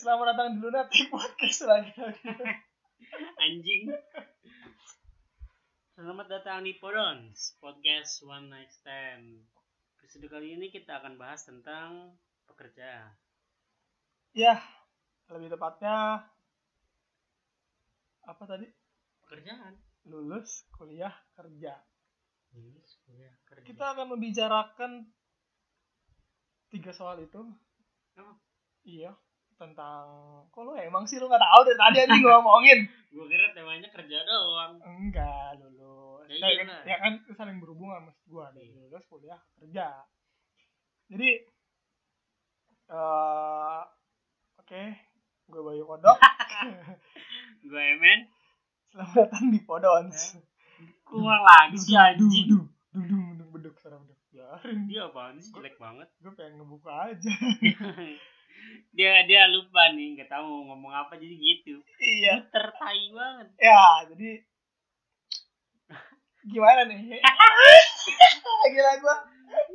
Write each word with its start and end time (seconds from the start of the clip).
selamat 0.00 0.32
datang 0.32 0.56
di 0.56 0.64
Lunatic 0.64 1.12
Podcast 1.12 1.68
lagi. 1.68 1.92
Anjing. 3.44 3.92
Selamat 5.92 6.24
datang 6.24 6.64
di 6.64 6.72
Podons 6.80 7.60
Podcast 7.60 8.24
One 8.24 8.48
Night 8.48 8.72
Stand. 8.72 9.44
Episode 10.00 10.24
kali 10.32 10.56
ini 10.56 10.72
kita 10.72 11.04
akan 11.04 11.20
bahas 11.20 11.44
tentang 11.44 12.16
pekerja. 12.48 13.12
ya, 14.32 14.56
lebih 15.28 15.52
tepatnya 15.52 16.24
apa 18.24 18.44
tadi? 18.48 18.64
Pekerjaan. 19.28 19.76
Lulus 20.08 20.64
kuliah 20.80 21.12
kerja. 21.36 21.76
Lulus 22.56 23.04
kuliah 23.04 23.36
kerja. 23.44 23.68
Kita 23.68 23.92
akan 23.92 24.16
membicarakan 24.16 25.12
tiga 26.72 26.88
soal 26.96 27.20
itu. 27.20 27.44
Oh. 28.16 28.36
Iya, 28.80 29.12
tentang 29.60 30.04
kok 30.48 30.62
lu 30.62 30.72
emang 30.72 31.04
sih 31.04 31.20
lu 31.20 31.28
nggak 31.28 31.36
tahu 31.38 31.60
dari 31.62 31.76
tadi 31.78 31.96
anjing 32.00 32.24
ngomongin. 32.26 32.78
Gue 33.10 33.26
kira 33.26 33.52
temanya 33.52 33.88
kerja 33.90 34.18
doang. 34.22 34.80
Enggak, 34.80 35.60
lulus. 35.60 36.24
Ya 36.26 36.40
Ya, 36.40 36.56
kan, 36.58 36.68
ya 36.82 36.96
kan 36.96 37.12
itu 37.18 37.32
saling 37.34 37.58
berhubungan 37.58 38.00
mas 38.02 38.16
gua 38.24 38.48
dari 38.50 38.66
Iya. 38.66 38.88
lulus 38.88 39.04
kuliah 39.04 39.40
kerja. 39.54 39.86
Jadi 41.06 41.30
eh 42.88 43.80
oke, 44.56 44.82
gue 45.46 45.60
Bayu 45.60 45.84
Kodok. 45.84 46.16
Gue 47.62 47.82
Emen. 47.92 48.24
Selamat 48.88 49.28
datang 49.28 49.46
di 49.48 49.60
Podons. 49.60 50.18
Kurang 51.02 51.42
lagi 51.42 51.76
sih 51.76 51.92
anjing. 51.92 52.48
Dung 52.48 52.66
dung 52.90 53.06
dung 53.06 53.24
dung 53.36 53.50
beduk 53.52 53.76
suara 53.76 53.94
beduk. 53.96 54.16
Biarin 54.30 54.86
Dia 54.86 55.06
apaan 55.06 55.36
sih 55.36 55.50
jelek 55.50 55.76
banget. 55.76 56.08
gue 56.16 56.32
pengen 56.32 56.58
ngebuka 56.58 56.90
aja. 57.10 57.30
dia 58.90 59.22
dia 59.24 59.46
lupa 59.48 59.94
nih 59.94 60.18
nggak 60.18 60.30
tahu 60.30 60.44
mau 60.44 60.74
ngomong 60.74 60.92
apa 60.92 61.14
jadi 61.16 61.34
gitu. 61.34 61.78
iya. 62.02 62.42
Muter 62.42 62.66
tai 62.74 63.04
banget. 63.14 63.48
Ya, 63.60 63.84
jadi 64.10 64.30
gimana 66.50 66.80
nih? 66.88 67.20
Gila 68.74 68.92
gua. 69.02 69.16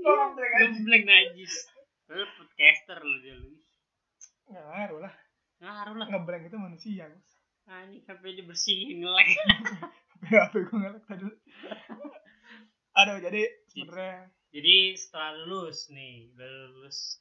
Ngomong 0.02 0.32
jelek 0.36 0.52
aja. 0.52 0.66
Gembleng 0.72 1.06
najis. 1.06 1.54
Lu 2.12 2.26
podcaster 2.38 3.00
lu 3.02 3.18
dia 3.24 3.36
lu. 3.38 3.50
Nggak 4.52 4.66
ngaruh 4.66 5.00
lah. 5.02 5.14
Ngaruh 5.62 5.96
lah. 5.98 6.08
Ngeblank 6.12 6.44
itu 6.48 6.58
manusia, 6.60 7.06
Bos. 7.10 7.30
Anjing 7.66 8.04
sampai 8.06 8.38
dibersihin 8.38 9.02
ngelek. 9.02 9.30
HP 10.30 10.54
gue 10.70 10.78
ngelek 10.78 11.04
tadi. 11.10 11.26
Aduh, 12.96 13.18
jadi 13.20 13.42
sebenarnya 13.68 14.30
Jadi 14.56 14.96
setelah 14.96 15.36
lulus 15.44 15.92
nih, 15.92 16.32
lulus 16.38 17.20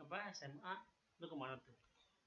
apa 0.00 0.32
SMA, 0.32 0.74
lu 1.20 1.26
ke 1.28 1.36
mana 1.36 1.54
tuh? 1.60 1.76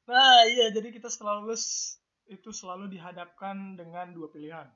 Nah, 0.05 0.45
iya, 0.45 0.69
jadi 0.69 0.93
kita 0.93 1.09
setelah 1.09 1.41
lulus 1.41 1.95
itu 2.29 2.53
selalu 2.53 2.91
dihadapkan 2.91 3.73
dengan 3.75 4.13
dua 4.13 4.29
pilihan. 4.29 4.67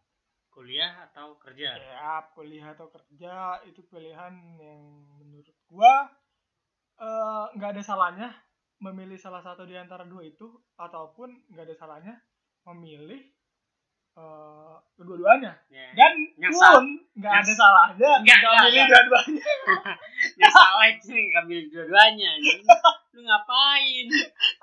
Kuliah 0.50 1.06
atau 1.06 1.38
kerja? 1.38 1.78
Ya, 1.78 2.26
kuliah 2.34 2.73
atau 2.73 2.90
kerja 2.90 3.62
itu 3.64 3.86
pilihan 3.88 4.34
yang 4.58 4.82
menurut 5.22 5.54
gua 5.70 6.10
eh, 6.98 7.45
nggak 7.54 7.78
ada 7.78 7.84
salahnya 7.86 8.30
memilih 8.82 9.22
salah 9.22 9.45
satu 9.45 9.70
di 9.70 9.78
antara 9.78 10.02
dua 10.06 10.26
itu 10.26 10.50
ataupun 10.82 11.30
nggak 11.54 11.66
ada 11.70 11.76
salahnya 11.78 12.16
memilih 12.66 13.22
eh, 14.18 14.76
kedua-duanya. 14.98 15.54
Ya. 15.70 15.94
Dan 15.94 16.14
Nyasar. 16.42 16.82
pun 16.82 16.86
nggak 17.22 17.34
ada 17.45 17.54
salahnya 17.54 18.12
Nggak, 18.26 18.38
nggak 18.42 18.52
nggak, 18.58 18.66
milih 18.66 18.82
nggak. 18.82 18.90
dua-duanya. 19.06 19.45
Yang 20.42 20.52
salah 20.58 20.86
itu 20.90 21.06
ngambil 21.14 21.60
dua-duanya. 21.70 22.32
lu 23.18 23.26
ngapain? 23.26 24.06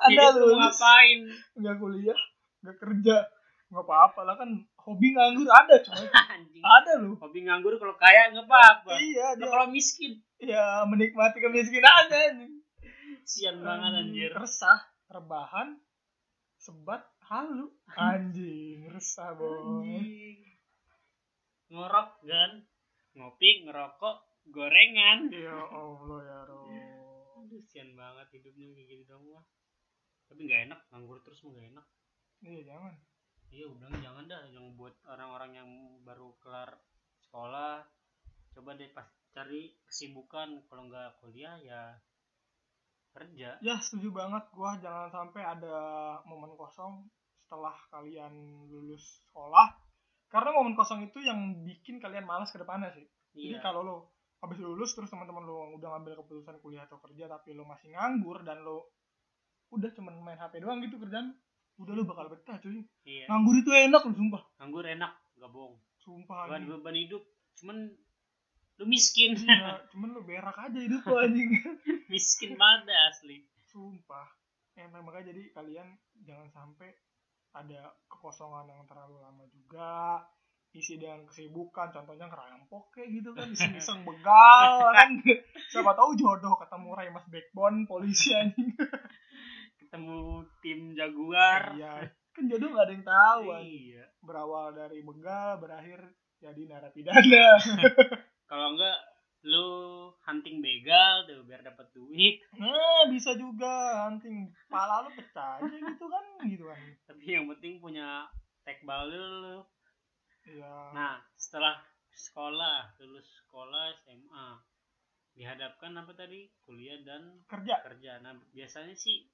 Hidup 0.07 0.35
lu 0.39 0.55
ngapain? 0.55 1.19
nggak 1.59 1.75
kuliah, 1.83 2.21
nggak 2.63 2.77
kerja, 2.79 3.27
nggak 3.75 3.83
apa-apa 3.83 4.21
lah 4.23 4.35
kan 4.39 4.51
hobi 4.79 5.11
nganggur 5.11 5.51
ada 5.51 5.83
coy. 5.83 6.07
Ada 6.79 7.03
lu. 7.03 7.19
Hobi 7.19 7.45
nganggur 7.45 7.75
kalau 7.83 7.99
kaya 7.99 8.31
nggak 8.31 8.47
apa-apa. 8.47 8.95
Iya, 8.97 9.35
dia 9.35 9.51
kalau 9.51 9.67
miskin, 9.69 10.23
ya 10.39 10.87
menikmati 10.87 11.43
kemiskinannya. 11.43 12.47
sian 13.25 13.65
banget 13.65 14.05
anjir. 14.05 14.31
resah 14.37 14.85
rebahan 15.09 15.81
sebat 16.61 17.01
halu 17.25 17.73
anjing 17.97 18.87
resah 18.93 19.33
boy. 19.35 20.37
Ngorok 21.73 22.21
kan? 22.23 22.69
Ngopi, 23.17 23.65
ngerokok, 23.65 24.17
gorengan. 24.53 25.33
ya 25.33 25.57
allah 25.73 26.21
ya 26.21 26.41
roh 26.45 26.94
Aduh, 27.55 27.71
sian 27.71 27.95
banget 27.95 28.27
hidupnya 28.35 28.75
kayak 28.75 28.89
gitu 28.91 29.03
dong 29.07 29.31
wah. 29.31 29.47
Tapi 30.27 30.43
nggak 30.43 30.61
enak, 30.67 30.81
nganggur 30.91 31.23
terus 31.23 31.39
mah 31.47 31.55
nggak 31.55 31.71
enak. 31.71 31.87
iya 32.43 32.61
jangan 32.67 32.95
Iya, 33.55 33.71
bilang 33.71 33.95
jangan 34.03 34.25
dah 34.27 34.43
yang 34.51 34.75
buat 34.75 34.99
orang-orang 35.07 35.55
yang 35.55 35.71
baru 36.03 36.35
kelar 36.43 36.75
sekolah. 37.23 37.87
Coba 38.51 38.75
deh 38.75 38.91
pas 38.91 39.07
cari 39.31 39.71
kesibukan 39.87 40.67
kalau 40.67 40.91
nggak 40.91 41.23
kuliah 41.23 41.55
ya 41.63 41.95
kerja. 43.15 43.55
ya 43.63 43.79
setuju 43.79 44.11
banget 44.11 44.43
gua 44.51 44.75
jangan 44.83 45.07
sampai 45.15 45.47
ada 45.47 45.79
momen 46.27 46.59
kosong 46.59 47.07
setelah 47.47 47.79
kalian 47.87 48.35
lulus 48.67 49.23
sekolah 49.31 49.71
karena 50.27 50.51
momen 50.51 50.75
kosong 50.75 51.07
itu 51.07 51.23
yang 51.23 51.63
bikin 51.63 52.03
kalian 52.03 52.27
malas 52.27 52.51
ke 52.51 52.59
depannya 52.59 52.91
sih 52.91 53.07
jadi 53.31 53.59
Iya. 53.59 53.63
kalau 53.63 53.87
lo 53.87 53.97
habis 54.45 54.59
lulus 54.59 54.93
terus 54.93 55.09
teman-teman 55.09 55.43
lo 55.43 55.73
udah 55.75 55.89
ngambil 55.91 56.21
keputusan 56.21 56.57
kuliah 56.59 56.85
atau 56.85 57.01
kerja 57.01 57.25
tapi 57.27 57.51
lo 57.51 57.65
masih 57.65 57.91
nganggur 57.91 58.41
dan 58.41 58.61
lo 58.61 58.93
udah 59.71 59.91
cuman 59.91 60.15
main 60.19 60.37
HP 60.37 60.61
doang 60.61 60.79
gitu 60.79 60.97
kerjaan 60.97 61.33
udah 61.75 61.93
lo 61.93 62.05
bakal 62.05 62.29
betah 62.29 62.57
cuy 62.57 62.85
Iya. 63.03 63.27
nganggur 63.27 63.57
itu 63.57 63.71
enak 63.71 64.01
lo 64.01 64.13
sumpah 64.13 64.43
Nganggur 64.57 64.85
enak, 64.87 65.13
nggak 65.35 65.51
bohong. 65.51 65.75
sumpah 65.97 66.47
Gak 66.47 66.55
anjing. 66.59 66.71
beban 66.71 66.97
hidup. 66.99 67.23
Cuman 67.55 67.77
lu 68.75 68.85
miskin. 68.85 69.33
Iya, 69.35 69.89
cuman 69.89 70.09
lu 70.11 70.21
berak 70.21 70.55
aja 70.55 70.77
hidup 70.77 71.01
lu 71.03 71.17
anjing 71.17 71.51
miskin 72.13 72.55
banget 72.55 72.93
asli. 73.09 73.43
sumpah 73.65 74.29
emang 74.75 75.03
makanya 75.03 75.31
jadi 75.31 75.51
kalian 75.51 75.89
jangan 76.21 76.47
sampai 76.49 76.93
ada 77.53 77.81
kekosongan 78.07 78.67
yang 78.69 78.83
terlalu 78.85 79.19
lama 79.19 79.43
juga 79.49 80.23
isi 80.75 80.99
dengan 80.99 81.23
kesibukan 81.23 81.89
contohnya 81.89 82.27
ngerampok 82.27 82.91
kayak 82.91 83.09
gitu 83.15 83.31
kan 83.31 83.47
iseng-iseng 83.47 84.03
begal 84.11 84.91
kan 84.91 85.23
siapa 85.71 85.95
tahu 85.95 86.19
jodoh 86.19 86.59
ketemu 86.59 86.89
Ray 86.93 87.11
Mas 87.15 87.27
Backbone 87.31 87.87
polisi 87.87 88.35
anjing 88.35 88.75
Ketemu 89.81 90.43
tim 90.59 90.81
Jaguar. 90.93 91.79
iya 91.79 92.11
kan 92.35 92.51
jodoh 92.51 92.75
gak 92.75 92.91
ada 92.91 92.93
yang 92.93 93.07
tahu 93.07 93.43
anjing. 93.55 93.95
Iya. 93.95 94.05
berawal 94.19 94.75
dari 94.75 94.99
begal 95.01 95.63
berakhir 95.63 96.01
jadi 96.43 96.63
narapidana 96.67 97.23
Kalau 98.51 98.75
enggak 98.75 98.99
lu 99.45 99.69
hunting 100.25 100.59
begal 100.59 101.29
tuh 101.29 101.45
biar 101.45 101.63
dapat 101.63 101.87
duit. 101.95 102.43
nah 102.59 103.07
bisa 103.07 103.37
juga 103.39 104.09
hunting 104.11 104.51
pala 104.67 105.07
lu 105.07 105.15
pecah 105.15 105.63
aja 105.63 105.77
gitu 105.79 106.05
kan 106.09 106.25
gitu 106.43 106.65
kan 106.67 106.81
Tapi 107.07 107.25
yang 107.31 107.47
penting 107.47 107.79
punya 107.79 108.27
tekbal 108.67 109.07
dulu. 109.07 109.63
Iya 110.49 110.93
Nah, 110.95 111.21
setelah 111.35 111.81
sekolah, 112.15 112.95
lulus 113.03 113.27
sekolah 113.45 113.91
SMA, 114.07 114.49
dihadapkan 115.35 115.93
apa 115.99 116.15
tadi? 116.15 116.47
Kuliah 116.63 117.03
dan 117.03 117.43
kerja 117.51 117.83
kerja. 117.83 118.23
Nah, 118.23 118.39
biasanya 118.55 118.95
sih 118.95 119.27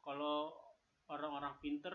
kalau 0.00 0.52
orang-orang 1.12 1.52
pinter 1.60 1.94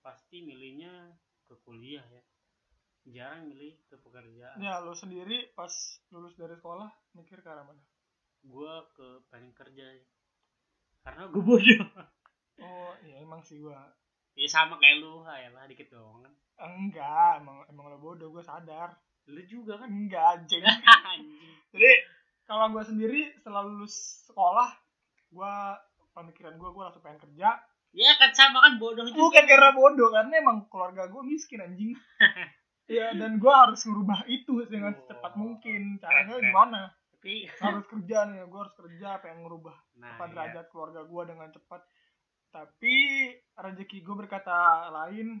pasti 0.00 0.40
milihnya 0.46 1.18
ke 1.44 1.58
kuliah 1.66 2.06
ya. 2.06 2.22
Jarang 3.10 3.50
milih 3.50 3.74
ke 3.90 3.98
pekerjaan. 3.98 4.60
Ya, 4.62 4.78
lo 4.78 4.94
sendiri 4.94 5.50
pas 5.58 5.72
lulus 6.14 6.38
dari 6.38 6.54
sekolah 6.54 6.88
mikir 7.18 7.42
ke 7.42 7.48
arah 7.50 7.66
mana? 7.66 7.82
Gua 8.46 8.86
ke 8.94 9.26
pengen 9.28 9.50
kerja 9.56 9.84
ya. 9.90 10.06
Karena 11.02 11.26
gue 11.32 11.42
bodoh. 11.42 11.84
Oh, 12.60 12.92
iya 13.02 13.24
emang 13.24 13.42
sih 13.42 13.58
gua. 13.58 13.90
ya 14.38 14.46
sama 14.46 14.78
kayak 14.78 15.02
lu, 15.02 15.26
lah 15.26 15.66
dikit 15.66 15.90
doang 15.90 16.22
kan. 16.22 16.32
Enggak, 16.60 17.40
emang 17.40 17.64
emang 17.72 17.86
lo 17.92 17.98
bodoh, 17.98 18.28
gua 18.28 18.44
sadar. 18.44 18.96
Lu 19.28 19.40
juga 19.48 19.80
kan. 19.80 19.88
Enggak, 19.88 20.22
anjing. 20.44 20.64
Jadi, 21.72 21.92
kalau 22.44 22.72
gua 22.72 22.84
sendiri 22.84 23.32
setelah 23.40 23.64
lulus 23.64 24.28
sekolah, 24.28 24.70
gua 25.32 25.78
pemikiran 26.12 26.60
gua 26.60 26.70
gua 26.72 26.82
langsung 26.88 27.04
pengen 27.04 27.20
kerja. 27.24 27.58
Ya 27.90 28.12
kan 28.20 28.30
sama 28.30 28.62
kan 28.62 28.78
bodoh 28.78 29.02
juga. 29.08 29.18
Bukan 29.18 29.44
karena 29.48 29.70
bodoh, 29.74 30.08
karena 30.14 30.34
emang 30.38 30.68
keluarga 30.70 31.08
gua 31.10 31.22
miskin 31.24 31.62
anjing. 31.62 31.94
Iya, 32.90 33.14
dan 33.14 33.38
gua 33.38 33.70
harus 33.70 33.86
merubah 33.86 34.26
itu 34.26 34.66
dengan 34.66 34.90
secepat 34.90 35.38
mungkin. 35.38 36.02
Caranya 36.02 36.42
gimana? 36.42 36.90
Tapi 37.14 37.46
Harus 37.62 37.86
kerja 37.86 38.26
nih, 38.26 38.42
gua 38.50 38.66
harus 38.66 38.74
kerja 38.74 39.22
pengen 39.22 39.46
ngerubah 39.46 39.78
nah, 40.00 40.16
apa 40.16 40.24
iya. 40.26 40.32
derajat 40.32 40.66
keluarga 40.72 41.00
gue 41.04 41.22
dengan 41.28 41.48
cepat 41.52 41.80
tapi 42.50 42.96
rezeki 43.54 44.02
gue 44.02 44.16
berkata 44.16 44.88
lain 44.90 45.38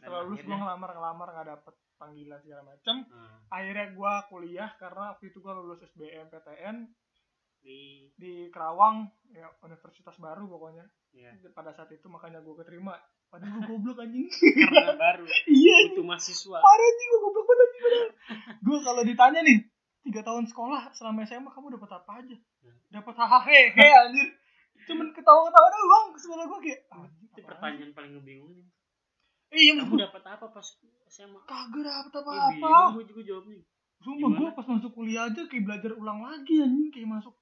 lulus 0.00 0.40
gue 0.40 0.56
ngelamar 0.56 0.90
ngelamar 0.92 1.28
nggak 1.30 1.48
dapet 1.52 1.74
panggilan 1.94 2.40
segala 2.42 2.62
macam 2.66 2.96
Hmm. 3.06 3.38
akhirnya 3.46 3.86
gue 3.92 4.12
kuliah 4.26 4.70
karena 4.76 5.14
waktu 5.14 5.30
itu 5.30 5.38
gue 5.38 5.52
lulus 5.52 5.80
SBM 5.84 6.26
PTN 6.26 6.76
di 7.62 8.10
di 8.18 8.50
Kerawang 8.50 9.06
ya 9.30 9.46
universitas 9.62 10.18
baru 10.18 10.50
pokoknya. 10.50 10.82
Ya 11.14 11.30
pada 11.54 11.70
saat 11.70 11.94
itu 11.94 12.10
makanya 12.10 12.42
gue 12.42 12.58
keterima. 12.58 12.98
Padahal 13.30 13.62
gue 13.62 13.70
goblok 13.70 14.02
anjing. 14.02 14.26
Karena 14.26 14.98
baru. 14.98 15.22
Iya 15.46 15.94
butuh 15.94 16.04
mahasiswa. 16.04 16.58
Parah 16.58 16.82
anjing 16.84 17.08
gue 17.08 17.20
goblok 17.22 17.46
banget 17.46 17.62
anjing 17.62 17.86
gue 18.62 18.78
kalau 18.82 19.02
ditanya 19.02 19.40
nih 19.42 19.58
tiga 20.02 20.20
tahun 20.22 20.50
sekolah 20.50 20.90
selama 20.90 21.22
SMA 21.22 21.46
kamu 21.48 21.78
dapat 21.78 21.90
apa 21.94 22.12
aja? 22.18 22.34
Hmm. 22.34 22.78
dapat 22.90 23.14
hahaha 23.14 23.46
he 23.46 23.86
anjir. 24.02 24.28
Cuman 24.82 25.14
ketawa-ketawa 25.14 25.68
doang 25.70 26.06
sekolah 26.18 26.44
gue 26.44 26.60
kayak 26.66 26.80
itu 27.22 27.40
pertanyaan 27.46 27.94
paling 27.94 28.18
ngebingungin? 28.18 28.66
Iya 29.52 29.72
kamu 29.78 29.94
dapat 30.00 30.22
apa 30.24 30.46
pas 30.48 30.66
SMA 31.12 31.40
kagak 31.44 31.84
dapet 31.84 32.12
ya, 32.12 32.20
apa-apa. 32.24 32.52
bingung 32.56 32.96
gue 32.96 33.04
juga 33.12 33.22
jawabnya. 33.28 33.60
Sumpah 34.02 34.30
gue 34.34 34.50
pas 34.56 34.66
masuk 34.66 34.92
kuliah 34.96 35.28
aja 35.28 35.42
kayak 35.46 35.64
belajar 35.68 35.92
ulang 35.94 36.20
lagi 36.24 36.54
anjing 36.64 36.88
kayak 36.88 37.08
masuk. 37.08 37.34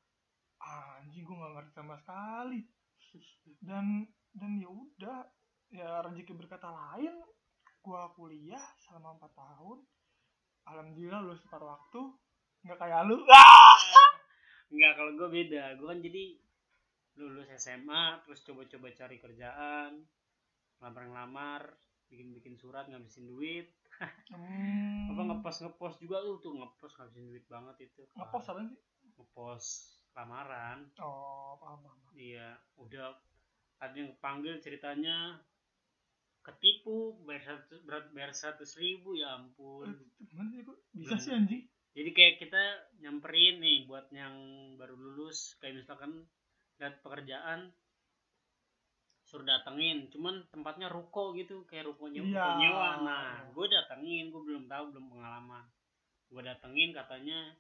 Anjing 0.61 1.23
gue 1.23 1.37
gak 1.39 1.53
ngerti 1.55 1.73
sama 1.73 1.95
sekali. 2.03 2.61
Dan 3.63 4.05
dan 4.35 4.51
ya 4.59 4.69
udah 4.69 5.19
ya 5.71 6.03
rezeki 6.03 6.35
berkata 6.35 6.69
lain. 6.69 7.15
Gue 7.81 8.03
kuliah 8.19 8.67
selama 8.83 9.17
empat 9.17 9.33
tahun. 9.39 9.79
Alhamdulillah 10.69 11.21
lulus 11.25 11.41
tepat 11.47 11.63
waktu. 11.65 12.03
Nggak 12.61 12.77
kayak 12.77 13.09
lu! 13.09 13.17
Enggak, 14.69 14.93
kalau 15.01 15.13
gue 15.17 15.29
beda. 15.33 15.81
Gue 15.81 15.87
kan 15.89 16.01
jadi 16.05 16.25
lulus 17.17 17.49
SMA, 17.57 18.21
terus 18.25 18.45
coba-coba 18.45 18.93
cari 18.93 19.17
kerjaan, 19.21 19.93
ngelamar-ngelamar, 20.81 21.63
bikin-bikin 22.11 22.59
surat, 22.59 22.91
ngabisin 22.91 23.31
duit. 23.31 23.71
hmm, 24.35 25.15
Apa 25.15 25.23
ngepost 25.31 25.63
ngepost 25.63 25.97
juga 26.03 26.19
lu 26.21 26.43
tuh 26.43 26.59
ngepost 26.59 26.99
ngabisin 26.99 27.31
duit 27.31 27.45
banget 27.47 27.89
itu. 27.89 28.03
ngepost 28.19 28.47
apa 28.51 28.61
sih 28.67 28.79
Ngepost 29.17 29.71
lamaran. 30.13 30.79
oh 30.99 31.55
paham 31.57 31.79
paham. 31.87 31.99
Iya, 32.19 32.59
udah 32.77 33.15
ada 33.81 33.97
yang 33.97 34.13
panggil 34.21 34.61
ceritanya 34.61 35.41
ketipu 36.41 37.21
bayar 37.29 37.45
satu 37.45 37.85
berat 37.85 38.09
bayar 38.17 38.33
seratus 38.33 38.73
ribu 38.81 39.13
ya 39.13 39.37
ampun 39.37 39.93
kok 40.65 40.79
bisa 40.97 41.17
sih 41.21 41.33
anjing 41.37 41.63
jadi 41.93 42.11
kayak 42.17 42.35
kita 42.41 42.63
nyamperin 43.05 43.61
nih 43.61 43.85
buat 43.85 44.09
yang 44.09 44.33
baru 44.81 44.97
lulus 44.97 45.61
kayak 45.61 45.85
misalkan 45.85 46.25
lihat 46.81 46.97
pekerjaan 47.05 47.69
suruh 49.31 49.47
datengin. 49.47 50.11
Cuman 50.11 50.43
tempatnya 50.51 50.91
ruko 50.91 51.31
gitu 51.39 51.63
kayak 51.71 51.87
ruko 51.87 52.11
nyewa, 52.11 52.27
ruko 52.27 52.51
nyewa. 52.59 52.91
nah 53.07 53.47
gue 53.47 53.67
datengin 53.71 54.35
gue 54.35 54.43
belum 54.43 54.67
tahu 54.67 54.91
belum 54.91 55.07
pengalaman. 55.07 55.65
Gue 56.27 56.43
datengin 56.43 56.91
katanya 56.91 57.55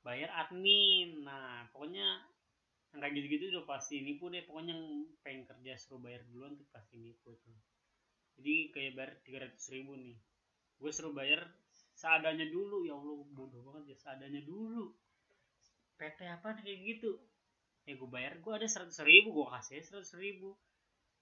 bayar 0.00 0.32
admin. 0.32 1.20
Nah 1.20 1.68
pokoknya 1.68 2.24
yang 2.96 2.98
kayak 3.04 3.12
gitu-gitu 3.20 3.44
udah 3.52 3.68
pasti 3.68 4.00
nipu 4.00 4.32
deh. 4.32 4.40
Pokoknya 4.48 4.72
yang 4.72 5.04
pengen 5.20 5.44
kerja 5.44 5.76
suruh 5.76 6.00
bayar 6.00 6.24
duluan 6.32 6.56
tuh 6.56 6.64
pasti 6.72 6.96
nipu 6.96 7.36
tuh 7.44 7.60
jadi 8.36 8.54
kayak 8.72 8.92
bayar 8.96 9.12
tiga 9.24 9.38
ratus 9.48 9.66
ribu 9.72 9.96
nih. 9.96 10.16
Gue 10.76 10.90
suruh 10.92 11.12
bayar 11.12 11.44
seadanya 11.96 12.44
dulu. 12.48 12.84
Ya 12.84 12.96
allah 12.96 13.24
bodoh 13.32 13.64
banget 13.64 13.92
ya 13.92 13.96
seadanya 13.96 14.44
dulu. 14.44 14.92
PT 15.96 16.20
apa 16.28 16.56
kayak 16.60 16.78
gitu. 16.84 17.16
Ya 17.88 17.96
gue 17.96 18.08
bayar 18.08 18.40
gue 18.44 18.52
ada 18.52 18.68
seratus 18.68 19.00
ribu 19.04 19.32
gue 19.32 19.46
kasih 19.48 19.80
seratus 19.80 20.12
ribu 20.20 20.52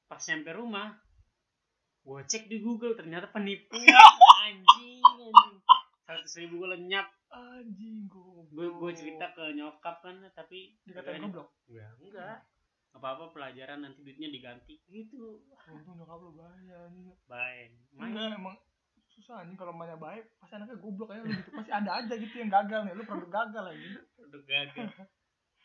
pas 0.04 0.20
nyampe 0.20 0.50
rumah 0.52 0.88
gue 2.04 2.20
cek 2.28 2.52
di 2.52 2.60
Google 2.60 2.92
ternyata 2.92 3.32
penipuan 3.32 3.80
anjing 4.44 5.00
anjing. 5.00 5.56
Seratus 6.04 6.34
ribu 6.36 6.54
gue 6.64 6.68
lenyap. 6.76 7.08
Anjing 7.32 8.06
gue 8.06 8.66
gue 8.68 8.90
cerita 8.94 9.32
ke 9.34 9.56
nyokap 9.56 10.04
kan 10.04 10.20
tapi 10.36 10.76
dikatain 10.84 11.24
goblok? 11.32 11.50
Ya 11.66 11.88
enggak. 11.98 12.44
Apa 12.94 13.18
apa 13.18 13.24
pelajaran 13.34 13.82
nanti 13.82 14.04
duitnya 14.04 14.30
diganti. 14.30 14.78
Gitu. 14.86 15.42
Untung 15.72 15.96
nyokap 15.98 16.18
lu 16.20 16.36
bahaya 16.36 16.86
anjing. 16.86 17.10
Baik. 17.26 17.74
Enggak 17.98 18.38
emang 18.38 18.56
susah 19.10 19.42
anjing. 19.42 19.58
Kalau 19.58 19.72
mainnya 19.74 19.98
baik 19.98 20.28
pasti 20.38 20.60
anaknya 20.60 20.78
goblok 20.78 21.10
aja 21.10 21.24
gitu. 21.24 21.50
Pasti 21.56 21.72
ada 21.72 21.90
aja 22.04 22.14
gitu 22.14 22.34
yang 22.36 22.52
gagal 22.52 22.80
nih. 22.86 22.94
Lu 22.94 23.02
produk 23.08 23.30
gagal 23.32 23.64
lagi 23.72 23.86
udah 24.20 24.42
gagal. 24.44 24.88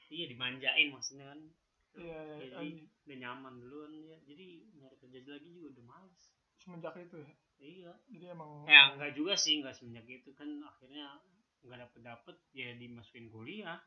Iya 0.10 0.26
dimanjain 0.26 0.90
maksudnya 0.90 1.30
kan 1.30 1.38
iya 2.00 2.20
iya, 2.26 2.36
jadi 2.56 2.70
udah 3.06 3.18
nyaman 3.20 3.54
duluan 3.62 3.92
ya. 3.94 4.18
Jadi 4.26 4.48
nyari 4.80 4.96
kerja 5.00 5.20
lagi 5.28 5.50
juga 5.54 5.68
udah 5.78 5.86
males. 5.86 6.24
Semenjak 6.60 6.96
itu 7.00 7.18
ya? 7.20 7.32
Iya. 7.60 7.94
Jadi 8.08 8.26
emang 8.32 8.64
ya 8.66 8.96
enggak 8.96 9.14
juga 9.16 9.34
sih 9.36 9.60
enggak 9.60 9.76
semenjak 9.76 10.08
itu. 10.08 10.32
Kan 10.36 10.64
akhirnya 10.64 11.20
nggak 11.66 11.80
dapet 11.88 12.02
dapet 12.04 12.36
ya 12.56 12.72
dimasukin 12.76 13.28
kuliah. 13.30 13.80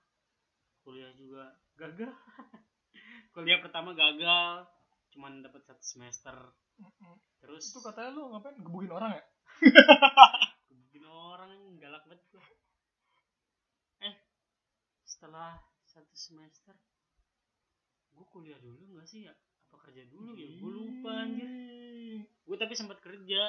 Kuliah 0.82 1.12
juga 1.14 1.56
gagal. 1.78 2.12
Kuliah 3.34 3.58
pertama 3.64 3.96
gagal 3.96 4.68
cuman 5.12 5.44
dapat 5.44 5.62
satu 5.64 5.84
semester. 5.84 6.36
Terus 7.40 7.68
itu 7.68 7.80
katanya 7.84 8.10
lu 8.16 8.32
ngapain? 8.32 8.56
Gebukin 8.60 8.92
orang 8.92 9.12
ya? 9.16 9.24
Bikin 10.72 11.04
orang 11.04 11.76
galak 11.78 12.02
banget 12.08 12.24
gua. 12.32 12.44
eh 14.02 14.16
setelah 15.06 15.60
satu 15.86 16.16
semester 16.16 16.74
gue 18.12 18.26
kuliah 18.28 18.58
dulu 18.60 18.96
nggak 18.96 19.08
sih? 19.08 19.26
Ya 19.26 19.34
apa 19.68 19.76
kerja 19.88 20.04
dulu 20.12 20.36
ya? 20.36 20.48
Gue 20.60 20.72
lupa 20.72 21.10
anjir. 21.24 21.48
Gue 22.44 22.56
tapi 22.60 22.76
sempat 22.76 23.00
kerja 23.00 23.42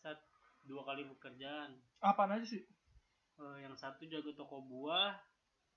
saat 0.00 0.20
dua 0.64 0.84
kali 0.84 1.08
pekerjaan. 1.16 1.80
Apaan 2.04 2.36
aja 2.36 2.44
sih? 2.44 2.62
Eh, 3.40 3.56
yang 3.64 3.72
satu 3.72 4.04
jaga 4.04 4.32
toko 4.36 4.60
buah 4.60 5.16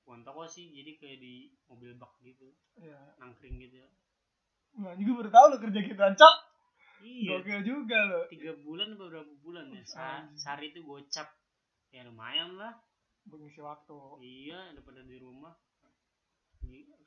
bukan 0.04 0.20
toko 0.28 0.44
sih 0.44 0.68
jadi 0.68 1.00
kayak 1.00 1.20
di 1.24 1.56
mobil 1.72 1.96
bak 1.96 2.12
gitu. 2.28 2.52
Ya 2.76 3.00
nangkring 3.20 3.60
gitu. 3.64 3.80
Ya 3.80 3.90
nah 4.74 4.98
juga 4.98 5.22
baru 5.22 5.30
tahu 5.30 5.46
lu 5.54 5.58
kerja 5.70 5.80
gitu 5.86 6.02
cok 6.02 6.36
iya. 7.06 7.30
Gokil 7.38 7.62
juga 7.62 7.98
lo 8.10 8.26
tiga 8.26 8.58
bulan 8.66 8.98
apa 8.98 9.06
berapa 9.06 9.34
bulan 9.46 9.70
ya? 9.70 9.86
Sa- 9.86 10.26
sehari 10.34 10.74
itu 10.74 10.82
gocap 10.82 11.30
ya 11.94 12.02
lumayan 12.10 12.58
lah. 12.58 12.74
Mengisi 13.30 13.62
waktu. 13.62 13.96
Iya 14.20 14.74
daripada 14.74 15.06
di 15.06 15.16
rumah 15.22 15.54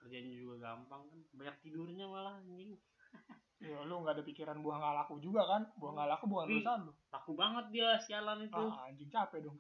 kerjanya 0.07 0.35
juga 0.39 0.57
gampang 0.71 1.03
kan. 1.11 1.21
Banyak 1.35 1.57
tidurnya 1.67 2.07
malah 2.07 2.39
anjing. 2.39 2.79
Ya 3.57 3.81
lu 3.89 4.05
nggak 4.05 4.21
ada 4.21 4.25
pikiran 4.29 4.61
buah 4.61 4.77
nggak 4.77 4.97
laku 5.01 5.17
juga 5.17 5.49
kan? 5.49 5.65
Buah 5.81 5.97
nggak 5.97 6.11
laku 6.13 6.25
bukan 6.29 6.61
urusan 6.61 6.79
lu. 6.85 6.93
laku 7.09 7.33
banget 7.33 7.65
dia 7.73 7.89
sialan 8.05 8.45
itu. 8.45 8.53
Ah 8.53 8.85
anjing 8.85 9.09
capek 9.09 9.49
dong. 9.49 9.57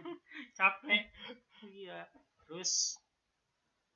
Capek. 0.58 1.12
Iya. 1.60 2.08
Terus 2.48 2.96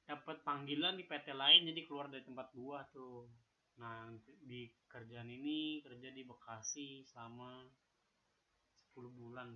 dapat 0.04 0.44
panggilan 0.44 1.00
di 1.00 1.08
PT 1.08 1.32
lain 1.32 1.64
jadi 1.64 1.80
keluar 1.88 2.12
dari 2.12 2.28
tempat 2.28 2.52
gua 2.52 2.84
tuh. 2.92 3.24
Nah 3.80 4.12
di 4.44 4.68
kerjaan 4.84 5.32
ini 5.32 5.80
kerja 5.80 6.12
di 6.12 6.28
Bekasi 6.28 7.08
selama 7.08 7.64
10 8.92 9.08
bulan. 9.16 9.48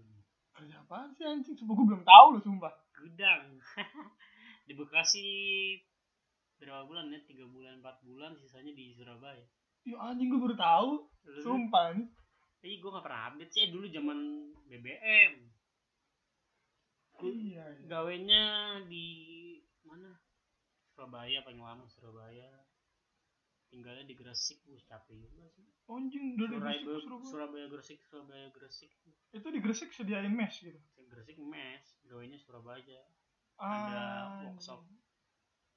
Kerja 0.57 0.88
apaan 0.88 1.12
sih 1.12 1.28
anjing? 1.28 1.52
Sumpah 1.52 1.76
gue 1.76 1.87
belum 1.93 2.05
tahu 2.09 2.26
lu 2.33 2.40
sumpah. 2.40 2.73
Gudang 2.97 3.61
di 4.62 4.73
Bekasi 4.73 5.26
berapa 6.57 6.87
bulan 6.87 7.11
ya 7.11 7.19
tiga 7.23 7.42
bulan 7.45 7.78
empat 7.78 7.99
bulan 8.02 8.38
sisanya 8.38 8.71
di 8.71 8.95
Surabaya 8.95 9.42
ya 9.83 9.99
anjing 10.00 10.31
gue 10.31 10.38
baru 10.38 10.54
tahu 10.54 10.90
Lu- 11.26 11.42
sumpah 11.42 11.95
nih 11.95 12.07
Tapi 12.62 12.78
gue 12.78 12.90
gak 12.90 13.02
pernah 13.02 13.23
update 13.28 13.50
sih 13.50 13.66
dulu 13.69 13.90
zaman 13.90 14.19
BBM. 14.66 15.33
iya 17.23 17.64
iya 17.75 17.87
Gawenya 17.87 18.45
di 18.87 19.07
mana? 19.83 20.14
Surabaya 20.88 21.42
paling 21.42 21.59
lama 21.59 21.83
Surabaya. 21.87 22.50
Tinggalnya 23.66 24.04
di 24.04 24.12
Gresik, 24.12 24.61
gue 24.62 24.78
capek 24.85 25.16
juga 25.16 25.49
sih. 25.50 25.64
anjing 25.88 26.37
dari 26.37 26.54
Surabaya, 26.54 26.78
Gresik 26.78 27.02
Surabaya 27.02 27.26
Surabaya 27.26 27.66
Gresik, 27.66 27.99
Surabaya 28.07 28.47
Gresik. 28.52 28.92
itu 29.33 29.49
di 29.49 29.59
Gresik 29.59 29.90
sediain 29.90 30.31
mes 30.31 30.54
gitu 30.54 30.78
Gresik 31.09 31.38
mes, 31.40 31.83
gawenya 32.04 32.38
Surabaya. 32.38 33.02
Ah, 33.62 34.42
workshop. 34.45 34.81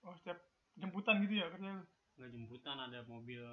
oh 0.02 0.14
setiap 0.16 0.42
jemputan 0.76 1.22
gitu 1.22 1.34
ya 1.36 1.48
kerja 1.48 1.70
lu 1.72 1.86
Nggak 2.16 2.32
jemputan 2.32 2.78
ada 2.80 3.04
mobil 3.06 3.44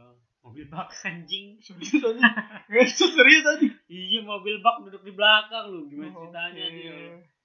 mobil 0.41 0.65
bak 0.67 0.89
anjing. 1.05 1.59
serius 1.59 1.93
itu 2.95 3.05
serius 3.07 3.45
anjing 3.45 3.75
Iya 3.87 4.21
mobil 4.23 4.59
bak 4.59 4.81
duduk 4.83 5.03
di 5.03 5.13
belakang 5.13 5.69
lu 5.69 5.87
gimana 5.87 6.11
Oh, 6.11 6.25
ceritanya 6.25 6.65
oke. 6.65 6.75
dia? 6.75 6.95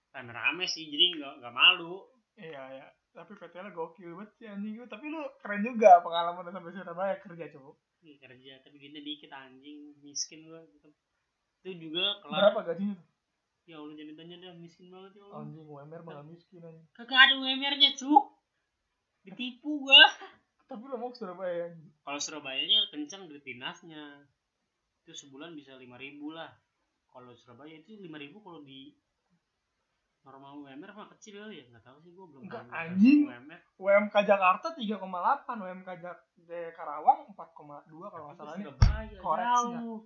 Rame-rame 0.10 0.66
sih 0.66 0.86
jadi 0.86 1.06
nggak 1.16 1.34
nggak 1.42 1.54
malu. 1.54 2.06
iya 2.36 2.64
ya 2.72 2.88
tapi 3.12 3.34
PT 3.34 3.50
nya 3.56 3.74
gokil 3.74 4.14
banget 4.14 4.30
sih 4.36 4.46
anjing 4.46 4.78
tapi 4.86 5.10
lu 5.10 5.18
keren 5.42 5.66
juga 5.66 5.98
pengalaman 6.00 6.46
lu 6.46 6.52
sampai 6.52 6.70
Surabaya 6.70 7.18
kerja 7.18 7.50
coba 7.50 7.74
Ih, 8.00 8.22
kerja 8.22 8.62
tapi 8.62 8.78
duitnya 8.78 9.02
dikit 9.02 9.34
anjing 9.34 9.98
miskin 10.00 10.46
gua 10.46 10.62
gitu. 10.70 10.94
itu 11.60 11.90
juga 11.90 12.22
kelar 12.22 12.54
berapa 12.54 12.62
gajinya 12.64 12.94
tuh 12.94 13.10
ya 13.68 13.76
Allah 13.84 13.94
jangan 14.00 14.12
ditanya 14.16 14.36
dah 14.48 14.54
miskin 14.56 14.88
banget 14.88 15.12
ya 15.20 15.24
Allah. 15.28 15.44
Anjing 15.44 15.68
UMR 15.68 16.02
malah 16.08 16.24
miskin 16.24 16.64
anjing. 16.64 16.88
Kagak 16.96 17.20
ada 17.20 17.34
UMR 17.36 17.76
nya 17.76 17.92
cuk. 18.00 18.24
Ditipu 19.28 19.84
gua. 19.84 20.08
Tapi 20.72 20.84
lu 20.88 20.96
mau 20.96 21.12
ke 21.12 21.20
Surabaya 21.20 21.76
kalau 22.04 22.20
Surabayanya 22.20 22.88
kencang 22.96 23.28
duit 23.28 23.44
dinasnya. 23.44 24.24
Itu 25.04 25.12
sebulan 25.12 25.52
bisa 25.60 25.76
lima 25.76 26.00
ribu 26.00 26.32
lah. 26.32 26.48
Kalau 27.12 27.36
Surabaya 27.36 27.76
itu 27.76 28.00
lima 28.00 28.16
ribu 28.16 28.40
kalau 28.40 28.64
di 28.64 28.96
normal 30.24 30.64
UMR 30.64 30.92
mah 30.96 31.12
kecil 31.20 31.44
kali 31.44 31.60
ya. 31.60 31.68
Nggak 31.68 31.84
tahu 31.84 31.98
sih 32.08 32.12
gue 32.16 32.24
belum 32.24 32.48
Enggak, 32.48 32.72
tahu 32.72 32.72
anjing. 32.72 33.20
UMR 33.28 33.60
UMK 33.84 34.16
Jakarta 34.24 34.68
3,8 34.72 35.60
UMK 35.60 35.90
Jak 36.00 36.20
eh, 36.48 36.72
Karawang 36.72 37.28
4,2 37.36 37.84
kalau 38.08 38.24
nggak 38.32 38.38
salah 38.40 38.56
nih. 38.56 38.66
Koreksi 39.20 39.66
jauh. 39.76 40.00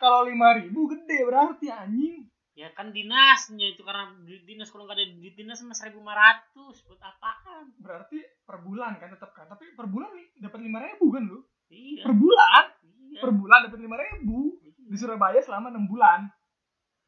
Kalau 0.00 0.24
5000 0.24 0.72
gede 0.72 1.18
berarti 1.28 1.68
anjing 1.68 2.24
ya 2.58 2.74
kan 2.74 2.90
dinasnya 2.90 3.70
itu 3.70 3.86
karena 3.86 4.10
di 4.26 4.42
dinas 4.42 4.66
kalau 4.74 4.90
nggak 4.90 4.98
ada 4.98 5.06
di 5.06 5.30
dinas 5.30 5.62
mah 5.62 5.78
seribu 5.78 6.02
lima 6.02 6.18
ratus 6.18 6.82
buat 6.90 6.98
apaan? 6.98 7.70
Berarti 7.78 8.18
per 8.42 8.58
bulan 8.66 8.98
kan 8.98 9.14
tetap 9.14 9.30
kan 9.30 9.46
tapi 9.46 9.70
per 9.78 9.86
bulan 9.86 10.10
nih 10.10 10.26
dapat 10.42 10.58
5000 10.58 11.14
kan 11.14 11.22
lu? 11.22 11.38
Iya. 11.70 12.02
Per 12.02 12.14
bulan? 12.18 12.64
Iya. 12.82 13.20
Per 13.22 13.30
bulan 13.30 13.58
dapat 13.70 13.78
5000 13.78 14.90
di 14.90 14.96
Surabaya 14.98 15.38
selama 15.38 15.70
6 15.70 15.86
bulan. 15.86 16.20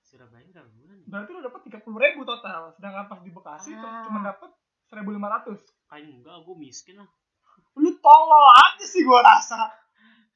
Surabaya 0.07 0.47
berapa 0.55 0.71
bulan 0.71 0.95
ya? 1.03 1.07
berarti 1.11 1.31
lu 1.35 1.41
dapat 1.43 1.61
30000 1.67 2.31
total 2.31 2.61
sedangkan 2.79 3.05
pas 3.11 3.21
di 3.27 3.31
Bekasi 3.35 3.71
Ah. 3.75 4.07
cuma 4.07 4.19
dapat 4.23 4.51
1500 4.87 5.67
kayak 5.91 6.07
enggak 6.07 6.37
gue 6.47 6.57
miskin 6.59 6.95
lah. 7.03 7.11
Lu 7.75 7.91
tolol 7.99 8.47
aja 8.55 8.87
sih 8.87 9.03
gua 9.03 9.23
rasa. 9.23 9.71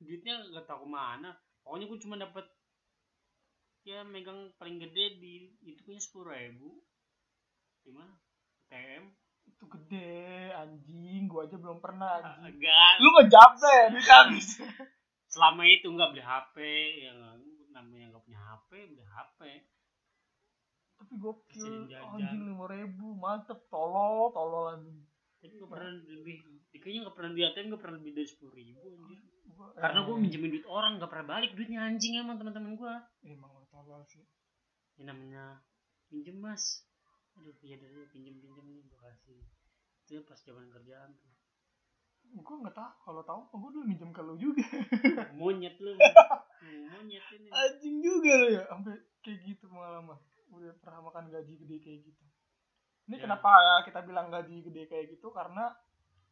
Duitnya 0.02 0.42
nggak 0.50 0.66
tahu 0.66 0.86
ke 0.86 0.88
mana. 0.90 1.30
Pokoknya 1.62 1.86
gue 1.86 1.98
cuma 2.02 2.14
dapat 2.18 2.46
ya 3.84 4.00
megang 4.02 4.50
paling 4.56 4.80
gede 4.80 5.20
di 5.20 5.52
itu 5.62 5.80
punya 5.84 6.00
sepuluh 6.00 6.32
ribu. 6.32 6.80
Gimana 7.84 8.16
TM 8.72 9.12
itu 9.44 9.64
gede 9.68 10.50
anjing. 10.56 11.28
Gua 11.28 11.44
aja 11.44 11.56
belum 11.60 11.78
pernah 11.78 12.18
anjing. 12.20 12.58
agak 12.58 12.92
lu 12.98 13.08
duit 13.92 14.08
habis. 14.08 14.48
Selama 15.28 15.62
itu 15.68 15.92
nggak 15.92 16.10
beli 16.16 16.24
HP 16.24 16.56
yang 17.04 17.18
namanya 17.70 18.16
nggak 18.16 18.24
punya 18.24 18.40
HP 18.40 18.70
beli 18.88 19.04
HP 19.04 19.40
tapi 20.94 21.12
gokil. 21.20 21.90
Anjing 21.92 22.42
lima 22.48 22.64
ribu. 22.66 23.12
Mantep. 23.14 23.68
Tolol 23.68 24.32
tolol 24.32 24.80
anjing 24.80 25.13
tapi 25.44 25.60
nggak 25.60 25.72
pernah 25.76 25.92
lebih 26.08 26.36
kayaknya 26.80 27.00
nggak 27.04 27.16
pernah 27.20 27.30
di 27.36 27.42
ATM 27.44 27.66
nggak 27.68 27.82
pernah 27.84 27.96
lebih 28.00 28.12
dari 28.16 28.28
sepuluh 28.32 28.52
ribu 28.56 28.80
anjir 28.96 29.20
Gua- 29.52 29.76
karena 29.76 30.00
gue 30.08 30.16
eh, 30.16 30.20
minjemin 30.24 30.50
duit 30.56 30.66
orang 30.66 30.92
nggak 30.96 31.10
pernah 31.12 31.26
balik 31.36 31.52
duitnya 31.52 31.80
anjing 31.84 32.16
emang 32.16 32.40
teman-teman 32.40 32.72
gue 32.80 32.94
emang 33.28 33.52
lu 33.52 33.68
tolol 33.68 34.00
sih. 34.08 34.24
Ini 34.96 35.04
namanya 35.04 35.60
pinjem 36.08 36.40
mas. 36.40 36.80
Aduh 37.36 37.52
ya 37.60 37.76
dari 37.76 38.08
pinjem 38.08 38.40
pinjem 38.40 38.64
nih 38.72 38.82
gue 38.88 38.98
kasih. 39.04 39.38
Itu 40.08 40.24
pas 40.24 40.40
zaman 40.40 40.72
kerjaan 40.72 41.12
tuh. 41.12 41.32
Gua 42.40 42.56
nggak 42.64 42.74
tahu 42.74 42.90
kalau 43.04 43.22
tahu 43.22 43.40
gua 43.52 43.68
dulu 43.68 43.84
minjem 43.84 44.10
ke 44.16 44.22
lu 44.24 44.34
juga. 44.40 44.64
Monyet 45.38 45.76
lu. 45.76 45.92
Hmm, 46.64 46.88
monyet 46.96 47.20
ini. 47.36 47.52
Anjing 47.52 48.00
juga 48.00 48.40
lu 48.40 48.48
ya 48.56 48.64
sampai 48.72 48.96
kayak 49.20 49.36
gitu 49.44 49.68
pengalaman. 49.68 50.16
Udah 50.48 50.72
pernah 50.80 51.12
makan 51.12 51.28
gaji 51.28 51.60
gede 51.60 51.76
kayak 51.76 52.00
gitu 52.08 52.24
ini 53.04 53.16
Ya. 53.16 53.22
kenapa 53.28 53.50
kita 53.84 54.00
bilang 54.02 54.32
gaji 54.32 54.64
gede 54.64 54.88
kayak 54.88 55.12
gitu? 55.12 55.28
Karena 55.30 55.68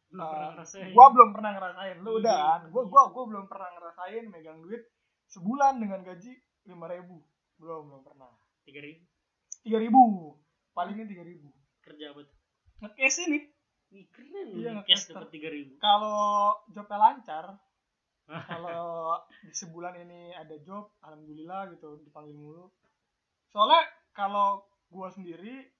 belum 0.09 0.25
pernah 0.29 0.49
ngerasain. 0.53 0.91
gua 0.93 1.05
belum 1.09 1.29
pernah 1.33 1.51
ngerasain. 1.57 1.97
Lu 2.01 2.11
udah 2.21 2.33
Iya, 2.33 2.45
kan? 2.45 2.61
Gua 2.69 2.83
iya. 2.85 2.89
gua 2.89 3.03
gua 3.09 3.23
belum 3.29 3.45
pernah 3.49 3.69
ngerasain 3.73 4.23
megang 4.29 4.59
duit 4.61 4.81
sebulan 5.27 5.73
dengan 5.81 5.99
gaji 6.05 6.33
lima 6.65 6.85
ribu. 6.89 7.17
Belum 7.57 7.81
belum 7.89 8.01
pernah. 8.05 8.29
Tiga 8.63 8.79
ribu? 8.81 9.03
tiga 9.63 9.79
ribu. 9.79 10.03
Palingnya 10.75 11.07
tiga 11.07 11.23
ribu. 11.23 11.49
Kerja 11.81 12.11
apa 12.13 12.21
tuh? 12.27 12.37
Ngekes 12.83 13.15
ini. 13.25 13.39
Ih, 13.93 14.05
keren 14.09 14.47
Iya, 14.53 14.81
cash 14.85 15.09
dapat 15.09 15.29
tiga 15.29 15.49
ribu. 15.49 15.77
Kalau 15.77 16.53
jobnya 16.69 16.97
lancar 16.99 17.45
kalau 18.51 19.17
di 19.43 19.51
sebulan 19.51 19.99
ini 19.99 20.31
ada 20.31 20.55
job 20.61 20.93
alhamdulillah 21.01 21.73
gitu 21.75 21.99
dipanggil 22.05 22.37
mulu. 22.37 22.69
Soalnya 23.49 23.81
kalau 24.13 24.63
gua 24.93 25.09
sendiri 25.09 25.72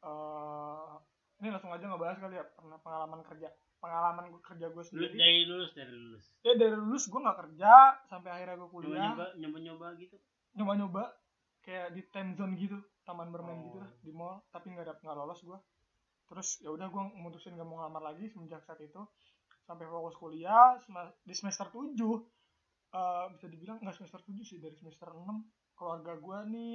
eh 0.00 0.92
ini 1.40 1.48
langsung 1.48 1.72
aja 1.72 1.84
ngebahas 1.88 2.20
kali 2.20 2.36
ya 2.36 2.44
pernah 2.52 2.76
pengalaman 2.80 3.20
kerja 3.24 3.48
pengalaman 3.80 4.28
kerja 4.44 4.66
gue 4.68 4.84
sendiri. 4.84 5.16
dari 5.16 5.48
lulus 5.48 5.72
dari 5.72 5.88
lulus. 5.88 6.24
Ya 6.44 6.52
dari 6.52 6.76
lulus 6.76 7.08
gue 7.08 7.16
nggak 7.16 7.38
kerja 7.48 7.72
sampai 8.12 8.28
akhirnya 8.28 8.60
gue 8.60 8.70
kuliah. 8.70 9.16
nyoba 9.16 9.26
nyoba 9.40 9.58
nyoba 9.64 9.86
gitu? 9.96 10.16
Nyoba 10.60 10.72
nyoba 10.76 11.02
kayak 11.64 11.96
di 11.96 12.02
time 12.12 12.36
zone 12.36 12.56
gitu 12.60 12.76
taman 13.08 13.32
bermain 13.32 13.56
Oh. 13.56 13.64
gitu 13.72 13.78
lah 13.80 13.90
di 14.04 14.12
mall 14.12 14.44
tapi 14.52 14.72
nggak 14.72 14.84
dapet 14.84 15.00
nggak 15.00 15.16
lolos 15.16 15.40
gue 15.40 15.58
terus 16.28 16.60
ya 16.62 16.70
udah 16.70 16.86
gue 16.86 17.02
memutusin 17.18 17.58
gak 17.58 17.66
mau 17.66 17.82
ngelamar 17.82 18.14
lagi 18.14 18.30
semenjak 18.30 18.62
saat 18.62 18.78
itu. 18.78 19.02
Sampai 19.66 19.86
fokus 19.86 20.14
kuliah 20.14 20.78
di 21.26 21.34
semester 21.34 21.66
7 21.72 21.90
eh, 21.96 23.24
bisa 23.34 23.46
dibilang 23.48 23.80
nggak 23.80 23.96
semester 23.96 24.20
7 24.22 24.38
sih 24.44 24.58
dari 24.60 24.76
semester 24.76 25.08
6 25.10 25.24
keluarga 25.74 26.14
gue 26.20 26.38
nih 26.52 26.72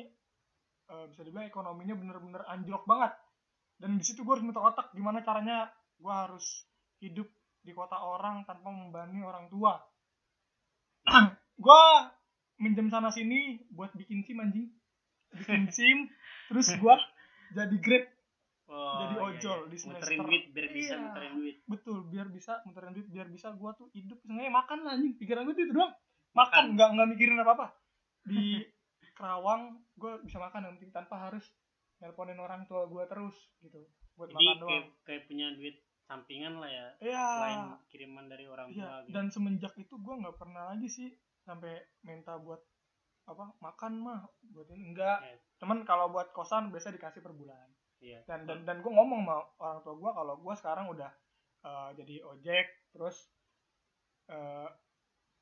eh, 0.87 1.05
bisa 1.09 1.21
dibilang 1.21 1.47
ekonominya 1.47 1.95
bener-bener 1.95 2.41
anjlok 2.45 2.85
banget 2.85 3.13
dan 3.75 3.99
di 3.99 4.03
situ 4.03 4.23
gue 4.23 4.33
harus 4.33 4.45
muter 4.45 4.63
otak 4.63 4.91
gimana 4.91 5.19
caranya 5.21 5.67
gue 5.99 6.13
harus 6.13 6.63
hidup 6.99 7.27
di 7.59 7.71
kota 7.73 7.97
orang 7.97 8.45
tanpa 8.45 8.69
membebani 8.69 9.19
orang 9.21 9.49
tua 9.49 9.81
gue 11.65 11.81
minjem 12.57 12.87
sana 12.87 13.11
sini 13.11 13.61
buat 13.69 13.91
bikin 13.93 14.23
sim 14.23 14.39
anjing 14.39 14.67
bikin 15.33 15.67
sim 15.75 15.97
terus 16.47 16.71
gue 16.71 16.95
jadi 17.53 17.75
grab 17.77 18.05
oh, 18.69 18.97
Jadi 19.01 19.13
iya, 19.15 19.21
ojol 19.21 19.59
iya. 19.65 19.69
di 19.69 19.77
muterin 19.85 20.17
semester. 20.17 20.25
duit 20.25 20.43
biar 20.51 20.67
bisa 20.71 20.93
Iya. 20.95 21.01
muterin 21.03 21.33
duit 21.35 21.57
betul 21.67 21.97
biar 22.07 22.27
bisa 22.29 22.53
muterin 22.65 22.93
duit 22.95 23.07
biar 23.11 23.27
bisa 23.29 23.47
gue 23.53 23.71
tuh 23.75 23.87
hidup 23.93 24.17
sengaja 24.23 24.51
makan 24.51 24.77
lah 24.85 24.91
anjing 24.95 25.13
pikiran 25.19 25.43
gue 25.45 25.53
tuh 25.53 25.65
itu 25.67 25.73
doang 25.73 25.93
Makan. 26.31 26.35
makan 26.35 26.63
nggak 26.75 26.89
nggak 26.95 27.07
mikirin 27.15 27.37
apa 27.39 27.51
apa 27.53 27.67
di 28.25 28.43
Kerawang 29.15 29.79
gue 29.95 30.13
bisa 30.27 30.37
makan 30.37 30.67
yang 30.67 30.73
penting 30.77 30.91
tanpa 30.91 31.31
harus 31.31 31.47
nelponin 32.03 32.37
orang 32.37 32.67
tua 32.67 32.85
gue 32.85 33.03
terus 33.07 33.35
gitu. 33.63 33.79
Buat 34.19 34.35
jadi 34.35 34.35
makan 34.35 34.45
kayak, 34.45 34.59
doang. 34.61 34.85
kayak 35.07 35.23
punya 35.27 35.47
duit 35.55 35.75
sampingan 36.05 36.61
lah 36.61 36.69
ya 36.69 36.87
iya. 37.01 37.25
selain 37.25 37.61
kiriman 37.89 38.25
dari 38.29 38.45
orang 38.45 38.69
tua 38.69 38.77
iya 38.77 38.91
gitu. 39.01 39.13
dan 39.17 39.25
semenjak 39.33 39.73
itu 39.73 39.95
gue 39.97 40.15
nggak 40.21 40.37
pernah 40.37 40.69
lagi 40.69 40.85
sih 40.85 41.09
sampai 41.41 41.81
minta 42.05 42.37
buat 42.37 42.61
apa 43.25 43.57
makan 43.57 44.05
mah 44.05 44.21
buat 44.53 44.69
ini 44.69 44.93
enggak 44.93 45.17
Iya. 45.25 45.37
cuman 45.57 45.81
kalau 45.81 46.13
buat 46.13 46.29
kosan 46.29 46.69
biasa 46.69 46.93
dikasih 46.93 47.25
per 47.25 47.33
bulan. 47.33 47.65
Iya. 47.97 48.21
Dan 48.29 48.45
dan 48.45 48.69
dan 48.69 48.77
gue 48.85 48.91
ngomong 48.93 49.25
sama 49.25 49.41
orang 49.57 49.79
tua 49.81 49.95
gue 49.97 50.11
kalau 50.13 50.33
gue 50.37 50.53
sekarang 50.61 50.85
udah 50.93 51.11
eh, 51.65 51.89
jadi 51.97 52.15
ojek 52.21 52.65
terus 52.93 53.33
eh, 54.29 54.69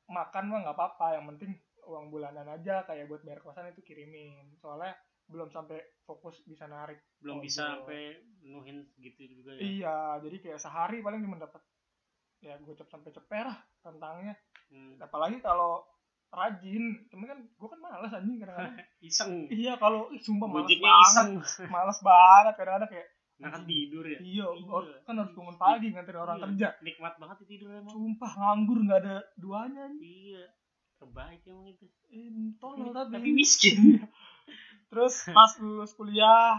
makan 0.08 0.44
mah 0.48 0.58
nggak 0.64 0.76
apa-apa 0.80 1.06
yang 1.20 1.28
penting 1.36 1.60
uang 1.86 2.08
bulanan 2.08 2.46
aja 2.46 2.82
kayak 2.82 3.06
buat 3.06 3.20
bayar 3.20 3.40
kosan 3.40 3.68
itu 3.68 3.80
kirimin. 3.80 4.32
Soalnya 4.56 4.94
belum 5.24 5.48
sampai 5.48 5.80
fokus 6.02 6.36
bisa 6.42 6.66
narik 6.66 7.00
belum 7.18 7.40
bisa 7.40 7.80
sampai 7.80 8.12
nuhin 8.42 8.84
segitu 8.86 9.24
juga 9.32 9.52
ya? 9.52 9.60
Iya 9.62 9.96
jadi 10.20 10.36
kayak 10.38 10.60
sehari 10.60 11.00
paling 11.00 11.20
cuma 11.20 11.38
dapat 11.38 11.64
ya 12.38 12.56
gue 12.56 12.74
cep 12.74 12.86
sampai 12.86 13.08
ceper 13.10 13.44
lah 13.44 13.58
tentangnya 13.80 14.36
Hmm. 14.64 14.96
apalagi 14.98 15.38
kalau 15.38 15.80
rajin 16.28 17.06
temen 17.06 17.24
kan 17.24 17.38
gue 17.38 17.68
kan 17.68 17.78
malas 17.78 18.10
anjing 18.10 18.36
kadang-kadang. 18.36 18.74
Iseng. 19.06 19.46
Iya 19.46 19.76
kalau 19.76 20.10
sumpah 20.18 20.48
malas 20.50 20.66
banget 20.68 21.04
iseng. 21.06 21.30
malas 21.74 21.98
banget 22.00 22.54
kadang-kadang 22.54 22.90
kayak 22.90 23.08
nah 23.34 23.48
kan 23.48 23.62
tidur 23.64 24.04
ya? 24.04 24.18
Iya 24.18 24.46
Iya. 24.50 24.66
or- 24.68 24.92
kan 25.00 25.14
harus 25.16 25.32
bangun 25.32 25.56
pagi 25.56 25.88
nganterin 25.88 26.20
orang 26.20 26.36
Iya, 26.36 26.44
kerja. 26.44 26.68
Nikmat 26.80 27.14
banget 27.16 27.36
itu 27.38 27.46
tidur 27.48 27.70
emang. 27.72 27.92
Sumpah 27.92 28.32
nganggur 28.34 28.78
nggak 28.82 29.00
ada 29.00 29.16
duanya 29.34 29.84
nih 29.88 30.00
iya 30.02 30.44
terbaik 31.04 31.44
emang 31.44 31.68
itu. 31.68 31.86
Tolol 32.56 32.96
tapi, 32.96 33.12
tapi 33.12 33.30
miskin. 33.36 34.00
Terus 34.90 35.28
pas 35.36 35.52
lulus 35.60 35.92
kuliah 35.92 36.56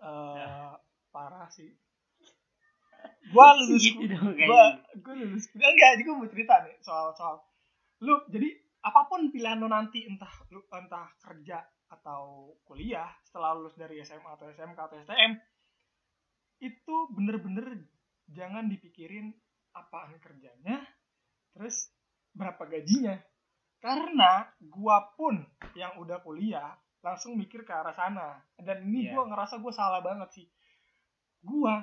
eh 0.00 0.34
Ya. 0.40 0.74
parah 1.14 1.46
sih. 1.52 1.70
Gua 3.30 3.54
lulus 3.62 3.84
gitu 3.84 4.02
gua 4.10 4.80
gua 4.98 5.14
lulus 5.14 5.46
kuliah. 5.54 5.70
Enggak 5.70 5.88
jadi 5.94 6.02
gua 6.08 6.14
mau 6.18 6.28
cerita 6.28 6.54
nih 6.66 6.76
soal 6.82 7.14
soal. 7.14 7.36
Lu 8.02 8.18
jadi 8.26 8.48
apa 8.80 9.06
pun 9.06 9.28
pilihan 9.28 9.60
lu 9.60 9.68
nanti 9.68 10.08
entah 10.08 10.32
lu 10.50 10.64
entah 10.72 11.12
kerja 11.20 11.60
atau 11.90 12.54
kuliah 12.64 13.12
setelah 13.26 13.52
lulus 13.52 13.76
dari 13.76 14.00
SMA 14.00 14.24
atau 14.24 14.48
SMK 14.48 14.78
atau 14.78 14.96
STM 15.04 15.36
itu 16.64 16.96
bener-bener 17.12 17.84
jangan 18.30 18.70
dipikirin 18.72 19.36
apaan 19.76 20.16
kerjanya 20.22 20.80
terus 21.52 21.90
berapa 22.32 22.62
gajinya. 22.66 23.16
Karena 23.80 24.44
gua 24.60 25.12
pun 25.16 25.40
yang 25.72 25.96
udah 25.96 26.20
kuliah 26.20 26.76
langsung 27.00 27.34
mikir 27.34 27.64
ke 27.64 27.72
arah 27.72 27.96
sana. 27.96 28.44
Dan 28.54 28.84
ini 28.84 29.08
Iya. 29.08 29.16
gua 29.16 29.24
ngerasa 29.26 29.56
gua 29.58 29.72
salah 29.72 30.04
banget 30.04 30.28
sih. 30.36 30.46
Gua 31.40 31.80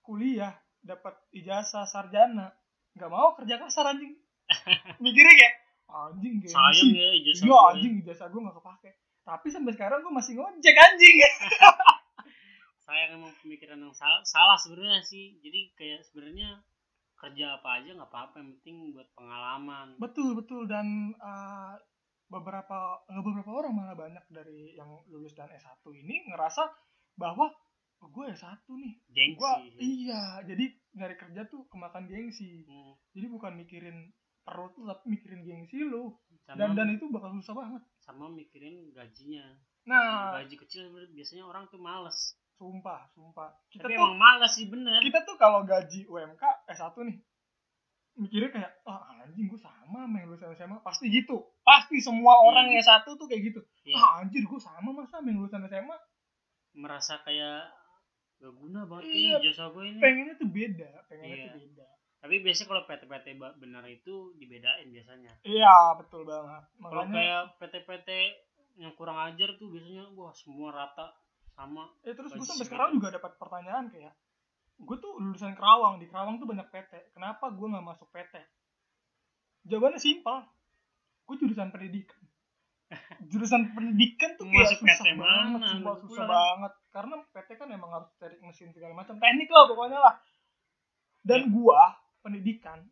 kuliah 0.00 0.52
dapat 0.80 1.16
ijazah 1.30 1.84
sarjana. 1.84 2.48
Nggak 2.96 3.10
mau 3.12 3.36
kerja 3.36 3.60
kasar 3.60 3.92
anjing. 3.92 4.16
Mikirnya 5.04 5.34
kayak 5.34 5.54
anjing 5.84 6.40
gengsi 6.40 6.56
sayang 6.56 6.90
ya 6.90 7.08
ijazah 7.14 7.44
iya 7.44 7.52
gue. 7.52 7.68
anjing 7.70 7.94
ijazah 8.00 8.26
gua 8.32 8.40
nggak 8.48 8.56
kepake. 8.60 8.90
Tapi 9.24 9.46
sampai 9.48 9.72
sekarang 9.72 9.98
gua 10.00 10.12
masih 10.16 10.32
ngojek 10.36 10.76
anjing. 10.76 11.16
Sayang 12.84 13.16
emang 13.16 13.32
pemikiran 13.40 13.80
yang 13.80 13.96
salah 13.96 14.20
salah 14.24 14.56
sebenarnya 14.60 15.00
sih. 15.00 15.40
Jadi 15.40 15.72
kayak 15.72 16.04
sebenarnya 16.04 16.60
kerja 17.24 17.56
apa 17.56 17.80
aja 17.80 17.90
nggak 17.96 18.10
apa-apa 18.12 18.34
yang 18.44 18.50
penting 18.60 18.76
buat 18.92 19.08
pengalaman. 19.16 19.96
Betul 19.96 20.36
betul. 20.36 20.68
Dan 20.68 21.16
uh, 21.16 21.72
beberapa 22.28 23.00
nggak 23.08 23.24
beberapa 23.24 23.50
orang 23.56 23.72
malah 23.72 23.96
banyak 23.96 24.24
dari 24.28 24.76
yang 24.76 24.90
lulus 25.08 25.32
dan 25.32 25.48
S1 25.48 25.80
ini 25.96 26.28
ngerasa 26.28 26.68
bahwa 27.16 27.48
oh, 28.04 28.08
gue 28.12 28.24
S1 28.36 28.68
nih. 28.68 28.94
Gengsi. 29.08 29.38
Gue 29.40 29.52
iya 29.80 30.44
jadi 30.44 30.64
nyari 31.00 31.16
kerja 31.16 31.48
tuh 31.48 31.64
kemakan 31.72 32.04
gengsi. 32.04 32.68
Hmm, 32.68 32.92
jadi 33.16 33.26
bukan 33.32 33.56
mikirin 33.56 34.12
perut 34.44 34.76
lu 34.76 34.84
tapi 34.84 35.16
mikirin 35.16 35.40
gengsi 35.40 35.80
lu. 35.80 36.12
Sama 36.44 36.60
dan 36.60 36.76
dan 36.76 36.88
itu 36.92 37.08
bakal 37.08 37.32
susah 37.40 37.56
banget. 37.56 37.82
Sama 38.04 38.28
mikirin 38.28 38.92
gajinya. 38.92 39.56
Nah. 39.88 40.36
Gaji 40.44 40.56
kecil 40.60 40.92
biasanya 41.16 41.48
orang 41.48 41.68
tuh 41.72 41.80
males 41.80 42.36
sumpah 42.54 43.10
sumpah. 43.10 43.50
Kita 43.66 43.84
tapi 43.84 43.94
tuh 43.94 44.00
emang 44.00 44.14
males 44.16 44.50
sih 44.50 44.66
bener. 44.66 44.98
kita 45.00 45.22
tuh 45.22 45.34
kalau 45.34 45.62
gaji 45.62 46.04
UMK 46.04 46.42
S1 46.68 46.94
nih 47.02 47.18
mikirnya 48.14 48.46
kayak 48.48 48.70
ah 48.84 49.02
anjing 49.18 49.46
gue 49.46 49.58
sama 49.58 50.06
sama 50.06 50.16
yang 50.16 50.30
lulusan 50.30 50.54
SMA 50.54 50.78
pasti 50.80 51.10
gitu. 51.10 51.42
Pasti 51.60 51.98
semua 51.98 52.38
orang 52.40 52.68
Iya. 52.68 52.78
yang 52.78 53.02
S1 53.02 53.06
tuh 53.10 53.26
kayak 53.26 53.42
gitu. 53.44 53.60
Ya, 53.82 53.96
ah 53.96 54.22
anjir 54.22 54.40
gue 54.40 54.60
sama 54.60 54.90
masa 54.92 55.18
sama 55.18 55.28
yang 55.28 55.42
lulusan 55.42 55.62
SMA 55.64 55.96
merasa 56.72 57.18
kayak 57.20 57.70
gak 58.36 58.50
guna 58.52 58.82
banget 58.84 59.04
Iya. 59.08 59.38
nih 59.38 59.44
jasa 59.44 59.66
gue 59.68 59.84
ini. 59.84 59.98
pengennya 59.98 60.34
tuh 60.36 60.48
beda 60.48 60.90
pengennya 61.04 61.36
Iya. 61.36 61.46
tuh 61.48 61.60
beda. 61.60 61.86
Tapi 62.16 62.34
biasanya 62.40 62.66
kalau 62.66 62.82
PT-PT 62.86 63.26
benar 63.36 63.84
itu 63.84 64.14
dibedain 64.34 64.88
biasanya. 64.88 65.32
Iya 65.42 65.76
betul 65.98 66.24
banget. 66.24 66.62
Kalau 66.72 67.04
kayak 67.06 67.42
PT-PT 67.58 68.08
yang 68.76 68.92
kurang 68.94 69.18
ajar 69.20 69.54
tuh 69.54 69.68
biasanya 69.68 70.08
wah 70.12 70.32
semua 70.32 70.70
rata 70.70 71.12
sama. 71.54 71.86
Eh 72.02 72.12
terus 72.12 72.30
gue 72.30 72.42
sampai 72.42 72.66
sekarang 72.66 72.98
juga 72.98 73.14
dapat 73.14 73.38
pertanyaan 73.38 73.86
kayak 73.88 74.14
gue 74.74 74.96
tuh 74.98 75.12
lulusan 75.16 75.54
Kerawang 75.54 75.98
di 75.98 76.06
Kerawang 76.06 76.36
tuh 76.36 76.46
banyak 76.46 76.66
PT. 76.68 77.14
Kenapa 77.14 77.48
gue 77.48 77.66
nggak 77.66 77.86
masuk 77.86 78.10
PT? 78.10 78.34
Jawabannya 79.64 79.98
simpel. 79.98 80.42
Gue 81.24 81.36
jurusan 81.38 81.70
pendidikan. 81.70 82.20
Jurusan 83.32 83.72
pendidikan 83.72 84.36
tuh 84.36 84.44
kayak 84.44 84.68
Masuk 84.68 84.78
susah 84.84 85.02
PT 85.02 85.06
banget 85.16 85.56
mana? 85.56 85.66
sumpah 85.72 85.94
susah 86.04 86.26
banget. 86.28 86.72
Karena 86.92 87.14
PT 87.32 87.50
kan 87.56 87.68
emang 87.72 87.90
harus 87.90 88.10
cari 88.20 88.36
mesin 88.38 88.70
segala 88.70 88.92
macam. 88.92 89.16
Teknik 89.16 89.48
lah 89.48 89.64
pokoknya 89.66 89.98
lah. 89.98 90.14
Dan 91.24 91.40
Ya. 91.40 91.50
gua 91.50 91.80
pendidikan 92.20 92.84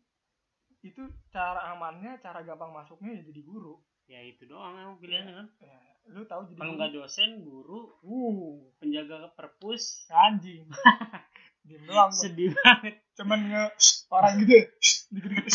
itu 0.81 0.99
cara 1.29 1.71
amannya 1.71 2.19
cara 2.19 2.43
gampang 2.43 2.73
masuknya 2.73 3.15
ya 3.15 3.21
jadi 3.23 3.39
guru 3.39 3.79
ya 4.07 4.19
itu 4.23 4.43
doang 4.45 4.75
emang 4.75 4.99
pilihannya 4.99 5.33
kan? 5.33 5.47
Ya, 5.63 5.77
lu 6.11 6.27
tahu 6.27 6.51
jadi 6.51 6.59
kalau 6.59 6.73
nggak 6.75 6.91
dosen 6.93 7.29
guru 7.43 7.95
uh. 8.03 8.59
penjaga 8.83 9.31
perpus. 9.33 10.07
Anjing. 10.11 10.67
Diem 11.67 11.83
doang 11.87 12.11
sedih 12.11 12.51
banget. 12.59 12.99
Cuman 13.15 13.39
nge 13.47 13.63
orang 14.11 14.35
gitu. 14.43 14.51
Ya 14.51 14.65
dikit-dikit 15.13 15.47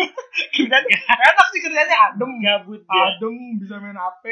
kerjanya 0.54 0.98
enak 1.10 1.46
sih 1.50 1.60
kerjanya 1.64 1.96
adem. 2.12 2.30
Gabut 2.38 2.82
dia 2.86 3.02
adem 3.16 3.36
bisa 3.58 3.74
main 3.82 3.98
HP 3.98 4.24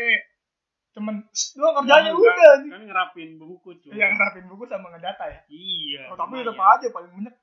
cuman 0.90 1.23
doang 1.54 1.87
kerjanya. 1.87 2.11
udah 2.14 2.49
anjing. 2.54 2.71
Kan 2.71 2.83
ngerapin 2.87 3.30
buku 3.42 3.71
cuy. 3.83 3.95
Yang 3.95 4.11
ngerapin 4.14 4.45
buku 4.47 4.62
sama 4.71 4.87
ngedata 4.95 5.25
ya. 5.26 5.40
Iya 5.50 6.02
oh, 6.14 6.16
tapi 6.19 6.47
tetap 6.47 6.59
aja 6.59 6.87
paling 6.95 7.11
banyak 7.11 7.35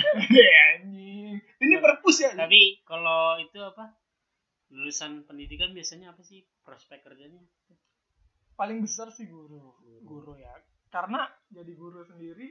anjing. 0.76 1.40
Ini 1.40 1.74
Nah, 1.76 1.82
perpus 1.82 2.16
ya. 2.20 2.36
tapi 2.36 2.84
kalau 2.84 3.40
itu 3.40 3.58
apa 3.64 3.96
lulusan 4.72 5.22
pendidikan 5.24 5.70
biasanya 5.70 6.10
apa 6.10 6.22
sih 6.26 6.42
prospek 6.66 7.06
kerjanya? 7.06 7.38
Paling 8.56 8.82
besar 8.82 9.12
sih 9.12 9.28
guru. 9.28 9.76
Guru 10.02 10.34
ya. 10.34 10.50
Karena 10.90 11.28
jadi 11.52 11.72
guru 11.76 12.02
sendiri 12.02 12.48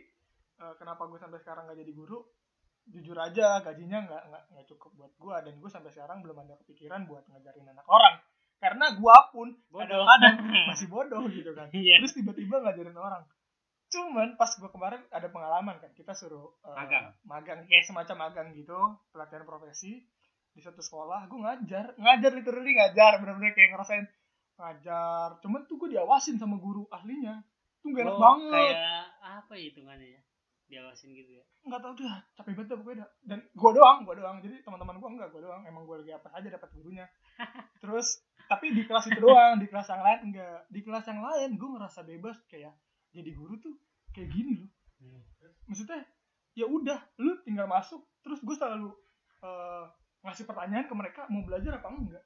eh, 0.56 0.74
kenapa 0.80 1.10
gue 1.10 1.20
sampai 1.20 1.40
sekarang 1.42 1.68
nggak 1.68 1.80
jadi 1.82 1.94
guru? 1.96 2.20
Jujur 2.86 3.18
aja 3.18 3.66
gajinya 3.66 4.06
nggak 4.06 4.24
nggak 4.30 4.44
nggak 4.54 4.66
cukup 4.70 4.92
buat 4.94 5.14
gue 5.18 5.36
dan 5.50 5.54
gue 5.58 5.70
sampai 5.74 5.90
sekarang 5.90 6.22
belum 6.22 6.38
ada 6.46 6.54
kepikiran 6.62 7.10
buat 7.10 7.26
ngajarin 7.28 7.66
anak 7.74 7.88
orang. 7.90 8.22
Karena 8.62 8.86
gue 8.96 9.18
pun 9.34 9.48
bodoh. 9.68 10.06
kadang-kadang 10.06 10.36
masih 10.72 10.88
bodoh 10.88 11.26
gitu 11.28 11.52
kan. 11.58 11.68
Iya. 11.74 12.00
terus 12.00 12.14
tiba-tiba 12.16 12.62
ngajarin 12.62 12.96
orang. 12.96 13.26
Cuman 13.90 14.38
pas 14.38 14.54
gue 14.54 14.70
kemarin 14.70 15.02
ada 15.10 15.28
pengalaman 15.34 15.82
kan. 15.82 15.92
Kita 15.98 16.14
suruh 16.14 16.54
eh, 16.64 16.76
Magang. 16.78 17.06
magang. 17.26 17.60
Kayak 17.66 17.86
semacam 17.90 18.30
magang 18.30 18.48
gitu. 18.54 18.78
Pelatihan 19.10 19.44
profesi 19.44 20.06
di 20.56 20.62
satu 20.64 20.80
sekolah 20.80 21.28
gue 21.28 21.36
ngajar. 21.38 21.86
Ngajar 21.96 22.32
literally 22.32 22.72
ngajar. 22.74 23.20
Bener-bener 23.20 23.52
kayak 23.52 23.76
ngerasain 23.76 24.06
ngajar. 24.56 25.36
Cuman 25.44 25.68
tuh 25.68 25.76
gue 25.76 25.90
diawasin 25.92 26.40
sama 26.40 26.56
guru 26.56 26.88
ahlinya. 26.90 27.44
Tuh 27.84 27.92
gak 27.92 28.08
enak 28.08 28.16
Oh, 28.16 28.22
banget. 28.24 28.52
kayak 28.74 29.04
apa 29.20 29.54
ya 29.54 29.64
hitungannya 29.70 30.08
ya? 30.10 30.22
Diawasin 30.66 31.14
gitu 31.14 31.30
ya? 31.30 31.44
Nggak 31.62 31.78
tau 31.78 31.94
dah 31.94 32.18
capek 32.34 32.54
banget 32.56 32.68
dah 32.72 32.78
pokoknya. 32.80 32.98
Dah. 32.98 33.10
dan 33.28 33.40
gue 33.46 33.72
doang 33.76 33.98
gue 34.02 34.16
doang. 34.16 34.38
Jadi 34.42 34.56
teman-teman 34.64 34.96
gue 34.98 35.10
enggak 35.12 35.30
gue 35.30 35.42
doang. 35.44 35.62
Emang 35.68 35.84
gue 35.86 35.96
lagi 36.02 36.12
apa 36.16 36.28
aja 36.34 36.48
dapat 36.50 36.70
gurunya. 36.74 37.06
Terus 37.84 38.24
tapi 38.46 38.72
di 38.72 38.86
kelas 38.86 39.06
itu 39.10 39.20
doang 39.20 39.58
di 39.58 39.68
kelas 39.68 39.90
yang 39.90 40.02
lain 40.02 40.20
enggak 40.30 40.58
di 40.70 40.80
kelas 40.82 41.06
yang 41.06 41.22
lain 41.22 41.50
gue 41.58 41.70
ngerasa 41.70 42.00
bebas 42.02 42.38
kayak 42.46 42.74
jadi 43.12 43.30
guru 43.34 43.60
tuh 43.60 43.76
kayak 44.16 44.32
gini 44.32 44.58
loh. 44.58 44.70
Maksudnya 45.68 46.02
ya 46.56 46.66
udah 46.66 46.98
lu 47.20 47.38
tinggal 47.44 47.68
masuk 47.68 48.02
terus 48.24 48.40
gue 48.40 48.56
selalu 48.56 48.90
eh, 49.44 49.86
ngasih 50.26 50.44
pertanyaan 50.44 50.90
ke 50.90 50.96
mereka 50.98 51.22
mau 51.30 51.46
belajar 51.46 51.78
apa 51.78 51.88
enggak? 51.88 52.24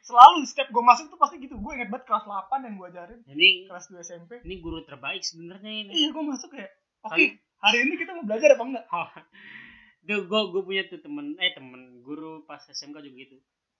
Selalu 0.00 0.48
setiap 0.48 0.72
gue 0.72 0.82
masuk 0.82 1.12
tuh 1.12 1.18
pasti 1.20 1.36
gitu. 1.38 1.60
Gue 1.60 1.76
inget 1.76 1.92
banget 1.92 2.08
kelas 2.08 2.24
8 2.24 2.64
yang 2.64 2.74
gue 2.80 2.88
ajarin. 2.88 3.20
Ini 3.26 3.68
kelas 3.68 3.92
2 3.92 4.00
SMP. 4.00 4.30
ini 4.42 4.56
guru 4.58 4.80
terbaik 4.82 5.20
sebenarnya 5.20 5.72
ini. 5.86 5.92
Iya 5.92 6.08
gue 6.10 6.24
masuk 6.24 6.50
kayak 6.50 6.72
oke 7.04 7.12
Kali- 7.12 7.36
hari 7.60 7.78
ini 7.84 7.94
kita 8.00 8.16
mau 8.16 8.24
belajar 8.24 8.56
apa 8.56 8.64
enggak? 8.64 8.84
Oh, 8.88 9.08
tuh 10.00 10.20
gue 10.24 10.40
gue 10.56 10.62
punya 10.64 10.82
tuh 10.88 10.98
temen 10.98 11.36
eh 11.36 11.52
temen 11.52 12.00
guru 12.00 12.42
pas 12.48 12.62
SMK 12.64 12.96
juga 13.02 13.16
gitu. 13.18 13.36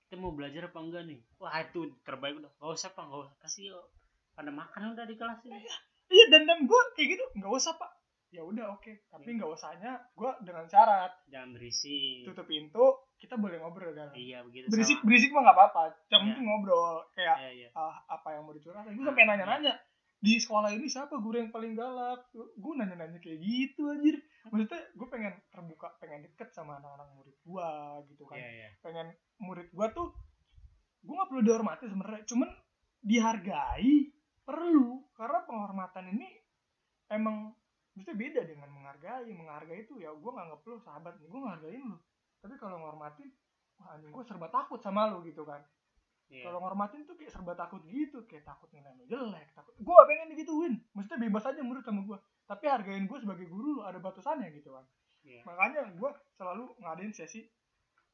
Kita 0.07 0.21
mau 0.21 0.35
belajar 0.35 0.69
apa 0.69 0.79
enggak 0.79 1.03
nih? 1.09 1.19
Wah 1.41 1.57
itu 1.57 1.95
terbaik 2.05 2.37
udah. 2.37 2.53
Gak 2.53 2.71
usah 2.75 2.91
pak 2.93 3.05
gak 3.07 3.21
usah. 3.25 3.35
Kasih 3.41 3.73
yuk 3.73 3.85
pada 4.37 4.51
makan 4.53 4.93
udah 4.93 5.05
di 5.07 5.17
kelas 5.17 5.41
ini. 5.47 5.63
Iya 6.11 6.25
dan 6.29 6.43
dan 6.45 6.67
gue 6.67 6.81
kayak 6.95 7.17
gitu 7.17 7.25
nggak 7.39 7.55
usah 7.55 7.79
pak 7.79 7.91
ya 8.31 8.41
udah 8.41 8.73
oke. 8.73 8.93
Tapi 9.07 9.27
Iya. 9.27 9.37
nggak 9.37 9.51
usahnya 9.51 9.93
gue 10.11 10.31
dengan 10.41 10.65
syarat. 10.65 11.13
Jangan 11.27 11.51
berisik. 11.53 12.23
Tutup 12.25 12.47
pintu 12.47 12.85
kita 13.17 13.35
boleh 13.35 13.59
ngobrol 13.59 13.91
dalam 13.91 14.15
iya 14.15 14.41
begitu 14.41 14.67
berisik 14.67 14.97
sama. 14.97 15.07
berisik 15.07 15.31
mah 15.31 15.43
nggak 15.43 15.57
apa-apa. 15.57 15.83
Yang 16.07 16.21
Iya. 16.21 16.27
penting 16.27 16.47
ngobrol. 16.47 16.97
Kayak 17.13 17.37
iya 17.39 17.51
iya. 17.53 17.69
Ah, 17.73 17.97
apa 18.09 18.29
yang 18.31 18.43
mau 18.43 18.53
dicurhatin 18.53 18.91
gue 18.91 18.99
Ah, 18.99 19.07
sampai 19.07 19.25
nanya-nanya 19.25 19.75
di 20.17 20.37
sekolah 20.37 20.71
ini 20.71 20.85
siapa 20.85 21.17
guru 21.17 21.37
yang 21.37 21.49
paling 21.49 21.73
galak? 21.73 22.21
Gue 22.33 22.73
nanya-nanya 22.75 23.19
kayak 23.19 23.39
gitu 23.39 23.89
anjir. 23.89 24.17
Maksudnya 24.47 24.81
gue 24.91 25.09
pengen 25.09 25.35
terbuka 25.49 25.89
pengen 25.97 26.23
deket 26.23 26.49
sama 26.51 26.77
anak-anak 26.77 27.09
murid 27.13 27.37
gue 27.37 27.69
gitu 28.09 28.25
kan. 28.25 28.37
Iya 28.37 28.49
iya. 28.49 28.69
Pengen 28.79 29.07
murid 29.39 29.69
gue 29.69 29.87
tuh 29.91 30.09
gue 31.01 31.13
nggak 31.13 31.29
perlu 31.29 31.43
dihormati 31.43 31.85
sebenarnya 31.85 32.23
cuman 32.25 32.49
dihargai 33.03 34.13
perlu. 34.43 35.03
Karena 35.13 35.43
penghormatan 35.43 36.05
ini 36.11 36.29
emang 37.09 37.53
bisa 38.01 38.13
beda 38.17 38.41
dengan 38.49 38.69
menghargai 38.73 39.31
menghargai 39.31 39.85
itu 39.85 40.01
ya 40.01 40.11
gue 40.11 40.33
nganggap 40.33 40.61
lu 40.65 40.81
sahabat 40.81 41.15
nih 41.21 41.29
gue 41.29 41.41
ngehargain 41.41 41.83
lu. 41.85 41.99
Tapi 42.41 42.55
kalau 42.57 42.77
ngormatin 42.81 43.29
wah 43.77 43.97
anjing 43.97 44.13
gue 44.13 44.25
serba 44.25 44.49
takut 44.49 44.81
sama 44.81 45.13
lu 45.13 45.21
gitu 45.29 45.45
kan. 45.45 45.61
Iya. 46.31 46.47
Kalau 46.49 46.63
ngormatin 46.65 47.05
tuh 47.05 47.19
kayak 47.19 47.33
serba 47.35 47.53
takut 47.53 47.85
gitu 47.85 48.25
kayak 48.25 48.49
takut 48.49 48.73
nilai 48.73 48.97
lu 48.97 49.05
jelek 49.05 49.53
takut 49.53 49.77
gue 49.77 49.93
gak 49.93 50.09
pengen 50.09 50.29
digituin. 50.33 50.75
Maksudnya 50.97 51.21
bebas 51.29 51.45
aja 51.45 51.61
murid 51.61 51.85
sama 51.85 52.01
gue 52.03 52.19
tapi 52.51 52.65
hargain 52.67 53.07
gue 53.07 53.19
sebagai 53.23 53.47
guru 53.47 53.87
ada 53.87 54.03
batasannya 54.03 54.51
gitu 54.57 54.75
kan. 54.75 54.87
Iya. 55.23 55.47
Makanya 55.47 55.95
gue 55.95 56.11
selalu 56.35 56.75
ngadain 56.83 57.13
sesi 57.15 57.47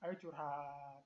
ayo 0.05 0.15
curhat. 0.21 1.01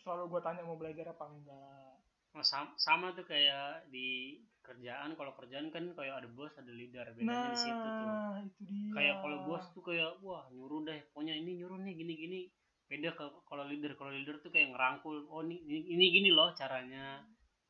Selalu 0.00 0.32
gue 0.32 0.40
tanya 0.42 0.64
mau 0.64 0.74
belajar 0.74 1.12
apa 1.12 1.24
enggak. 1.28 1.94
Oh, 2.34 2.42
sama, 2.42 2.74
sama 2.74 3.14
tuh 3.14 3.22
kayak 3.22 3.86
di 3.94 4.42
kerjaan 4.64 5.12
kalau 5.14 5.36
kerjaan 5.36 5.68
kan 5.68 5.84
kayak 5.92 6.24
ada 6.24 6.28
bos 6.32 6.56
ada 6.56 6.72
leader 6.72 7.04
bedanya 7.12 7.52
di 7.52 7.60
situ 7.60 7.84
tuh. 7.84 8.08
Nah 8.08 8.40
itu 8.40 8.60
dia. 8.64 8.88
Kayak 8.96 9.14
kalau 9.20 9.38
bos 9.44 9.64
tuh 9.76 9.82
kayak 9.84 10.10
wah 10.24 10.48
nyuruh 10.48 10.80
deh 10.88 10.98
pokoknya 11.12 11.36
ini 11.36 11.60
nyuruh 11.60 11.76
nih 11.78 11.94
gini 11.94 12.14
gini. 12.16 12.40
Beda 12.88 13.12
kalau 13.44 13.64
leader 13.68 13.92
kalau 13.94 14.12
leader 14.12 14.40
tuh 14.40 14.48
kayak 14.48 14.72
ngerangkul 14.72 15.28
oh 15.28 15.44
ini 15.44 15.60
ini, 15.68 15.80
ini 15.92 16.04
gini 16.10 16.30
loh 16.32 16.50
caranya. 16.56 17.20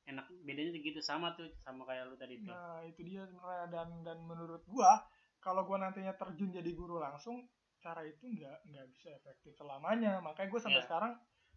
Enak 0.04 0.28
bedanya 0.44 0.70
gitu 0.76 1.00
sama 1.00 1.32
tuh 1.32 1.48
sama 1.64 1.82
kayak 1.88 2.06
lu 2.12 2.16
tadi 2.20 2.38
tuh. 2.40 2.52
Nah 2.52 2.84
itu 2.84 3.00
dia 3.02 3.24
sebenarnya 3.24 3.66
dan 3.72 3.88
dan 4.04 4.18
menurut 4.22 4.62
gua 4.68 5.00
kalau 5.40 5.64
gua 5.64 5.80
nantinya 5.80 6.12
terjun 6.14 6.52
jadi 6.52 6.70
guru 6.76 7.00
langsung 7.00 7.48
cara 7.80 8.04
itu 8.04 8.28
nggak 8.28 8.68
nggak 8.68 8.86
bisa 8.92 9.08
efektif 9.16 9.56
selamanya. 9.56 10.20
Makanya 10.20 10.48
gua 10.52 10.60
sampai 10.60 10.80
Iya. 10.80 10.86
sekarang 10.86 11.12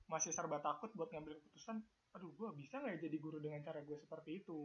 masih 0.07 0.31
serba 0.31 0.63
takut 0.63 0.87
buat 0.95 1.11
ngambil 1.11 1.35
keputusan 1.43 1.83
aduh 2.15 2.31
gua 2.39 2.55
bisa 2.55 2.79
nggak 2.79 3.03
ya 3.03 3.11
jadi 3.11 3.17
guru 3.19 3.37
dengan 3.43 3.59
cara 3.59 3.83
gue 3.83 3.99
seperti 3.99 4.39
itu 4.39 4.63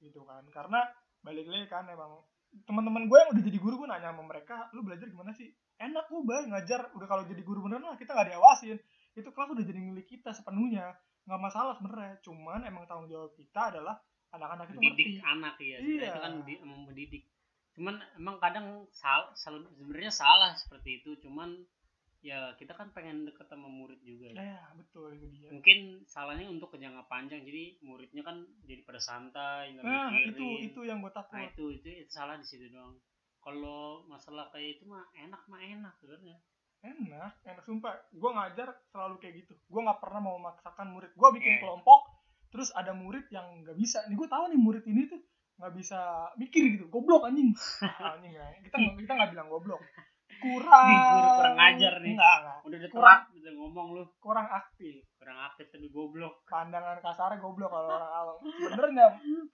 gitu 0.00 0.22
kan. 0.22 0.42
Karena 0.48 0.84
balik 1.20 1.46
lagi 1.46 1.66
kan 1.66 1.86
emang 1.86 2.22
teman-teman 2.64 3.04
gue 3.06 3.18
yang 3.18 3.30
udah 3.36 3.44
jadi 3.44 3.58
guru 3.60 3.74
gue 3.84 3.88
nanya 3.88 4.08
sama 4.14 4.24
mereka 4.24 4.72
lu 4.72 4.80
belajar 4.80 5.06
gimana 5.06 5.32
sih? 5.32 5.48
Enak 5.76 6.08
gue 6.08 6.20
bay 6.24 6.42
ngajar. 6.48 6.90
Udah 6.94 7.06
kalau 7.06 7.22
jadi 7.24 7.42
guru 7.42 7.66
beneran 7.66 7.84
lah 7.84 7.98
kita 7.98 8.14
nggak 8.14 8.34
diawasin. 8.34 8.78
Itu 9.14 9.30
kelas 9.30 9.50
udah 9.52 9.64
jadi 9.64 9.78
milik 9.78 10.06
kita 10.08 10.30
sepenuhnya. 10.32 10.96
Nggak 11.28 11.40
masalah 11.40 11.74
sebenarnya. 11.76 12.18
Cuman 12.24 12.64
emang 12.64 12.88
tanggung 12.88 13.10
jawab 13.10 13.34
kita 13.34 13.74
adalah 13.74 14.00
anak-anak 14.28 14.68
itu 14.68 14.76
ngerti. 14.76 14.88
mendidik 14.92 15.12
anak 15.24 15.54
ya 15.56 15.76
Iya. 15.80 16.08
itu 16.12 16.18
kan 16.20 16.32
mendidik. 16.64 17.22
Cuman 17.78 17.94
emang 18.18 18.36
kadang 18.42 18.66
sal, 18.90 19.30
sal- 19.32 19.70
sebenarnya 19.78 20.10
salah 20.10 20.52
seperti 20.52 21.00
itu. 21.00 21.16
Cuman 21.22 21.54
ya 22.18 22.50
kita 22.58 22.74
kan 22.74 22.90
pengen 22.90 23.22
deket 23.22 23.46
sama 23.46 23.70
murid 23.70 24.02
juga 24.02 24.34
ya. 24.34 24.42
ya 24.58 24.62
betul 24.74 25.14
itu 25.14 25.26
dia. 25.30 25.48
Mungkin 25.54 26.02
salahnya 26.02 26.50
untuk 26.50 26.74
ke 26.74 26.78
jangka 26.78 27.06
panjang 27.06 27.46
jadi 27.46 27.78
muridnya 27.78 28.26
kan 28.26 28.42
jadi 28.66 28.82
pada 28.82 28.98
santai 28.98 29.70
nggak 29.72 29.84
nah 29.86 30.10
mikirin. 30.10 30.34
itu 30.34 30.46
itu 30.66 30.80
yang 30.82 30.98
gue 30.98 31.12
takut. 31.14 31.38
Nah 31.38 31.46
itu, 31.46 31.64
itu 31.78 31.86
itu 31.86 32.10
salah 32.10 32.34
di 32.34 32.42
situ 32.42 32.66
doang. 32.68 32.98
Kalau 33.38 34.02
masalah 34.10 34.50
kayak 34.50 34.82
itu 34.82 34.84
mah 34.84 35.06
enak 35.14 35.46
mah 35.46 35.62
enak 35.62 35.94
sebenarnya. 36.02 36.36
Enak 36.82 37.32
enak 37.46 37.62
sumpah. 37.62 37.94
Gue 38.10 38.30
ngajar 38.34 38.68
selalu 38.90 39.14
kayak 39.18 39.34
gitu. 39.46 39.54
Gue 39.70 39.80
nggak 39.86 40.02
pernah 40.02 40.18
mau 40.18 40.42
memaksakan 40.42 40.90
murid. 40.90 41.14
Gue 41.14 41.28
bikin 41.38 41.54
Eh. 41.54 41.60
kelompok 41.62 42.18
terus 42.50 42.74
ada 42.74 42.90
murid 42.90 43.30
yang 43.30 43.62
nggak 43.62 43.78
bisa. 43.78 44.02
Nih 44.10 44.18
gue 44.18 44.26
tahu 44.26 44.50
nih 44.50 44.58
murid 44.58 44.82
ini 44.90 45.06
tuh 45.06 45.22
nggak 45.58 45.74
bisa 45.74 45.98
mikir 46.34 46.66
gitu. 46.74 46.90
Goblok 46.90 47.30
anjing. 47.30 47.54
Anjing 48.14 48.34
ya. 48.34 48.46
kita 48.62 48.74
kita 48.98 49.12
nggak 49.14 49.30
bilang 49.34 49.46
goblok 49.46 49.78
kurang. 50.38 50.86
Nih, 50.86 50.98
guru 50.98 51.28
kurang 51.38 51.54
ngajar 51.58 51.92
nih. 52.00 52.12
enggak, 52.14 52.34
enggak. 52.38 52.58
udah 52.64 52.76
udah 52.78 52.90
Kurang. 52.90 53.20
udah 53.34 53.52
ngomong 53.58 53.86
lu. 53.94 54.04
kurang 54.18 54.48
aktif. 54.48 54.94
Kurang 55.18 55.38
aktif 55.44 55.66
tapi 55.68 55.86
goblok. 55.90 56.34
Pandangan 56.46 56.98
kasarnya 57.02 57.42
goblok 57.42 57.70
kalau 57.70 57.88
orang 57.90 58.12
awam. 58.14 58.36
Sebenarnya 58.46 59.06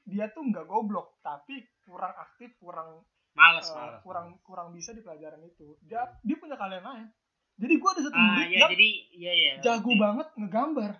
dia 0.04 0.26
tuh 0.30 0.42
nggak 0.44 0.66
goblok 0.68 1.18
tapi 1.24 1.64
kurang 1.84 2.14
aktif 2.16 2.54
kurang 2.60 3.04
males 3.34 3.66
males 3.74 3.98
kurang 4.06 4.38
kurang 4.46 4.70
bisa 4.70 4.94
di 4.94 5.02
pelajaran 5.02 5.42
itu. 5.42 5.74
Dia 5.82 6.06
dia 6.22 6.36
punya 6.38 6.54
kalian 6.54 6.84
lain. 6.84 7.08
Jadi 7.54 7.74
gue 7.78 7.90
ada 7.90 8.02
satu 8.02 8.16
ah 8.18 8.24
murid 8.34 8.46
ya 8.50 8.58
yang 8.58 8.70
jadi 8.74 8.88
iya 9.14 9.32
ya 9.32 9.52
jago 9.62 9.90
banget 9.94 10.26
ngegambar. 10.38 10.92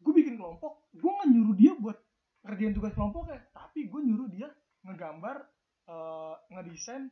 Gue 0.00 0.12
bikin 0.16 0.36
kelompok 0.36 0.84
gue 0.92 1.10
nggak 1.10 1.28
nyuruh 1.28 1.56
dia 1.56 1.72
buat 1.76 1.96
ngerjain 2.44 2.74
tugas 2.76 2.92
kelompoknya 2.92 3.40
tapi 3.52 3.88
gue 3.88 4.00
nyuruh 4.04 4.28
dia 4.28 4.48
ngegambar 4.84 5.36
eh, 5.88 6.34
ngedesain 6.52 7.08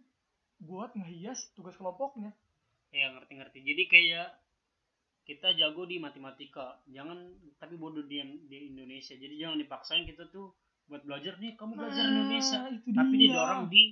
buat 0.62 0.94
ngehias 0.94 1.52
tugas 1.58 1.74
kelompoknya. 1.74 2.30
Ya 2.92 3.10
ngerti 3.10 3.32
ngerti 3.40 3.58
jadi 3.64 3.82
kayak 3.88 4.28
kita 5.22 5.54
jago 5.54 5.86
di 5.86 6.02
matematika. 6.02 6.82
Jangan 6.90 7.30
tapi 7.58 7.78
bodoh 7.78 8.02
di, 8.06 8.18
di 8.50 8.74
Indonesia. 8.74 9.14
Jadi 9.14 9.38
jangan 9.38 9.58
dipaksain 9.58 10.04
kita 10.06 10.26
tuh 10.30 10.54
buat 10.90 11.02
belajar. 11.06 11.38
Nih 11.38 11.54
kamu 11.54 11.78
belajar 11.78 12.04
Indonesia. 12.04 12.60
Nah, 12.66 12.74
itu 12.74 12.88
tapi 12.90 13.14
dia. 13.16 13.22
didorong 13.30 13.64
di 13.70 13.82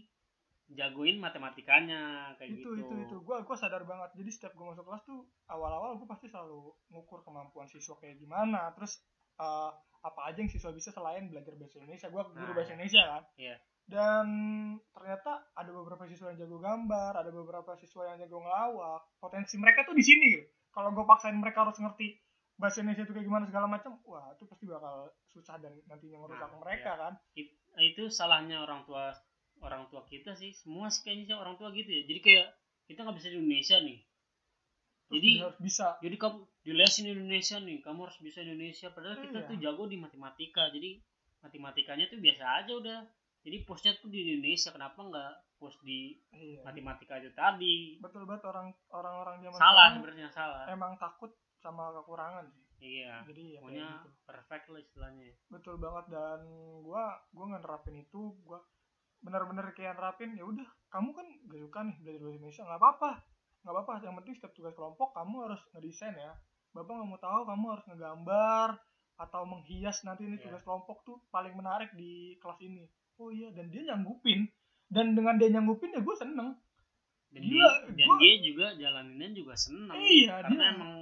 jagoin 0.70 1.18
matematikanya 1.18 2.34
kayak 2.38 2.62
itu 2.62 2.78
gitu. 2.78 2.86
itu 2.86 2.94
itu. 3.06 3.16
Gue 3.22 3.42
gue 3.42 3.56
sadar 3.58 3.82
banget. 3.86 4.10
Jadi 4.18 4.30
setiap 4.30 4.52
gue 4.58 4.66
masuk 4.66 4.84
kelas 4.86 5.02
tuh 5.06 5.26
awal-awal 5.50 5.98
gue 5.98 6.06
pasti 6.10 6.26
selalu 6.30 6.74
ngukur 6.90 7.22
kemampuan 7.22 7.70
siswa 7.70 7.94
kayak 7.98 8.18
gimana. 8.18 8.74
Terus 8.74 8.98
eh, 9.38 9.70
apa 10.00 10.20
aja 10.26 10.38
yang 10.42 10.50
siswa 10.50 10.74
bisa 10.74 10.90
selain 10.90 11.30
belajar 11.30 11.54
bahasa 11.54 11.78
Indonesia. 11.78 12.10
Gue 12.10 12.22
guru 12.26 12.52
Nah, 12.52 12.56
bahasa 12.58 12.74
Indonesia 12.74 13.02
kan. 13.06 13.22
Iya. 13.38 13.56
Dan 13.86 14.26
ternyata 14.90 15.50
ada 15.52 15.70
beberapa 15.70 16.04
siswa 16.06 16.30
yang 16.30 16.38
jago 16.40 16.58
gambar 16.58 17.12
ada 17.16 17.30
beberapa 17.30 17.72
siswa 17.76 18.06
yang 18.06 18.18
jago 18.18 18.38
ngelawak. 18.38 19.02
Potensi 19.18 19.56
mereka 19.56 19.82
tuh 19.82 19.94
di 19.94 20.04
sini 20.04 20.26
gitu. 20.34 20.46
Kalau 20.70 20.90
gue 20.90 21.02
paksain 21.02 21.34
mereka 21.34 21.66
harus 21.66 21.76
ngerti 21.76 22.14
bahasa 22.54 22.84
Indonesia 22.84 23.02
itu 23.02 23.12
kayak 23.12 23.26
gimana 23.26 23.44
segala 23.48 23.66
macam 23.66 23.96
wah 24.04 24.30
itu 24.30 24.44
pasti 24.44 24.68
bakal 24.68 25.08
susah 25.26 25.56
dan 25.58 25.72
nantinya 25.88 26.20
ngerusak 26.20 26.44
Nah, 26.46 26.60
mereka 26.60 26.90
kan? 26.94 27.12
It- 27.32 27.56
itu 27.80 28.06
salahnya 28.06 28.60
orang 28.60 28.84
tua 28.84 29.16
orang 29.60 29.88
tua 29.88 30.04
kita 30.04 30.34
sih. 30.34 30.52
Semua 30.52 30.86
sih 30.88 31.00
kayaknya 31.02 31.24
sih 31.26 31.36
orang 31.36 31.56
tua 31.56 31.72
gitu 31.72 31.88
ya. 31.88 32.04
Jadi 32.04 32.20
kayak 32.20 32.46
kita 32.86 33.02
nggak 33.02 33.16
bisa 33.16 33.28
di 33.28 33.36
Indonesia 33.36 33.76
nih. 33.80 33.98
Terus 35.10 35.16
Jadi- 35.18 35.38
harus 35.42 35.58
bisa. 35.58 35.86
jadi 35.98 36.16
kamu 36.16 36.38
dilesin 36.62 37.06
Indonesia 37.08 37.56
nih 37.58 37.78
kamu 37.80 37.98
harus 38.06 38.18
bisa 38.20 38.38
Indonesia. 38.40 38.88
Padahal 38.92 39.16
kita 39.18 39.38
Iya. 39.42 39.48
tuh 39.48 39.56
jago 39.58 39.84
di 39.84 39.96
matematika. 39.96 40.70
Jadi 40.70 41.00
matematikanya 41.40 42.06
tuh 42.06 42.20
biasa 42.20 42.44
aja 42.62 42.72
udah 42.72 42.98
jadi 43.40 43.56
posnya 43.64 43.96
tuh 43.96 44.12
di 44.12 44.20
Indonesia 44.20 44.68
kenapa 44.68 45.00
nggak 45.00 45.32
pos 45.56 45.76
di 45.84 46.16
iya. 46.32 46.60
matematika 46.64 47.20
itu 47.20 47.32
tadi? 47.32 47.96
Betul 48.00 48.28
banget 48.28 48.48
orang 48.48 48.68
orang-orang 48.92 49.44
zaman 49.44 49.58
salah 49.60 49.88
sebenarnya 49.96 50.28
salah. 50.32 50.64
emang 50.68 50.96
takut 51.00 51.32
sama 51.60 51.92
kekurangan 52.00 52.48
sih. 52.52 52.64
Iya 52.80 53.24
jadi 53.28 53.56
ya 53.56 53.58
pokoknya 53.60 53.88
gitu. 54.00 54.08
perfect 54.24 54.64
lah 54.72 54.80
istilahnya. 54.80 55.24
Betul 55.52 55.76
banget. 55.76 56.04
Dan 56.12 56.40
gua 56.84 57.16
gua 57.32 57.44
ngerapin 57.56 57.96
itu. 58.00 58.36
Gua 58.44 58.60
benar-benar 59.20 59.76
kayak 59.76 60.00
nerapin 60.00 60.32
ya 60.32 60.48
udah 60.48 60.64
kamu 60.88 61.12
kan 61.12 61.28
gak 61.44 61.60
suka 61.60 61.80
nih 61.84 61.96
belajar 62.00 62.20
bahasa 62.24 62.36
Indonesia 62.40 62.62
nggak 62.64 62.80
apa-apa. 62.80 63.10
Nggak 63.60 63.74
apa-apa. 63.76 63.92
Yang 64.04 64.14
penting 64.20 64.34
setiap 64.36 64.52
tugas 64.56 64.74
kelompok 64.76 65.08
kamu 65.12 65.34
harus 65.48 65.60
ngedesain 65.76 66.16
ya. 66.16 66.32
Bapak 66.72 66.92
nggak 66.92 67.08
mau 67.08 67.20
tahu 67.20 67.40
kamu 67.48 67.64
harus 67.72 67.84
ngegambar 67.88 68.68
atau 69.20 69.42
menghias 69.44 70.00
nanti 70.08 70.24
ini 70.24 70.40
Iya. 70.40 70.48
tugas 70.48 70.64
kelompok 70.64 71.04
tuh 71.04 71.20
paling 71.28 71.52
menarik 71.52 71.92
di 71.92 72.40
kelas 72.40 72.56
ini 72.64 72.88
oh 73.20 73.30
iya 73.30 73.48
dan 73.50 73.68
dia 73.68 73.84
nyanggupin. 73.86 74.48
Dan 74.88 75.14
dengan 75.14 75.36
dia 75.36 75.48
nyanggupin 75.50 75.92
ya 75.92 76.00
gue 76.00 76.16
seneng. 76.16 76.56
Dan 77.30 77.40
Gila, 77.40 77.68
dia 77.86 77.94
dan 77.94 78.06
gua- 78.08 78.18
dia 78.18 78.34
juga 78.42 78.66
jalaninnya 78.74 79.28
juga 79.32 79.54
seneng. 79.54 79.94
Iya, 79.94 80.42
karena 80.42 80.50
dia- 80.58 80.72
emang 80.74 80.92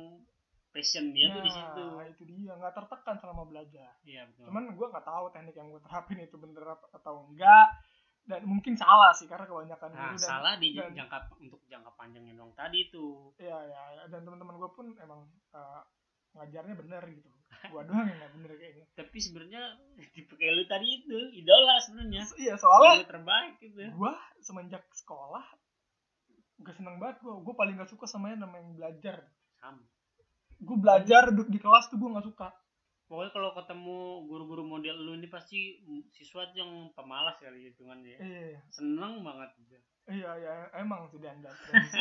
passion 0.69 1.05
dia 1.11 1.27
tuh 1.31 1.41
di 1.41 1.49
situ. 1.49 1.85
Nah, 1.89 2.05
itu 2.05 2.23
dia. 2.23 2.53
Nggak 2.53 2.75
tertekan 2.75 3.17
selama 3.17 3.43
belajar. 3.45 3.97
Iya 4.03 4.29
betul. 4.29 4.45
Cuman 4.45 4.63
gue 4.69 4.87
nggak 4.89 5.07
tahu 5.07 5.25
teknik 5.31 5.55
yang 5.55 5.69
gue 5.69 5.81
terapin 5.81 6.19
itu 6.21 6.37
bener 6.37 6.65
apa- 6.69 6.91
atau 6.93 7.25
enggak. 7.25 7.69
Dan 8.23 8.45
mungkin 8.45 8.77
salah 8.77 9.09
sih 9.11 9.25
karena 9.25 9.49
kebanyakan 9.49 9.89
nah 9.89 10.13
guru 10.13 10.15
dan 10.15 10.29
salah 10.29 10.55
di 10.61 10.77
dan- 10.77 10.93
jangka 10.93 11.19
untuk 11.41 11.65
jangka 11.65 11.91
panjangnya 11.97 12.37
dong 12.37 12.53
tadi 12.53 12.93
tuh. 12.93 13.33
Ya 13.41 13.57
ya 13.57 13.83
ya, 13.95 14.03
dan 14.07 14.21
teman-teman 14.21 14.53
gue 14.55 14.69
pun 14.69 14.93
emang 14.99 15.25
eh, 15.49 15.81
ngajarnya 16.37 16.77
bener 16.77 17.03
gitu 17.09 17.25
gue 17.49 17.83
doang 17.85 18.07
yang 18.07 18.19
nggak 18.23 18.33
bener 18.39 18.51
kayaknya. 18.57 18.87
Tapi 18.95 19.19
sebenarnya 19.19 19.63
tipe 20.15 20.33
kayak 20.39 20.53
lu 20.55 20.65
tadi 20.69 20.87
itu 21.03 21.19
idola 21.37 21.77
sebenarnya. 21.83 22.23
Iya 22.39 22.55
soalnya 22.57 23.03
idola 23.03 23.13
terbaik 23.13 23.53
gitu. 23.61 23.81
gue 23.89 24.13
semenjak 24.45 24.85
sekolah 24.95 25.45
gak 26.59 26.75
seneng 26.75 26.99
banget 26.99 27.23
gue 27.23 27.35
gue 27.39 27.55
paling 27.55 27.79
gak 27.79 27.91
suka 27.91 28.11
sama 28.11 28.35
yang 28.35 28.43
namanya 28.43 28.67
belajar. 28.75 29.17
Sama. 29.63 29.85
Gue 30.59 30.77
belajar 30.79 31.31
duduk 31.31 31.49
di 31.51 31.59
kelas 31.63 31.87
tuh 31.87 31.99
gue 32.03 32.11
gak 32.11 32.27
suka 32.27 32.49
pokoknya 33.09 33.33
kalau 33.33 33.51
ketemu 33.57 33.99
guru-guru 34.29 34.63
model 34.69 34.97
lu 35.01 35.17
ini 35.17 35.29
pasti 35.33 35.81
siswa 36.13 36.45
yang 36.53 36.93
pemalas 36.93 37.41
kali 37.41 37.73
dia 37.73 38.17
iya 38.21 38.61
seneng 38.69 39.25
banget 39.25 39.49
gitu. 39.65 39.77
iya 40.13 40.31
iya 40.37 40.69
emang 40.77 41.09
sih 41.09 41.21
dan 41.21 41.41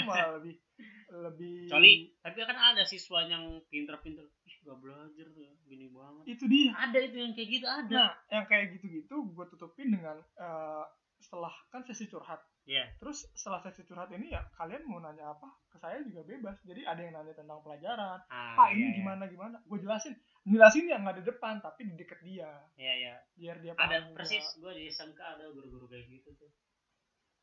malah 0.04 0.32
lebih 0.40 0.60
lebih 1.08 1.72
kecuali 1.72 2.12
tapi 2.20 2.38
kan 2.44 2.60
ada 2.60 2.84
siswa 2.84 3.24
yang 3.24 3.64
pinter-pinter 3.72 4.28
ih 4.44 4.56
gak 4.68 4.78
belajar 4.84 5.26
tuh 5.32 5.48
gini 5.64 5.88
banget 5.96 6.24
itu 6.36 6.44
dia 6.52 6.76
ada 6.76 7.00
itu 7.00 7.16
yang 7.16 7.32
kayak 7.32 7.50
gitu 7.56 7.68
ada 7.68 7.96
Nah, 7.98 8.12
yang 8.30 8.46
kayak 8.46 8.76
gitu-gitu 8.78 9.16
gue 9.32 9.46
tutupin 9.48 9.90
dengan 9.96 10.20
eh, 10.20 10.86
setelah 11.18 11.54
kan 11.74 11.82
sesi 11.84 12.06
curhat. 12.08 12.40
Iya. 12.68 12.88
Terus 13.00 13.28
setelah 13.34 13.64
sesi 13.64 13.84
curhat 13.88 14.12
ini 14.14 14.32
ya 14.32 14.44
kalian 14.56 14.86
mau 14.86 15.02
nanya 15.02 15.34
apa 15.34 15.50
ke 15.72 15.78
saya 15.82 16.04
juga 16.06 16.24
bebas. 16.24 16.58
Jadi 16.64 16.86
ada 16.86 17.02
yang 17.02 17.14
nanya 17.16 17.34
tentang 17.34 17.60
pelajaran. 17.64 18.20
ah, 18.28 18.56
Pak 18.56 18.70
iya, 18.72 18.78
ini 18.78 18.88
iya. 18.94 18.98
gimana 19.02 19.24
gimana? 19.28 19.58
Gue 19.66 19.80
jelasin. 19.82 20.14
Jelasin 20.48 20.88
yang 20.88 21.04
nggak 21.04 21.20
di 21.20 21.26
depan 21.28 21.60
tapi 21.60 21.92
di 21.92 21.94
deket 22.00 22.24
dia. 22.24 22.48
iya 22.80 22.94
iya. 22.96 23.16
Biar 23.36 23.60
dia 23.60 23.76
ada 23.76 24.08
persis 24.16 24.48
gue 24.56 24.72
di 24.72 24.88
SMK 24.88 25.20
ada 25.20 25.52
guru-guru 25.52 25.92
kayak 25.92 26.08
gitu 26.08 26.32
tuh. 26.40 26.52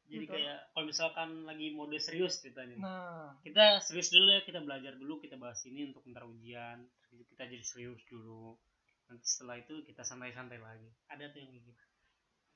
Jadi 0.04 0.24
Gitu. 0.24 0.32
kayak 0.36 0.72
kalau 0.72 0.84
misalkan 0.88 1.28
lagi 1.44 1.72
mode 1.72 1.96
serius 1.96 2.40
ceritanya 2.40 2.76
Nah, 2.76 3.28
kita 3.40 3.80
serius 3.80 4.12
dulu 4.12 4.28
ya 4.32 4.40
kita 4.44 4.60
belajar 4.60 4.92
dulu 4.96 5.16
kita 5.16 5.36
bahas 5.36 5.60
ini 5.64 5.92
untuk 5.92 6.04
ntar 6.08 6.24
ujian. 6.24 6.88
Kita 7.12 7.44
jadi 7.44 7.64
serius 7.64 8.00
dulu. 8.08 8.56
Nanti 9.08 9.24
setelah 9.24 9.60
itu 9.60 9.84
kita 9.84 10.00
santai-santai 10.00 10.60
lagi. 10.60 10.88
Ada 11.08 11.28
tuh 11.28 11.40
yang 11.44 11.52
kayak 11.52 11.64
gitu. 11.72 11.84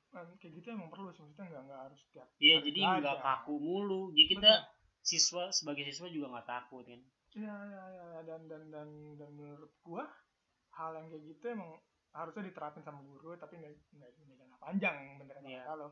Kan 0.08 0.26
kayak 0.40 0.52
gitu 0.60 0.66
emang 0.72 0.88
perlu 0.88 1.08
sih. 1.12 1.24
Maksudnya 1.24 1.44
nggak 1.52 1.62
nggak 1.68 1.80
harus 1.88 2.00
tiap 2.12 2.28
iya 2.40 2.56
jadi 2.64 2.80
nggak 3.04 3.16
kaku 3.20 3.54
mulu. 3.60 4.12
Jadi 4.16 4.26
kita 4.32 4.52
siswa 5.00 5.48
sebagai 5.52 5.84
siswa 5.88 6.08
juga 6.08 6.32
nggak 6.32 6.48
takut 6.48 6.84
kan. 6.84 7.00
Iya, 7.36 7.54
iya, 7.68 7.82
iya, 7.92 8.04
iya. 8.12 8.20
dan 8.24 8.40
dan 8.48 8.62
dan 8.72 8.88
dan 9.20 9.30
menurut 9.32 9.72
gua 9.84 10.04
hal 10.78 10.94
yang 10.94 11.06
kayak 11.08 11.24
gitu 11.28 11.44
emang 11.50 11.74
harusnya 12.10 12.46
diterapin 12.46 12.80
sama 12.80 13.02
guru 13.02 13.34
tapi 13.34 13.58
nggak 13.58 13.74
nggak 13.92 14.10
panjang 14.58 14.96
bener 15.18 15.34
kata 15.34 15.46
Iya. 15.46 15.62
kalau 15.66 15.88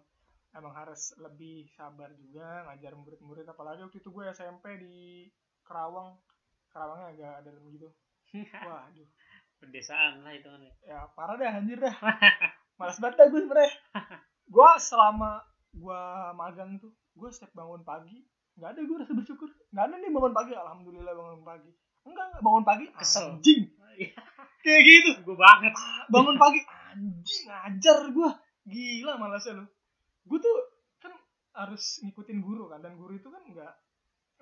emang 0.52 0.72
harus 0.72 1.12
lebih 1.18 1.68
sabar 1.70 2.08
juga 2.14 2.64
ngajar 2.64 2.94
murid-murid 2.94 3.44
apalagi 3.44 3.82
waktu 3.82 3.98
itu 3.98 4.08
gue 4.08 4.24
SMP 4.30 4.78
di 4.78 4.96
Kerawang. 5.60 6.16
Kerawangnya 6.70 7.06
agak 7.10 7.34
dalam 7.44 7.62
gitu. 7.68 7.88
Waduh. 8.66 9.08
Pedesaan 9.56 10.20
lah 10.20 10.32
itu 10.32 10.46
kan 10.46 10.60
ya 10.60 10.74
ya 10.82 10.98
parah 11.12 11.34
dah 11.34 11.48
anjir 11.50 11.76
dah 11.76 11.92
malas 12.76 12.96
banget 12.96 13.16
dah 13.16 13.26
gue 13.26 13.40
sebenernya. 13.40 13.72
Gue 14.46 14.70
selama 14.78 15.42
gue 15.72 16.02
magang 16.32 16.78
tuh 16.78 16.94
gue 17.12 17.28
setiap 17.28 17.50
bangun 17.52 17.82
pagi 17.82 18.22
nggak 18.54 18.70
ada 18.72 18.80
gue 18.80 18.96
rasa 18.96 19.12
bersyukur. 19.12 19.50
Nggak 19.70 19.84
ada 19.84 19.94
nih 19.96 20.10
bangun 20.10 20.32
pagi 20.32 20.52
alhamdulillah 20.54 21.12
bangun 21.12 21.42
pagi. 21.42 21.72
Enggak 22.04 22.24
enggak 22.30 22.42
bangun 22.42 22.64
pagi 22.64 22.86
Kesel. 22.94 23.26
anjing. 23.34 23.60
Iya. 23.96 24.20
Kayak 24.66 24.82
gitu. 24.82 25.10
Gue 25.22 25.36
banget. 25.38 25.72
Bangun 26.10 26.34
pagi. 26.34 26.60
Anjing 26.66 27.42
ngajar 27.46 28.10
gue 28.10 28.30
gila 28.66 29.14
malasnya 29.14 29.62
lu. 29.62 29.64
Gue 30.26 30.38
tuh 30.42 30.56
kan 30.98 31.14
harus 31.54 32.02
ngikutin 32.02 32.42
guru 32.42 32.66
kan 32.66 32.82
dan 32.82 32.98
guru 32.98 33.14
itu 33.14 33.30
kan 33.30 33.46
nggak 33.46 33.72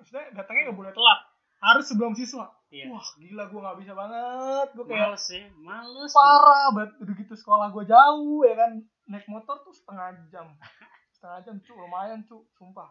maksudnya 0.01 0.33
datangnya 0.33 0.73
nggak 0.73 0.79
boleh 0.81 0.93
telat. 0.97 1.19
Harus 1.61 1.85
sebelum 1.87 2.17
siswa. 2.17 2.49
Iya. 2.73 2.89
Wah 2.89 3.05
gila 3.21 3.43
gue 3.53 3.59
nggak 3.61 3.77
bisa 3.85 3.93
banget. 3.93 4.67
Gue 4.73 4.85
kayak 4.89 5.13
males 5.13 5.25
ya 5.29 5.45
males. 5.61 6.11
parah 6.11 6.65
banget. 6.73 6.91
Udah 7.05 7.13
gitu 7.21 7.33
sekolah 7.37 7.67
gue 7.69 7.85
jauh 7.85 8.41
ya 8.41 8.55
kan. 8.57 8.71
Naik 9.05 9.29
motor 9.29 9.61
tuh 9.61 9.73
setengah 9.77 10.17
jam. 10.33 10.49
Setengah 11.15 11.39
jam 11.45 11.55
cu 11.61 11.71
lumayan 11.77 12.19
cu 12.25 12.49
sumpah. 12.57 12.89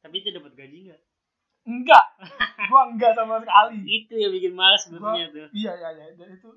Tapi 0.00 0.22
itu 0.22 0.30
dapat 0.30 0.54
gaji 0.54 0.90
nggak 0.90 1.00
enggak. 1.66 2.06
Gue 2.70 2.80
enggak 2.94 3.12
sama 3.18 3.42
sekali. 3.42 3.78
Itu 3.84 4.14
yang 4.16 4.32
bikin 4.32 4.52
males 4.54 4.80
sebetulnya 4.86 5.26
tuh. 5.34 5.50
iya 5.52 5.72
iya 5.76 5.90
iya. 5.92 6.04
Dan 6.14 6.38
itu 6.38 6.48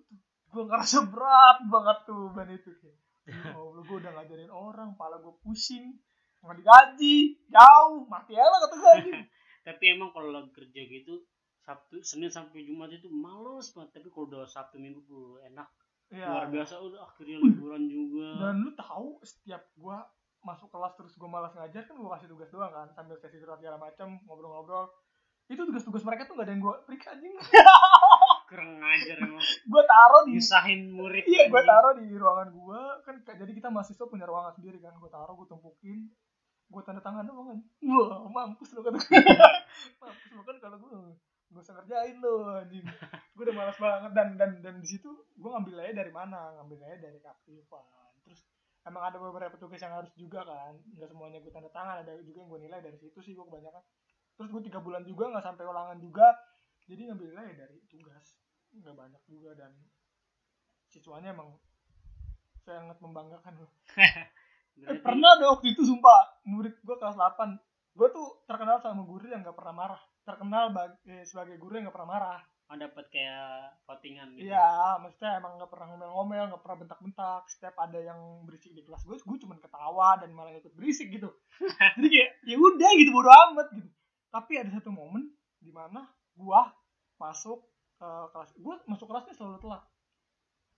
gue 0.49 0.63
ngerasa 0.65 1.09
berat 1.09 1.65
banget 1.67 1.97
tuh 2.07 2.29
ban 2.31 2.49
itu. 2.49 2.69
Kayak 2.79 2.97
ya 3.29 3.53
Allah 3.53 3.83
gue 3.85 3.97
udah 4.01 4.11
ngajarin 4.17 4.49
orang 4.49 4.97
pala 4.97 5.21
gue 5.21 5.33
pusing 5.45 6.01
nggak 6.39 6.55
digaji 6.65 7.35
jauh 7.51 8.07
mati 8.07 8.33
aja 8.33 8.47
lah 8.47 8.59
kata 8.63 8.75
gue 8.79 9.21
tapi 9.67 9.83
emang 9.91 10.09
kalau 10.15 10.31
lagi 10.33 10.49
kerja 10.55 10.81
gitu 10.87 11.27
Sabtu 11.69 12.01
Senin 12.01 12.33
sampai 12.33 12.65
Jumat 12.65 12.89
itu 12.89 13.05
males 13.13 13.69
banget. 13.77 14.01
Tapi 14.01 14.09
kalau 14.09 14.25
udah 14.25 14.49
Sabtu 14.49 14.81
Minggu 14.81 15.05
tuh 15.05 15.37
enak. 15.45 15.69
Iya. 16.09 16.25
luar 16.25 16.49
biasa 16.49 16.81
udah 16.81 17.05
akhirnya 17.05 17.37
liburan 17.37 17.85
juga. 17.93 18.29
Dan 18.41 18.65
lu 18.65 18.73
tahu 18.73 19.21
setiap 19.21 19.61
gue 19.77 19.97
masuk 20.39 20.71
kelas 20.71 20.95
terus 20.95 21.13
gue 21.13 21.27
malas 21.27 21.51
ngajar 21.51 21.83
kan 21.83 21.95
gue 21.95 22.09
kasih 22.09 22.27
tugas 22.27 22.49
doang 22.49 22.71
kan 22.71 22.87
sambil 22.95 23.19
sesi 23.19 23.37
surat 23.37 23.59
segala 23.59 23.75
macam 23.75 24.19
ngobrol-ngobrol. 24.23 24.87
Itu 25.49 25.65
tugas-tugas 25.65 26.05
mereka 26.05 26.29
tuh 26.29 26.37
gak 26.37 26.45
ada 26.45 26.53
yang 26.53 26.61
gue 26.61 26.75
periksa 26.85 27.17
anjing. 27.17 27.33
Kurang 28.49 28.81
ngajar 28.81 29.17
emang. 29.19 29.41
Gue 29.41 29.83
taruh 29.85 30.21
di 30.25 30.37
nyusahin 30.37 30.81
murid 30.89 31.25
iya 31.25 31.49
gue 31.49 31.61
taruh 31.61 31.93
di 31.97 32.05
ruangan 32.13 32.49
gue 32.49 32.81
kan 33.05 33.15
kayak- 33.21 33.39
jadi 33.45 33.51
kita 33.53 33.69
mahasiswa 33.69 34.05
punya 34.05 34.25
ruangan 34.25 34.53
sendiri 34.53 34.77
kan 34.77 34.93
gue 34.95 35.09
taruh 35.09 35.33
gue 35.33 35.47
tumpukin. 35.49 36.09
Gue 36.69 36.81
tanda 36.85 37.01
tangan 37.01 37.25
doang 37.25 37.47
kan. 37.49 37.59
Wah 37.81 38.29
mampus 38.29 38.73
lo 38.73 38.81
kata 38.81 38.97
mampus 40.01 40.31
lo 40.33 40.41
kan 40.45 40.57
kalau 40.61 40.77
gue 40.77 40.89
gak 41.49 41.61
usah 41.61 41.73
ngerjain 41.81 42.15
lo 42.21 42.33
anjing. 42.57 42.85
Gue 43.33 43.43
udah 43.49 43.55
malas 43.57 43.77
banget 43.77 44.11
dan 44.13 44.27
dan 44.37 44.51
dan 44.61 44.75
di 44.77 44.87
situ 44.87 45.09
gue 45.33 45.49
ngambil 45.49 45.81
aja 45.81 45.93
dari 45.97 46.13
mana? 46.13 46.53
Ngambil 46.61 46.77
aja 46.85 46.97
dari 47.09 47.17
keaktifan 47.17 47.83
terus 47.89 47.98
emang 48.89 49.03
ada 49.05 49.17
beberapa 49.21 49.55
tugas 49.55 49.79
yang 49.79 49.93
harus 49.93 50.11
juga 50.17 50.41
kan. 50.43 50.73
Nggak 50.97 51.09
semuanya 51.13 51.37
gue 51.39 51.51
tanda 51.53 51.69
tangan. 51.69 52.01
Ada 52.03 52.19
juga 52.25 52.43
yang 52.43 52.49
gue 52.49 52.61
nilai 52.65 52.79
dari 52.81 52.97
situ 52.97 53.19
sih 53.21 53.37
gue 53.37 53.45
kebanyakan. 53.45 53.83
Terus 54.35 54.49
gue 54.49 54.61
tiga 54.65 54.79
bulan 54.81 55.05
juga 55.05 55.29
nggak 55.29 55.45
sampai 55.45 55.63
ulangan 55.69 55.97
juga. 56.01 56.27
Jadi 56.89 57.01
ngambil 57.07 57.27
nilai 57.31 57.53
dari 57.53 57.77
tugas. 57.87 58.25
Nggak 58.73 58.95
banyak 58.97 59.23
juga 59.29 59.49
dan 59.53 59.71
siswanya 60.89 61.31
emang 61.31 61.53
sangat 62.65 62.97
membanggakan. 62.99 63.53
Loh. 63.61 63.71
Eh, 64.79 64.97
pernah 64.99 65.37
ada 65.37 65.45
waktu 65.53 65.77
itu 65.77 65.85
sumpah. 65.85 66.41
Murid 66.49 66.81
gue 66.81 66.97
kelas 66.97 67.15
8 67.15 67.55
gue 67.93 68.07
tuh 68.15 68.47
terkenal 68.47 68.79
sama 68.79 69.03
guru 69.03 69.27
yang 69.27 69.43
gak 69.43 69.57
pernah 69.57 69.75
marah. 69.75 70.01
Terkenal 70.23 70.71
eh, 71.05 71.25
sebagai 71.27 71.59
guru 71.59 71.77
yang 71.77 71.91
gak 71.91 71.97
pernah 71.99 72.11
marah 72.15 72.39
oh, 72.69 72.77
dapat 72.77 73.05
kayak 73.09 73.81
votingan 73.89 74.37
gitu? 74.37 74.53
Iya 74.53 75.01
maksudnya 75.01 75.41
emang 75.41 75.57
gak 75.57 75.71
pernah 75.73 75.89
ngomel-ngomel 75.93 76.53
gak 76.53 76.61
pernah 76.61 76.77
bentak-bentak. 76.85 77.43
Setiap 77.49 77.75
ada 77.81 77.97
yang 77.97 78.45
berisik 78.45 78.77
di 78.77 78.85
kelas 78.85 79.03
gue 79.09 79.17
gue 79.17 79.37
cuma 79.41 79.57
ketawa 79.57 80.21
dan 80.21 80.29
malah 80.31 80.53
ikut 80.53 80.73
berisik 80.77 81.09
gitu. 81.09 81.33
Jadi 81.97 82.07
kayak 82.07 82.31
ya 82.45 82.55
udah 82.61 82.91
gitu 82.93 83.09
bodo 83.09 83.29
amat 83.33 83.67
gitu. 83.73 83.89
Tapi 84.29 84.51
ada 84.61 84.69
satu 84.77 84.93
momen 84.93 85.33
di 85.57 85.73
mana 85.73 86.05
gue 86.37 86.61
masuk 87.17 87.65
eh, 87.99 88.25
kelas 88.29 88.53
gue 88.53 88.75
masuk 88.85 89.05
kelasnya 89.09 89.33
selalu 89.33 89.57
telat. 89.65 89.83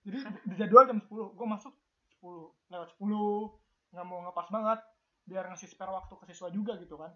Jadi 0.02 0.18
di 0.48 0.54
jadwal 0.56 0.88
jam 0.88 0.98
10 0.98 1.36
gue 1.36 1.46
masuk 1.46 1.74
10 2.24 2.72
lewat 2.72 2.88
10 2.96 3.92
nggak 3.92 4.06
mau 4.08 4.24
ngepas 4.24 4.48
banget 4.48 4.80
biar 5.28 5.46
ngasih 5.52 5.70
spare 5.70 5.92
waktu 5.92 6.16
ke 6.16 6.24
siswa 6.32 6.48
juga 6.48 6.80
gitu 6.80 6.96
kan. 6.96 7.12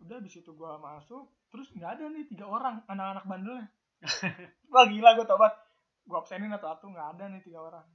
Udah 0.00 0.24
di 0.24 0.32
situ 0.32 0.56
gue 0.56 0.72
masuk 0.80 1.35
terus 1.56 1.72
nggak 1.72 1.90
ada 1.96 2.04
nih 2.12 2.28
tiga 2.28 2.44
orang 2.44 2.84
anak-anak 2.84 3.24
bandelnya. 3.24 3.66
Wah 4.72 4.84
gila 4.84 5.16
gue 5.16 5.24
tobat 5.24 5.56
gue 6.04 6.16
absenin 6.20 6.52
atau 6.52 6.68
atu 6.68 6.92
nggak 6.92 7.16
ada 7.16 7.32
nih 7.32 7.40
tiga 7.40 7.64
orang. 7.64 7.88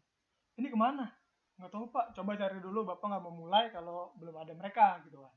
Ini 0.57 0.67
ke 0.73 0.77
mana? 0.77 1.05
Nggak 1.61 1.69
tahu 1.69 1.85
pak. 1.93 2.17
Coba 2.17 2.33
cari 2.33 2.57
dulu 2.57 2.89
bapak 2.89 3.05
nggak 3.05 3.21
mau 3.21 3.37
mulai 3.37 3.69
kalau 3.69 4.17
belum 4.17 4.33
ada 4.33 4.57
mereka 4.57 4.97
gitu 5.05 5.21
kan. 5.21 5.33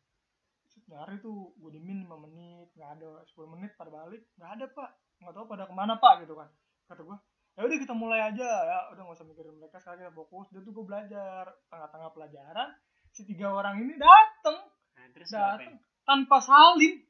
Nyari 0.88 1.20
tuh 1.20 1.52
gue 1.60 1.70
dimin 1.76 2.08
5 2.08 2.24
menit 2.24 2.72
nggak 2.72 2.90
ada. 2.96 3.20
10 3.28 3.52
menit 3.52 3.76
pada 3.76 3.92
balik. 3.92 4.24
Nggak 4.40 4.50
ada 4.56 4.64
pak. 4.72 4.90
Nggak 5.20 5.34
tahu 5.36 5.44
pada 5.44 5.64
ke 5.68 5.74
mana 5.76 5.94
pak 6.00 6.14
gitu 6.24 6.34
kan. 6.34 6.48
Kata 6.88 7.04
gue 7.04 7.18
ya 7.54 7.60
udah 7.60 7.76
kita 7.76 7.94
mulai 7.94 8.20
aja. 8.24 8.48
Ya 8.64 8.78
udah 8.96 9.02
nggak 9.04 9.16
usah 9.20 9.28
mikirin 9.28 9.54
mereka 9.60 9.76
sekarang 9.84 10.00
kita 10.00 10.16
fokus. 10.16 10.48
Dan 10.48 10.64
tuh 10.64 10.72
gue 10.72 10.84
belajar. 10.88 11.44
Tengah-tengah 11.68 12.10
pelajaran 12.16 12.68
si 13.12 13.28
tiga 13.28 13.52
orang 13.52 13.84
ini 13.84 14.00
dateng. 14.00 14.58
Nah, 14.96 15.06
dateng. 15.12 15.76
tanpa 16.08 16.40
salim 16.40 17.04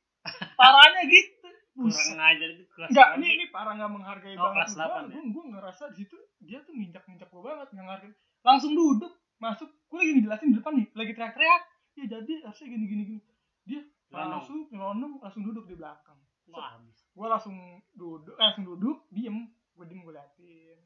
parahnya 0.54 1.02
gitu 1.06 1.48
kurang 1.74 2.14
ngajar 2.14 2.48
itu 2.54 2.64
kelas 2.70 2.88
Enggak, 2.94 3.08
ini 3.18 3.28
ini 3.34 3.44
parah 3.50 3.74
nggak 3.74 3.90
menghargai 3.90 4.34
Oh, 4.38 4.54
banget 4.54 4.78
kelas. 4.78 5.10
8 5.10 5.10
ya? 5.10 5.20
Gue 5.26 5.44
ngerasa 5.50 5.82
di 5.90 5.96
situ 6.06 6.16
dia 6.38 6.58
tuh 6.62 6.70
nginjak-nginjak 6.70 7.26
gue 7.26 7.42
banget 7.42 7.68
nggak 7.74 7.86
ngerti. 7.90 8.08
Langsung 8.46 8.72
duduk, 8.78 9.10
masuk. 9.42 9.66
Gue 9.90 9.98
lagi 9.98 10.12
ngejelasin 10.14 10.48
di 10.54 10.56
depan 10.62 10.72
nih, 10.78 10.86
lagi 10.94 11.12
teriak-teriak. 11.18 11.62
Ya 11.98 12.04
jadi 12.06 12.32
harusnya 12.46 12.66
gini 12.70 12.84
gini 12.86 13.02
gini. 13.10 13.22
Dia 13.66 13.80
Nyelonong. 14.14 14.30
masuk, 14.38 14.66
nyelonong, 14.70 15.12
langsung 15.18 15.42
duduk 15.42 15.64
di 15.66 15.74
belakang. 15.74 16.18
wah 16.46 16.78
Gue 17.10 17.26
langsung 17.26 17.56
duduk, 17.90 18.34
eh, 18.38 18.42
langsung 18.44 18.64
duduk, 18.70 18.96
diem. 19.10 19.36
Gue 19.74 19.84
diem 19.90 19.98
gue 19.98 20.14
liatin. 20.14 20.78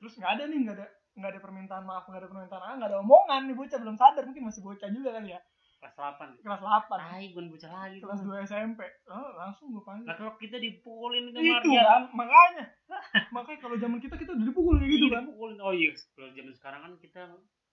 Terus 0.00 0.12
nggak 0.16 0.32
ada 0.40 0.42
nih, 0.48 0.58
nggak 0.64 0.76
ada 0.80 0.86
nggak 1.10 1.30
ada 1.36 1.40
permintaan 1.42 1.84
maaf, 1.84 2.08
nggak 2.08 2.20
ada 2.24 2.28
permintaan 2.32 2.80
nggak 2.80 2.88
ada 2.88 2.98
omongan 3.04 3.44
nih 3.44 3.56
bocah 3.58 3.76
belum 3.76 3.96
sadar 4.00 4.24
mungkin 4.24 4.48
masih 4.48 4.64
bocah 4.64 4.88
juga 4.88 5.20
kali 5.20 5.36
ya. 5.36 5.40
Kelas 5.80 5.96
8 5.96 6.44
Kelas 6.44 6.60
8 6.60 6.92
tai 6.92 7.24
bukan 7.32 7.46
bocah 7.48 7.72
lagi 7.72 7.96
kelas 8.04 8.20
tuh 8.20 8.36
2 8.36 8.44
SMP. 8.44 8.80
Oh, 9.08 9.32
langsung 9.40 9.72
gue 9.72 9.80
panggil. 9.80 10.04
lah 10.04 10.16
kalau 10.20 10.36
kita 10.36 10.60
dipukulin 10.60 11.32
itu 11.32 11.40
itu 11.40 11.70
Maria. 11.72 11.82
kan 11.88 12.02
makanya. 12.12 12.64
Makanya 13.34 13.58
kalau 13.64 13.76
zaman 13.80 13.98
kita 14.02 14.14
kita 14.20 14.36
udah 14.36 14.46
dipukul 14.46 14.76
kayak 14.76 14.92
gitu 14.92 15.06
kan 15.08 15.24
dipukulin. 15.24 15.58
oh 15.64 15.72
iya. 15.72 15.92
Kalau 15.96 16.28
zaman 16.36 16.52
sekarang 16.52 16.80
kan 16.84 16.92
kita 17.00 17.20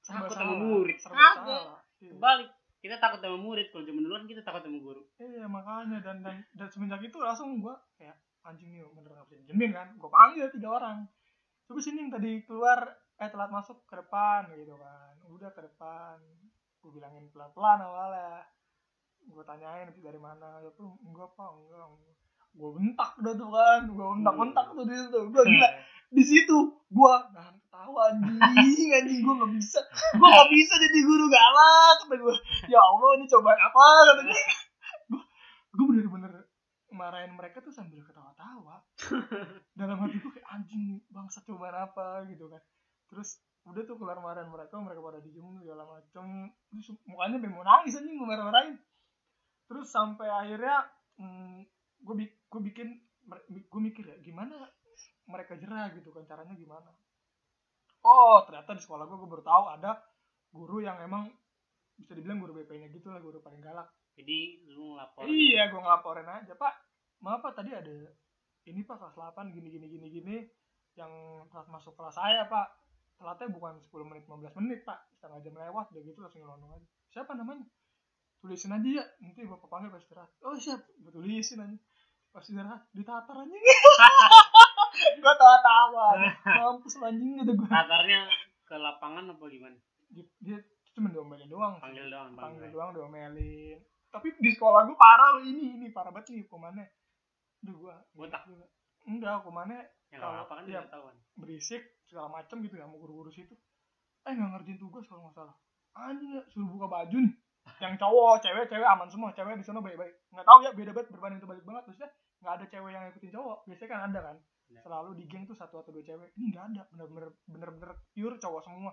takut 0.08 0.36
sama 0.40 0.56
murid. 0.56 0.98
Salah. 1.04 1.84
Iya. 2.00 2.16
kebalik. 2.16 2.50
Kita 2.80 2.96
takut 3.04 3.20
sama 3.20 3.38
murid. 3.38 3.68
Kalau 3.76 3.84
zaman 3.84 4.02
dulu 4.08 4.14
kan 4.16 4.26
kita 4.32 4.42
takut 4.48 4.62
sama 4.64 4.80
guru. 4.80 5.02
Iya 5.20 5.46
makanya. 5.52 5.98
Dan 6.00 6.18
dan 6.24 6.36
dan 6.56 6.68
semenjak 6.72 7.04
itu 7.04 7.18
langsung 7.20 7.60
gua 7.60 7.76
kayak 8.00 8.16
anjing 8.48 8.72
nih 8.72 8.88
bener 8.96 9.12
nggak 9.12 9.28
bisa 9.28 9.38
dijemin 9.44 9.72
kan? 9.76 9.88
Gua 10.00 10.08
panggil 10.08 10.48
tiga 10.56 10.70
orang. 10.80 10.98
Coba 11.68 11.80
sini 11.84 12.08
yang 12.08 12.12
tadi 12.16 12.40
keluar 12.48 12.88
eh 13.20 13.28
telat 13.28 13.52
masuk 13.52 13.84
ke 13.84 14.00
depan 14.00 14.48
gitu 14.56 14.80
kan. 14.80 15.14
Udah 15.28 15.52
ke 15.52 15.60
depan 15.68 16.16
gua 16.88 17.04
bilangin 17.04 17.28
pelan 17.36 17.52
pelan 17.52 17.84
awalnya. 17.84 18.48
Gua 19.28 19.44
tanyain 19.44 19.92
dari 19.92 20.20
mana? 20.24 20.64
Ya 20.64 20.72
tuh 20.72 20.96
enggak 21.04 21.36
pak 21.36 21.52
enggak, 21.52 21.84
enggak. 21.84 22.16
gua 22.56 22.70
bentak 22.74 23.12
udah 23.20 23.34
tuh 23.36 23.50
kan 23.52 23.82
gua 23.92 24.06
bentak 24.16 24.36
bentak 24.40 24.66
tuh 24.72 24.86
di 24.88 24.96
situ. 24.96 25.20
Gua 25.28 25.44
gila 25.44 25.70
di 26.08 26.24
situ 26.24 26.58
gua 26.88 27.28
nahan 27.36 27.60
ketawa 27.60 28.16
anjing 28.16 28.90
anjing 28.96 29.20
gua 29.28 29.44
nggak 29.44 29.52
bisa 29.60 29.84
gua 30.16 30.28
nggak 30.32 30.50
bisa 30.56 30.74
jadi 30.80 31.00
guru 31.04 31.26
galak 31.28 31.96
kata 32.08 32.16
gua. 32.24 32.36
Ya 32.72 32.80
allah 32.80 33.10
ini 33.20 33.26
cobaan 33.28 33.60
apa? 33.60 33.84
kata 34.08 34.22
gua. 34.24 34.42
Gua 35.76 35.86
bener-bener 35.92 36.34
marahin 36.96 37.36
mereka 37.36 37.60
tuh 37.60 37.76
sambil 37.76 38.00
ketawa-tawa. 38.08 38.80
Dalam 39.80 40.00
hati 40.08 40.24
gua 40.24 40.32
kayak 40.32 40.48
anjing 40.48 41.04
bangsa 41.12 41.44
cobaan 41.44 41.76
apa? 41.76 42.24
gitu 42.32 42.48
kan. 42.48 42.64
Terus 43.12 43.44
udah 43.68 43.84
tuh 43.84 44.00
keluar 44.00 44.18
marahin 44.24 44.48
mereka 44.48 44.80
mereka 44.80 45.04
pada 45.04 45.20
diem 45.20 45.48
segala 45.60 45.84
macem. 45.84 46.26
Terus 46.72 46.88
mukanya 47.04 47.38
pengen 47.44 47.56
mau 47.56 47.66
nangis 47.68 48.00
anjing 48.00 48.16
gua 48.16 48.28
marah-marahin. 48.32 48.76
Terus 49.68 49.88
sampai 49.92 50.28
akhirnya 50.32 50.88
hmm, 51.20 51.68
gue 52.04 52.16
gue 52.32 52.62
bikin 52.72 52.88
gue 53.52 53.82
mikir 53.84 54.08
ya 54.08 54.16
gimana 54.24 54.56
mereka 55.28 55.60
jerah 55.60 55.92
gitu 55.92 56.16
kan 56.16 56.24
caranya 56.24 56.56
gimana? 56.56 56.88
Oh 58.08 58.40
ternyata 58.48 58.72
di 58.72 58.84
sekolah 58.84 59.04
gue 59.04 59.18
gue 59.20 59.30
baru 59.30 59.44
tahu 59.44 59.64
ada 59.68 60.00
guru 60.56 60.80
yang 60.80 61.04
emang 61.04 61.28
bisa 62.00 62.16
dibilang 62.16 62.40
guru 62.40 62.56
BP-nya 62.64 62.88
gitu 62.94 63.12
lah 63.12 63.20
guru 63.20 63.44
paling 63.44 63.60
galak. 63.60 63.92
Jadi 64.16 64.64
lu 64.72 64.96
ngelapor 64.96 65.28
iya 65.28 65.68
gue 65.68 65.82
ngelaporin 65.82 66.30
aja. 66.32 66.56
Pak 66.56 66.74
maaf 67.20 67.44
pak 67.44 67.60
tadi 67.60 67.74
ada 67.74 67.92
ini 68.68 68.84
pak 68.84 69.00
kelas 69.00 69.16
8 69.16 69.56
gini 69.56 69.68
gini 69.74 69.88
gini 69.90 70.08
gini 70.08 70.38
yang 70.98 71.12
kelas 71.50 71.68
masuk 71.72 71.98
kelas 71.98 72.16
saya 72.16 72.46
pak 72.46 72.68
telatnya 73.18 73.48
bukan 73.50 73.74
10 73.82 74.10
menit 74.10 74.24
15 74.26 74.58
menit 74.62 74.80
pak. 74.82 75.00
Setengah 75.12 75.40
jam 75.42 75.54
lewat 75.54 75.86
udah 75.90 76.02
gitu 76.02 76.18
langsung 76.18 76.42
nyelonong 76.42 76.72
aja. 76.74 76.88
Siapa 77.10 77.34
namanya? 77.34 77.66
Tulisin 78.38 78.72
aja 78.72 78.90
ya. 79.02 79.06
Nanti 79.20 79.42
bapak 79.44 79.68
panggil 79.68 79.90
pas 79.90 80.00
istirahat. 80.00 80.30
Oh 80.42 80.54
siap. 80.54 80.82
Gue 81.02 81.12
tulisin 81.12 81.60
aja. 81.60 81.78
Pas 82.30 82.42
istirahat 82.42 82.86
ditatar 82.94 83.38
aja 83.42 83.58
gue 84.98 85.34
tawa-tawa 85.38 86.18
mampus 86.46 86.98
lu 86.98 87.06
anjing 87.06 87.38
gitu 87.38 87.54
gue 87.54 87.70
tatarnya 87.70 88.26
ke 88.66 88.76
lapangan 88.76 89.30
apa 89.30 89.44
gimana? 89.48 89.78
Dia, 90.10 90.26
dia 90.42 90.58
cuma 90.92 91.14
diomelin 91.14 91.48
doang 91.48 91.78
sih. 91.78 91.84
panggil 91.86 92.06
doang 92.10 92.34
panggil. 92.34 92.42
Panggil 92.42 92.70
doang 92.74 92.92
diomelin. 92.94 93.78
Tapi 94.10 94.28
di 94.42 94.50
sekolah 94.52 94.88
gue 94.88 94.98
parah 94.98 95.38
loh 95.38 95.44
ini 95.46 95.78
ini 95.78 95.88
parah 95.94 96.10
banget 96.10 96.34
nih 96.34 96.48
hukumannya. 96.48 96.86
Duh 97.62 97.76
gua 97.78 97.96
Botak. 98.14 98.46
juga. 98.46 98.66
enggak 99.08 99.40
hukumannya 99.42 99.80
yang 100.12 100.20
Kalau- 100.20 100.46
kalau 100.46 100.48
apa 100.52 100.54
kan 100.68 100.88
tahuan 100.92 101.16
berisik 101.40 101.84
segala 102.08 102.32
macem 102.32 102.64
gitu 102.64 102.80
ya 102.80 102.88
mau 102.88 102.98
guru-guru 102.98 103.30
situ. 103.30 103.54
Eh 104.24 104.34
nggak 104.34 104.50
ngerjain 104.56 104.80
tugas 104.80 105.04
kalau 105.06 105.28
nggak 105.28 105.36
salah. 105.36 105.56
Anjing 105.96 106.40
ya 106.40 106.44
suruh 106.52 106.68
buka 106.72 106.88
baju 106.88 107.18
nih. 107.20 107.34
Yang 107.84 107.94
cowok 108.00 108.36
cewek 108.42 108.66
cewek 108.72 108.88
aman 108.88 109.08
semua 109.12 109.36
cewek 109.36 109.60
di 109.60 109.66
sana 109.68 109.84
baik-baik. 109.84 110.16
Nggak 110.32 110.48
tahu 110.48 110.60
ya 110.64 110.72
beda 110.72 110.92
banget 110.96 111.10
berbanding 111.12 111.40
terbalik 111.44 111.64
banget. 111.68 111.84
Maksudnya 111.92 112.10
nggak 112.40 112.54
ada 112.56 112.66
cewek 112.72 112.92
yang 112.96 113.04
ikutin 113.12 113.32
cowok. 113.36 113.58
Biasanya 113.68 113.90
kan 113.92 114.02
ada 114.12 114.20
kan. 114.24 114.38
Ada. 114.68 114.84
selalu 114.84 115.10
di 115.16 115.24
geng 115.32 115.48
tuh 115.48 115.56
satu 115.56 115.80
atau 115.80 115.92
dua 115.96 116.04
cewek. 116.04 116.30
Ini 116.40 116.46
nggak 116.56 116.66
ada. 116.74 116.82
Bener-bener 116.92 117.28
bener-bener 117.48 117.92
pure 118.16 118.36
cowok 118.40 118.62
semua. 118.64 118.92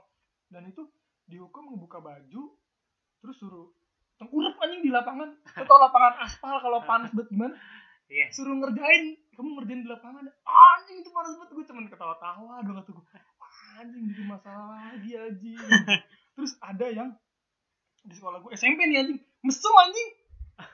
Dan 0.51 0.67
itu 0.71 0.83
dihukum 1.25 1.73
ngebuka 1.73 2.03
baju 2.03 2.43
terus 3.25 3.37
suruh 3.41 3.73
tengkurap 4.19 4.55
anjing 4.59 4.83
di 4.83 4.91
lapangan. 4.91 5.35
Atau 5.55 5.77
lapangan 5.79 6.15
aspal 6.23 6.59
kalau 6.59 6.83
panas 6.83 7.11
banget 7.15 7.31
gimana? 7.31 7.55
Iya. 8.05 8.29
Suruh 8.29 8.53
ngerjain 8.61 9.17
kamu 9.35 9.49
ngerjain 9.55 9.81
di 9.81 9.89
lapangan? 9.89 10.25
Anjing 10.43 10.97
itu 10.99 11.11
panas 11.11 11.35
banget. 11.35 11.51
Gue 11.53 11.65
cuman 11.65 11.85
ketawa-tawa 11.87 12.55
doang 12.63 12.83
tuh 12.83 12.95
gue 12.95 13.07
anjing 13.75 14.05
bikin 14.07 14.27
masalah 14.27 14.67
lagi 14.89 15.11
anjing. 15.13 15.59
Terus 16.35 16.53
ada 16.59 16.87
yang 16.87 17.09
di 18.01 18.13
sekolah 18.13 18.39
gue 18.39 18.51
SMP 18.53 18.85
nih 18.85 18.99
anjing. 19.01 19.19
Mesum 19.41 19.75
anjing. 19.77 20.09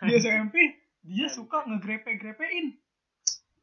Di 0.02 0.12
SMP 0.20 0.54
dia 1.00 1.26
suka 1.26 1.64
ngegrepe-grepein 1.64 2.76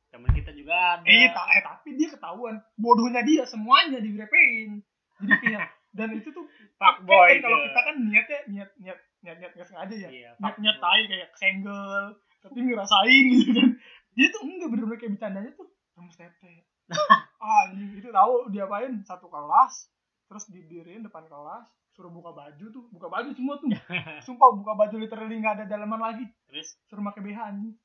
temen 0.07 0.31
kita 0.31 0.49
juga 0.51 0.73
ada. 0.97 1.03
Eh, 1.03 1.29
ta- 1.29 1.45
eh 1.47 1.61
tapi 1.61 1.93
dia 1.93 2.09
ketahuan. 2.09 2.57
Bodohnya 2.73 3.21
dia 3.21 3.43
semuanya 3.43 3.97
digrepein 3.97 4.81
jadi 5.17 5.33
kayak 5.35 5.67
dan 5.91 6.13
itu 6.13 6.29
tuh 6.29 6.45
Fuck 6.79 7.01
kan- 7.01 7.05
boy 7.05 7.29
kan 7.31 7.41
kalau 7.43 7.57
kita 7.63 7.79
kan 7.79 7.95
niatnya 7.99 8.39
niat 8.47 8.69
niat 8.77 8.99
niat 9.19 9.37
niat 9.37 9.51
nggak 9.51 9.67
sengaja 9.67 9.95
ya. 9.97 10.09
Iya, 10.09 10.29
niat 10.37 10.55
niat 10.57 10.77
tai 10.77 11.01
kayak 11.05 11.29
senggel 11.33 12.03
tapi 12.37 12.57
ngerasain 12.63 13.23
gitu 13.33 13.49
kan 13.51 13.69
dia 14.17 14.27
tuh 14.33 14.41
enggak 14.41 14.67
bener-bener 14.73 14.97
kayak 14.97 15.13
bercandanya 15.13 15.51
tuh 15.53 15.69
kamu 15.93 16.09
tete 16.17 16.65
ah 17.45 17.69
itu 17.77 18.09
tahu 18.09 18.49
diapain 18.49 19.05
satu 19.05 19.29
kelas 19.29 19.87
terus 20.25 20.49
didiriin 20.49 21.05
depan 21.05 21.29
kelas 21.29 21.69
suruh 21.93 22.09
buka 22.09 22.33
baju 22.33 22.65
tuh 22.73 22.83
buka 22.89 23.07
baju 23.07 23.29
semua 23.37 23.61
tuh 23.61 23.69
sumpah 24.25 24.49
buka 24.57 24.73
baju 24.73 24.95
literally 24.97 25.37
nggak 25.37 25.61
ada 25.61 25.65
dalaman 25.69 26.01
lagi 26.01 26.25
terus 26.49 26.75
suruh 26.89 27.05
pakai 27.13 27.21
BH 27.21 27.39
anjing 27.53 27.75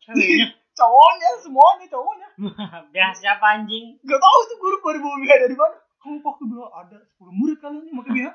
cowoknya 0.78 1.30
semuanya 1.40 1.86
cowoknya 1.88 2.28
biasa 2.92 3.16
siapa 3.20 3.46
anjing 3.56 4.00
Gak 4.00 4.20
tau 4.20 4.38
tuh 4.48 4.56
guru 4.56 4.76
baru 4.80 4.98
bawa 5.04 5.16
BH 5.20 5.32
dari 5.44 5.56
mana. 5.56 5.78
Kamu 6.00 6.16
pakai 6.24 6.44
BH 6.48 6.62
ada 6.72 6.98
10 7.20 7.38
murid 7.38 7.58
kali 7.60 7.76
ini 7.84 7.90
pakai 7.92 8.12
BH. 8.16 8.28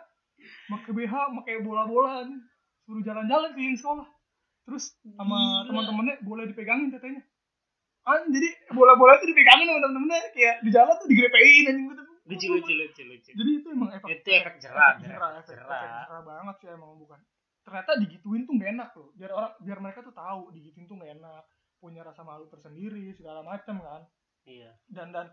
Pakai 0.69 0.91
BH, 0.93 1.13
pakai 1.41 1.53
bola-bola 1.65 2.13
nih. 2.29 2.39
Suruh 2.85 3.01
jalan-jalan 3.01 3.49
keliling 3.57 3.79
sekolah. 3.79 4.07
Terus 4.65 4.93
sama 5.17 5.65
teman-temannya 5.65 6.21
boleh 6.21 6.45
dipegangin 6.49 6.93
tetenya. 6.93 7.25
Ah, 8.05 8.21
jadi 8.29 8.49
bola-bola 8.69 9.17
itu 9.17 9.33
dipegangin 9.33 9.65
sama 9.65 9.81
teman-temannya 9.81 10.29
kayak 10.31 10.55
di 10.61 10.69
jalan 10.69 10.93
tuh 11.01 11.07
digrepein 11.09 11.65
anjing 11.73 11.87
gitu. 11.89 12.03
lucu 12.25 12.45
lucu 12.53 12.73
lucu 12.73 13.01
lucu 13.05 13.29
Jadi 13.33 13.51
itu 13.61 13.67
emang 13.69 13.89
efek 13.93 14.09
itu 14.21 14.29
efek 14.33 14.55
jerah 14.61 14.97
jerah, 14.97 15.41
jerah 15.41 16.21
banget 16.21 16.55
sih 16.61 16.67
emang 16.69 16.97
bukan. 16.97 17.17
Ternyata 17.65 17.97
digituin 17.97 18.45
tuh 18.45 18.53
gak 18.61 18.71
enak 18.77 18.89
loh. 18.97 19.09
Biar 19.17 19.31
orang 19.33 19.53
biar 19.61 19.77
mereka 19.81 19.99
tuh 20.05 20.13
tahu 20.13 20.53
digituin 20.53 20.85
tuh 20.85 20.97
gak 21.01 21.17
enak. 21.17 21.43
Punya 21.81 22.01
rasa 22.01 22.21
malu 22.25 22.49
tersendiri 22.49 23.13
segala 23.13 23.45
macam 23.45 23.77
kan 23.81 24.01
iya 24.45 24.71
dan 24.87 25.09
dan 25.09 25.27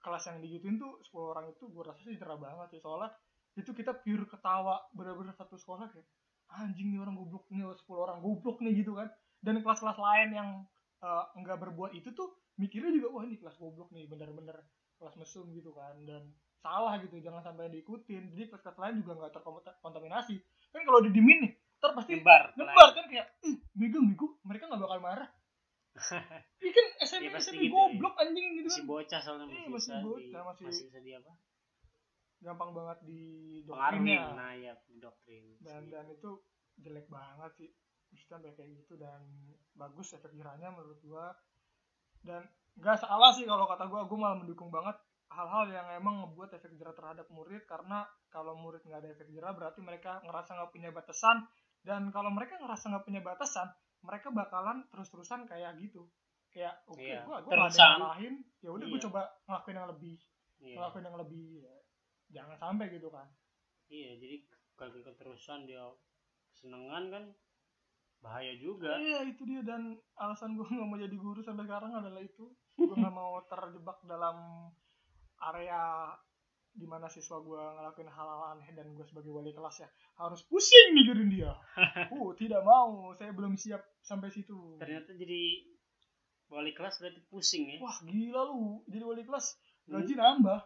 kelas 0.00 0.24
yang 0.28 0.38
digituin 0.40 0.76
tuh 0.76 1.00
10 1.12 1.32
orang 1.32 1.46
itu 1.52 1.64
gue 1.68 1.82
rasa 1.84 2.00
sih 2.04 2.16
cerah 2.16 2.36
banget 2.36 2.76
sih 2.76 2.80
soalnya 2.80 3.12
itu 3.54 3.70
kita 3.72 3.96
pure 4.04 4.26
ketawa 4.28 4.82
bener-bener 4.92 5.32
satu 5.36 5.56
sekolah 5.56 5.88
kayak 5.88 6.04
anjing 6.52 6.92
nih 6.92 7.00
orang 7.00 7.16
goblok 7.16 7.48
nih 7.48 7.64
10 7.64 7.88
orang 7.96 8.18
goblok 8.20 8.60
nih 8.60 8.84
gitu 8.84 8.96
kan 8.96 9.08
dan 9.40 9.60
kelas-kelas 9.64 9.96
lain 9.96 10.28
yang 10.32 10.48
eh, 11.04 11.24
nggak 11.44 11.58
berbuat 11.60 11.92
itu 11.92 12.08
tuh 12.16 12.32
mikirnya 12.56 12.90
juga 12.96 13.08
wah 13.12 13.22
ini 13.28 13.36
kelas 13.36 13.60
goblok 13.60 13.92
nih 13.92 14.08
bener-bener 14.08 14.56
kelas 14.96 15.14
mesum 15.20 15.52
gitu 15.52 15.76
kan. 15.76 15.94
Dan 16.08 16.32
salah 16.64 16.96
gitu 17.04 17.20
jangan 17.20 17.44
sampai 17.44 17.68
diikutin. 17.68 18.32
Jadi 18.32 18.48
kelas-kelas 18.48 18.78
lain 18.80 19.04
juga 19.04 19.12
nggak 19.20 19.32
terkontaminasi. 19.36 20.40
Kan 20.72 20.82
kalau 20.88 21.04
didimin 21.04 21.44
nih 21.44 21.52
ntar 21.84 21.92
pasti 21.92 22.16
nyebar 22.16 22.56
nyebar. 22.56 22.88
kan 22.96 23.04
kayak 23.12 23.28
ih 23.44 23.60
bego 23.76 24.00
bego 24.00 24.26
mereka 24.48 24.72
nggak 24.72 24.80
bakal 24.80 25.00
marah. 25.04 25.28
Iya 26.64 26.72
kan 26.72 26.86
SMP 27.04 27.28
pasti 27.28 27.52
SMP 27.52 27.60
gitu, 27.68 27.76
goblok 27.76 28.14
anjing 28.16 28.46
gitu 28.56 28.68
masih 28.72 28.82
kan. 28.82 28.88
bocah 28.88 29.20
soalnya 29.20 29.46
masih, 29.52 29.60
masih 29.60 29.68
bisa 29.68 29.92
di, 29.92 30.00
bocah, 30.08 30.42
masih- 30.48 30.66
masih 30.66 30.84
bisa 30.88 31.00
di 31.04 31.12
apa? 31.12 31.32
gampang 32.44 32.70
banget 32.76 32.98
di 33.08 33.22
doktrinnya 33.64 34.36
nah 34.36 34.52
ya 34.52 34.72
doktrin. 35.00 35.44
Dan 35.60 35.88
dan 35.92 36.08
itu 36.12 36.40
jelek 36.80 37.08
banget 37.08 37.52
sih 37.56 37.70
maksudnya 38.14 38.38
sampai 38.38 38.54
kayak 38.54 38.70
gitu. 38.78 38.94
Dan 38.94 39.20
bagus 39.74 40.14
efek 40.14 40.30
jerahnya 40.38 40.70
menurut 40.70 41.02
gua. 41.02 41.34
Dan 42.22 42.46
nggak 42.78 43.02
salah 43.02 43.34
sih 43.34 43.44
kalau 43.44 43.66
kata 43.66 43.90
gua 43.90 44.06
gua 44.06 44.18
malah 44.30 44.38
mendukung 44.38 44.70
banget 44.70 44.94
hal-hal 45.34 45.66
yang 45.66 45.90
emang 45.98 46.22
ngebuat 46.22 46.54
efek 46.54 46.78
jerah 46.78 46.94
terhadap 46.94 47.26
murid. 47.34 47.66
Karena 47.66 48.06
kalau 48.30 48.54
murid 48.54 48.86
nggak 48.86 49.02
ada 49.02 49.10
efek 49.10 49.28
jerah 49.34 49.50
berarti 49.50 49.82
mereka 49.82 50.22
ngerasa 50.22 50.54
nggak 50.54 50.70
punya 50.70 50.94
batasan. 50.94 51.42
Dan 51.82 52.14
kalau 52.14 52.30
mereka 52.30 52.56
ngerasa 52.62 52.94
nggak 52.94 53.04
punya 53.04 53.20
batasan 53.20 53.68
mereka 54.04 54.28
bakalan 54.30 54.84
terus-terusan 54.92 55.48
kayak 55.48 55.80
gitu. 55.80 56.04
Kayak 56.52 56.86
oke 56.86 57.00
Iya, 57.02 57.26
gua 57.26 57.42
gua 57.42 57.66
ada 57.66 57.98
ngalahin 57.98 58.34
ya 58.62 58.70
udah 58.70 58.86
gua 58.86 59.00
Iya. 59.00 59.04
coba 59.10 59.20
ngelakuin 59.48 59.76
yang 59.80 59.88
lebih 59.90 60.16
iya. 60.62 60.76
ngelakuin 60.78 61.04
yang 61.08 61.18
lebih 61.18 61.46
ya, 61.66 61.76
jangan 62.30 62.56
sampai 62.60 62.86
gitu 62.94 63.08
kan. 63.10 63.26
Iya 63.90 64.10
jadi 64.20 64.36
kalau 64.78 65.02
keterusan 65.02 65.66
dia 65.66 65.82
senengan 66.54 67.10
kan 67.10 67.24
bahaya 68.24 68.56
juga. 68.56 68.96
Iya 68.96 69.28
itu 69.28 69.44
dia. 69.44 69.60
Dan 69.60 69.92
alasan 70.16 70.56
gue 70.56 70.64
nggak 70.72 70.88
mau 70.88 70.96
jadi 70.96 71.12
guru 71.14 71.44
sampai 71.44 71.68
sekarang 71.68 71.92
adalah 71.92 72.24
itu. 72.24 72.48
Gue 72.74 72.96
nggak 72.96 73.12
mau 73.12 73.36
terjebak 73.44 74.00
dalam 74.08 74.72
area 75.44 76.08
di 76.74 76.90
mana 76.90 77.06
siswa 77.06 77.38
gue 77.38 77.54
ngelakuin 77.54 78.10
hal-hal 78.10 78.40
aneh 78.50 78.66
dan 78.74 78.90
gue 78.90 79.06
sebagai 79.06 79.30
wali 79.30 79.54
kelas 79.54 79.86
ya 79.86 79.88
harus 80.18 80.42
pusing 80.42 80.90
mikirin 80.90 81.30
dia. 81.30 81.54
Oh 82.10 82.34
tidak 82.40 82.66
mau, 82.66 83.14
saya 83.14 83.30
belum 83.30 83.54
siap 83.54 83.78
sampai 84.02 84.34
situ. 84.34 84.74
ternyata 84.82 85.14
jadi 85.14 85.70
wali 86.50 86.74
kelas 86.74 86.98
berarti 86.98 87.22
pusing 87.30 87.70
ya? 87.70 87.78
Wah 87.78 87.94
gila 88.02 88.42
lu, 88.50 88.82
jadi 88.88 89.04
wali 89.06 89.22
kelas 89.22 89.54
Hmm. 89.84 90.00
gaji 90.00 90.16
nambah, 90.16 90.60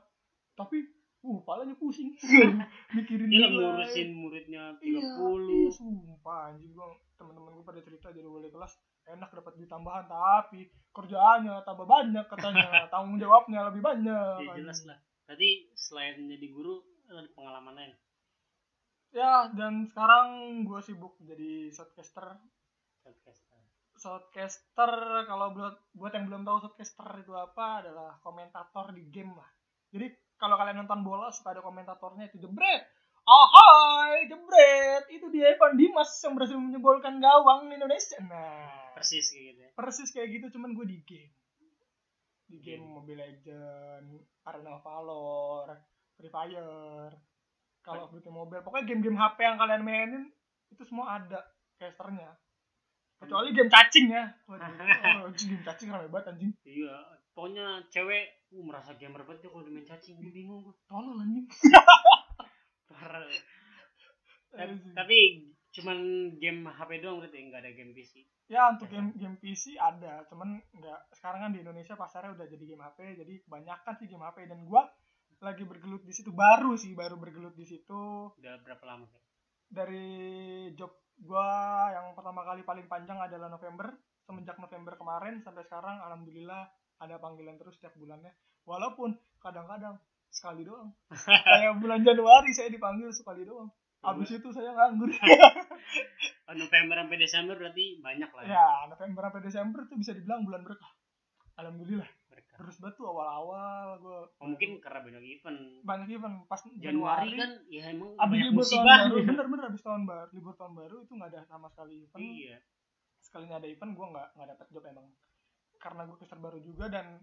tapi 0.55 0.79
uh 1.19 1.39
palanya 1.43 1.75
pusing. 1.75 2.15
Mikirin 2.97 3.27
dia 3.27 3.47
lah 3.47 3.51
nilai. 3.51 3.65
ngurusin 3.75 4.09
muridnya 4.15 4.63
30 4.79 4.87
Iya, 4.87 5.03
iya, 5.03 5.71
sumpah 5.75 6.39
anjing 6.55 6.73
gua 6.73 6.95
teman-teman 7.19 7.51
gue 7.59 7.65
pada 7.67 7.81
cerita 7.83 8.15
jadi 8.15 8.31
wali 8.31 8.47
kelas 8.47 8.79
enak 9.11 9.35
dapat 9.35 9.59
duit 9.59 9.67
tambahan 9.67 10.07
tapi 10.07 10.71
kerjaannya 10.95 11.67
tambah 11.67 11.87
banyak 11.89 12.27
katanya. 12.31 12.87
Tanggung 12.93 13.19
jawabnya 13.19 13.67
lebih 13.73 13.83
banyak 13.83 14.47
ya 14.47 14.55
jelas 14.55 14.87
lah. 14.87 14.99
Berarti 15.27 15.75
selain 15.75 16.23
jadi 16.31 16.47
guru 16.55 16.79
ada 17.11 17.27
pengalaman 17.35 17.75
lain? 17.75 17.93
Ya 19.11 19.51
dan 19.57 19.89
sekarang 19.89 20.63
gue 20.69 20.81
sibuk 20.85 21.17
jadi 21.25 21.73
shotcaster 21.73 22.39
podcaster 23.01 23.59
shotcaster 23.99 24.93
kalau 25.27 25.51
buat 25.53 25.75
buat 25.93 26.13
yang 26.15 26.31
belum 26.31 26.47
tahu 26.47 26.71
shotcaster 26.71 27.19
itu 27.19 27.35
apa 27.35 27.83
adalah 27.83 28.15
komentator 28.23 28.95
di 28.95 29.11
game 29.11 29.35
lah. 29.35 29.51
Jadi 29.91 30.07
kalau 30.39 30.55
kalian 30.55 30.87
nonton 30.87 31.03
bola 31.03 31.29
suka 31.35 31.53
ada 31.53 31.63
komentatornya 31.63 32.31
itu 32.31 32.39
jebret! 32.41 32.87
Ahai, 33.29 34.25
jebret. 34.25 35.05
Itu 35.13 35.29
dia 35.29 35.53
Evan 35.53 35.77
Dimas 35.77 36.09
yang 36.25 36.33
berhasil 36.33 36.57
menyebolkan 36.57 37.21
gawang 37.21 37.69
Indonesia. 37.69 38.17
Nah, 38.25 38.97
persis 38.97 39.29
kayak 39.29 39.45
gitu 39.53 39.61
ya. 39.61 39.71
Persis 39.77 40.09
kayak 40.17 40.29
gitu 40.33 40.47
cuman 40.57 40.73
gue 40.73 40.87
di 40.89 40.99
game. 41.05 41.33
Di 42.49 42.57
game 42.65 42.81
Game. 42.81 42.89
Mobile 42.89 43.21
Legend 43.21 44.25
Arena 44.49 44.81
Valor 44.81 45.77
Free 46.17 46.33
Fire 46.33 47.13
kalau 47.85 48.09
Duty 48.09 48.33
Mobile. 48.33 48.65
Pokoknya 48.65 48.89
game-game 48.89 49.21
HP 49.21 49.39
yang 49.45 49.61
kalian 49.61 49.85
mainin 49.85 50.25
itu 50.73 50.83
semua 50.89 51.21
ada 51.21 51.45
casternya. 51.77 52.33
Kecuali 53.21 53.53
game 53.53 53.69
cacing 53.69 54.09
ya. 54.09 54.25
Waduh, 54.49 54.73
oh, 55.29 55.31
game 55.37 55.61
cacing 55.69 55.93
rame 55.93 56.09
banget 56.09 56.33
anjing. 56.33 56.53
Iya 56.65 57.19
pokoknya 57.39 57.87
cewek 57.95 58.38
uh, 58.53 58.63
merasa 58.65 58.97
gamer 58.97 59.25
banget 59.25 59.47
dia 59.47 59.51
kalau 59.53 59.69
main 59.69 59.87
cacing 59.87 60.17
gue 60.21 60.33
bingung 60.33 60.65
gue 60.65 60.75
tolol 60.89 61.21
anjing. 61.21 61.47
Anjing. 64.59 64.97
tapi 64.97 65.19
cuman 65.77 65.99
game 66.41 66.67
HP 66.67 67.05
doang 67.05 67.23
berarti 67.23 67.39
nggak 67.39 67.61
ada 67.63 67.71
game 67.77 67.93
PC 67.95 68.27
ya 68.49 68.73
untuk 68.73 68.89
game 68.91 69.13
game 69.15 69.37
PC 69.39 69.77
ada 69.77 70.25
cuman 70.27 70.59
nggak 70.75 71.01
sekarang 71.15 71.41
kan 71.47 71.53
di 71.55 71.61
Indonesia 71.63 71.95
pasarnya 71.95 72.35
udah 72.35 72.47
jadi 72.49 72.65
game 72.65 72.83
HP 72.83 72.99
jadi 73.23 73.33
kebanyakan 73.45 73.95
sih 74.01 74.09
game 74.09 74.25
HP 74.25 74.49
dan 74.49 74.65
gua 74.65 74.89
lagi 75.39 75.63
bergelut 75.63 76.03
di 76.03 76.11
situ 76.11 76.35
baru 76.35 76.75
sih 76.75 76.99
baru 76.99 77.15
bergelut 77.15 77.55
di 77.55 77.63
situ. 77.63 78.35
Udah 78.35 78.59
berapa 78.59 78.83
lama 78.83 79.07
sih? 79.07 79.23
Dari 79.71 80.07
job 80.75 80.91
gua 81.23 81.47
yang 81.95 82.11
pertama 82.19 82.43
kali 82.43 82.67
paling 82.67 82.91
panjang 82.91 83.23
adalah 83.23 83.47
November 83.47 83.95
semenjak 84.27 84.59
November 84.59 84.99
kemarin 84.99 85.41
sampai 85.41 85.63
sekarang 85.63 86.03
alhamdulillah 86.03 86.67
ada 86.99 87.17
panggilan 87.23 87.57
terus 87.59 87.79
setiap 87.79 87.95
bulannya. 87.95 88.35
Walaupun 88.67 89.17
kadang-kadang 89.41 89.99
sekali 90.29 90.63
doang. 90.67 90.93
Kayak 91.47 91.81
bulan 91.81 92.01
Januari 92.05 92.51
saya 92.53 92.69
dipanggil 92.69 93.11
sekali 93.11 93.43
doang. 93.47 93.71
Habis 93.99 94.39
itu 94.39 94.49
saya 94.55 94.75
nganggur. 94.75 95.11
Oh, 96.49 96.57
November 96.57 96.97
sampai 96.97 97.21
Desember 97.21 97.61
berarti 97.61 98.01
banyak 98.01 98.33
lah 98.33 98.45
ya, 98.49 98.57
ya 98.57 98.69
November 98.89 99.21
sampai 99.29 99.45
Desember 99.45 99.85
tuh 99.85 100.01
bisa 100.01 100.17
dibilang 100.17 100.49
bulan 100.49 100.65
berkah. 100.65 100.89
Alhamdulillah. 101.61 102.09
Mereka 102.33 102.57
terus 102.57 102.81
tuh 102.81 103.05
awal-awal 103.05 104.01
gue 104.01 104.19
oh, 104.33 104.47
mungkin 104.49 104.81
karena 104.81 105.05
banyak 105.05 105.25
event. 105.29 105.85
Banyak 105.85 106.09
event. 106.09 106.49
Pas 106.49 106.65
Januari 106.65 106.81
Januari, 106.81 107.31
kan 107.37 107.51
ya 107.69 107.93
emang 107.93 108.17
abis 108.17 108.39
libur 108.49 108.65
tahun 108.65 108.81
baru. 108.81 109.13
Ya. 109.21 109.25
bener-bener 109.29 109.65
abis 109.69 109.83
tahun 109.85 110.03
baru. 110.09 110.29
Libur 110.33 110.55
tahun 110.57 110.73
baru 110.73 110.97
itu 111.05 111.13
nggak 111.13 111.31
ada 111.37 111.41
sama 111.53 111.69
sekali 111.69 111.95
event. 112.01 112.17
Iya. 112.25 112.57
Sekalinya 113.21 113.57
ada 113.61 113.69
event 113.69 113.93
gue 113.93 114.07
nggak 114.09 114.29
nggak 114.33 114.49
dapet 114.57 114.67
job 114.73 114.85
emang 114.89 115.07
karena 115.79 116.05
gue 116.05 116.17
caster 116.19 116.39
baru 116.39 116.59
juga 116.61 116.91
dan 116.91 117.23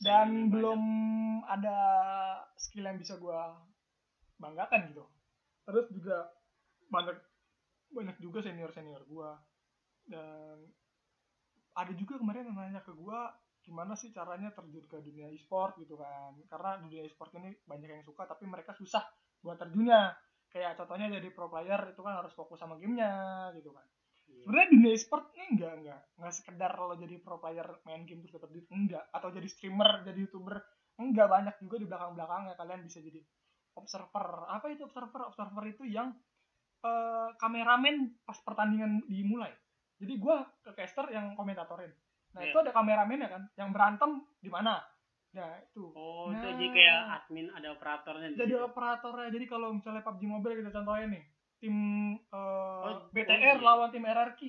dan 0.00 0.28
banyak. 0.28 0.52
belum 0.52 0.82
ada 1.44 1.78
skill 2.56 2.88
yang 2.88 2.96
bisa 2.96 3.20
gue 3.20 3.40
banggakan 4.40 4.92
gitu. 4.92 5.04
Terus 5.68 5.86
juga 5.92 6.28
banyak 6.88 7.16
banyak 7.92 8.16
juga 8.22 8.40
senior 8.40 8.72
senior 8.72 9.04
gue 9.04 9.30
dan 10.08 10.56
ada 11.76 11.92
juga 11.94 12.18
kemarin 12.18 12.48
yang 12.50 12.56
nanya 12.56 12.82
ke 12.82 12.92
gue 12.96 13.20
gimana 13.60 13.92
sih 13.92 14.08
caranya 14.10 14.50
terjun 14.56 14.88
ke 14.88 14.98
dunia 15.04 15.28
e-sport? 15.30 15.76
gitu 15.80 16.00
kan. 16.00 16.32
Karena 16.48 16.80
dunia 16.80 17.04
e-sport 17.04 17.36
ini 17.36 17.52
banyak 17.68 18.00
yang 18.00 18.04
suka 18.04 18.24
tapi 18.24 18.48
mereka 18.48 18.72
susah 18.72 19.04
buat 19.44 19.60
terjunnya. 19.60 20.16
Kayak 20.50 20.80
contohnya 20.80 21.20
jadi 21.20 21.28
pro 21.30 21.46
player 21.46 21.94
itu 21.94 22.00
kan 22.02 22.24
harus 22.24 22.32
fokus 22.34 22.58
sama 22.58 22.80
gamenya 22.80 23.52
gitu 23.54 23.70
kan. 23.70 23.86
Sebenarnya 24.40 24.68
dunia 24.70 24.92
e-sport 24.92 25.24
ini 25.32 25.46
enggak 25.54 25.72
enggak 25.78 26.00
enggak 26.16 26.34
sekedar 26.34 26.72
lo 26.74 26.94
jadi 26.94 27.16
pro 27.18 27.36
player 27.36 27.68
main 27.82 28.02
game 28.04 28.20
terus 28.20 28.36
dapat 28.36 28.50
duit 28.50 28.66
enggak 28.68 29.04
atau 29.10 29.28
jadi 29.28 29.46
streamer 29.46 30.02
jadi 30.02 30.18
youtuber 30.24 30.60
enggak 30.96 31.26
banyak 31.26 31.54
juga 31.58 31.76
di 31.76 31.86
belakang 31.86 32.12
belakangnya 32.12 32.54
kalian 32.54 32.80
bisa 32.82 33.00
jadi 33.00 33.20
observer. 33.70 34.26
Apa 34.50 34.66
itu 34.68 34.82
observer? 34.82 35.22
Observer 35.24 35.64
itu 35.66 35.86
yang 35.86 36.10
eh, 36.80 37.28
kameramen 37.36 38.24
pas 38.24 38.36
pertandingan 38.40 39.04
dimulai. 39.06 39.52
Jadi 39.96 40.16
gua 40.16 40.42
ke 40.60 40.72
caster 40.72 41.12
yang 41.12 41.36
komentatorin. 41.36 41.92
Nah 42.32 42.40
Iya. 42.40 42.50
itu 42.50 42.58
ada 42.58 42.72
kameramen 42.72 43.20
ya 43.20 43.28
kan 43.28 43.42
yang 43.54 43.70
berantem 43.70 44.10
di 44.38 44.48
mana? 44.48 44.80
Nah 45.30 45.60
itu. 45.60 45.92
Oh 45.92 46.32
itu 46.32 46.40
Nah. 46.40 46.56
jadi 46.56 46.66
kayak 46.72 47.00
admin 47.20 47.46
ada 47.52 47.68
operatornya 47.72 48.32
di 48.32 48.36
jadi 48.38 48.54
situ. 48.56 48.64
operatornya. 48.64 49.28
Jadi 49.28 49.44
kalau 49.46 49.68
misalnya 49.70 50.02
PUBG 50.02 50.22
Mobile 50.24 50.56
kita 50.58 50.70
contohin 50.72 51.10
nih 51.12 51.24
tim 51.60 51.76
eh, 52.16 52.82
Oh, 52.82 53.06
BTR 53.08 53.30
oh 53.30 53.38
iya. 53.38 53.60
lawan 53.60 53.88
tim 53.88 54.02
RRQ 54.02 54.40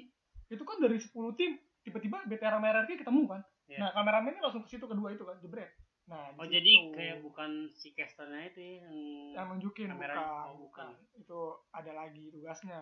itu 0.49 0.63
kan 0.63 0.77
dari 0.79 0.97
10 0.97 1.11
tim 1.35 1.51
tiba-tiba 1.81 2.23
BTR 2.25 2.53
sama 2.53 2.67
RRQ 2.71 2.91
ketemu 2.97 3.21
kan. 3.27 3.41
Iya. 3.65 3.77
nah 3.77 3.89
kameramen 3.93 4.31
ini 4.31 4.41
langsung 4.41 4.63
ke 4.63 4.69
situ 4.69 4.83
kedua 4.83 5.11
itu 5.11 5.23
kan 5.23 5.35
jebret. 5.37 5.71
Nah 6.03 6.35
oh 6.35 6.43
jadi 6.43 6.91
kayak 6.91 7.17
bukan 7.21 7.71
si 7.71 7.91
casternya 7.91 8.47
itu 8.47 8.59
ya 8.59 8.71
yang 8.79 8.87
yang 9.31 9.45
nunjukin 9.49 9.87
kamera- 9.87 10.17
bukan, 10.17 10.47
oh, 10.49 10.55
bukan. 10.67 10.87
itu 11.15 11.39
ada 11.71 11.91
lagi 11.93 12.27
tugasnya. 12.29 12.79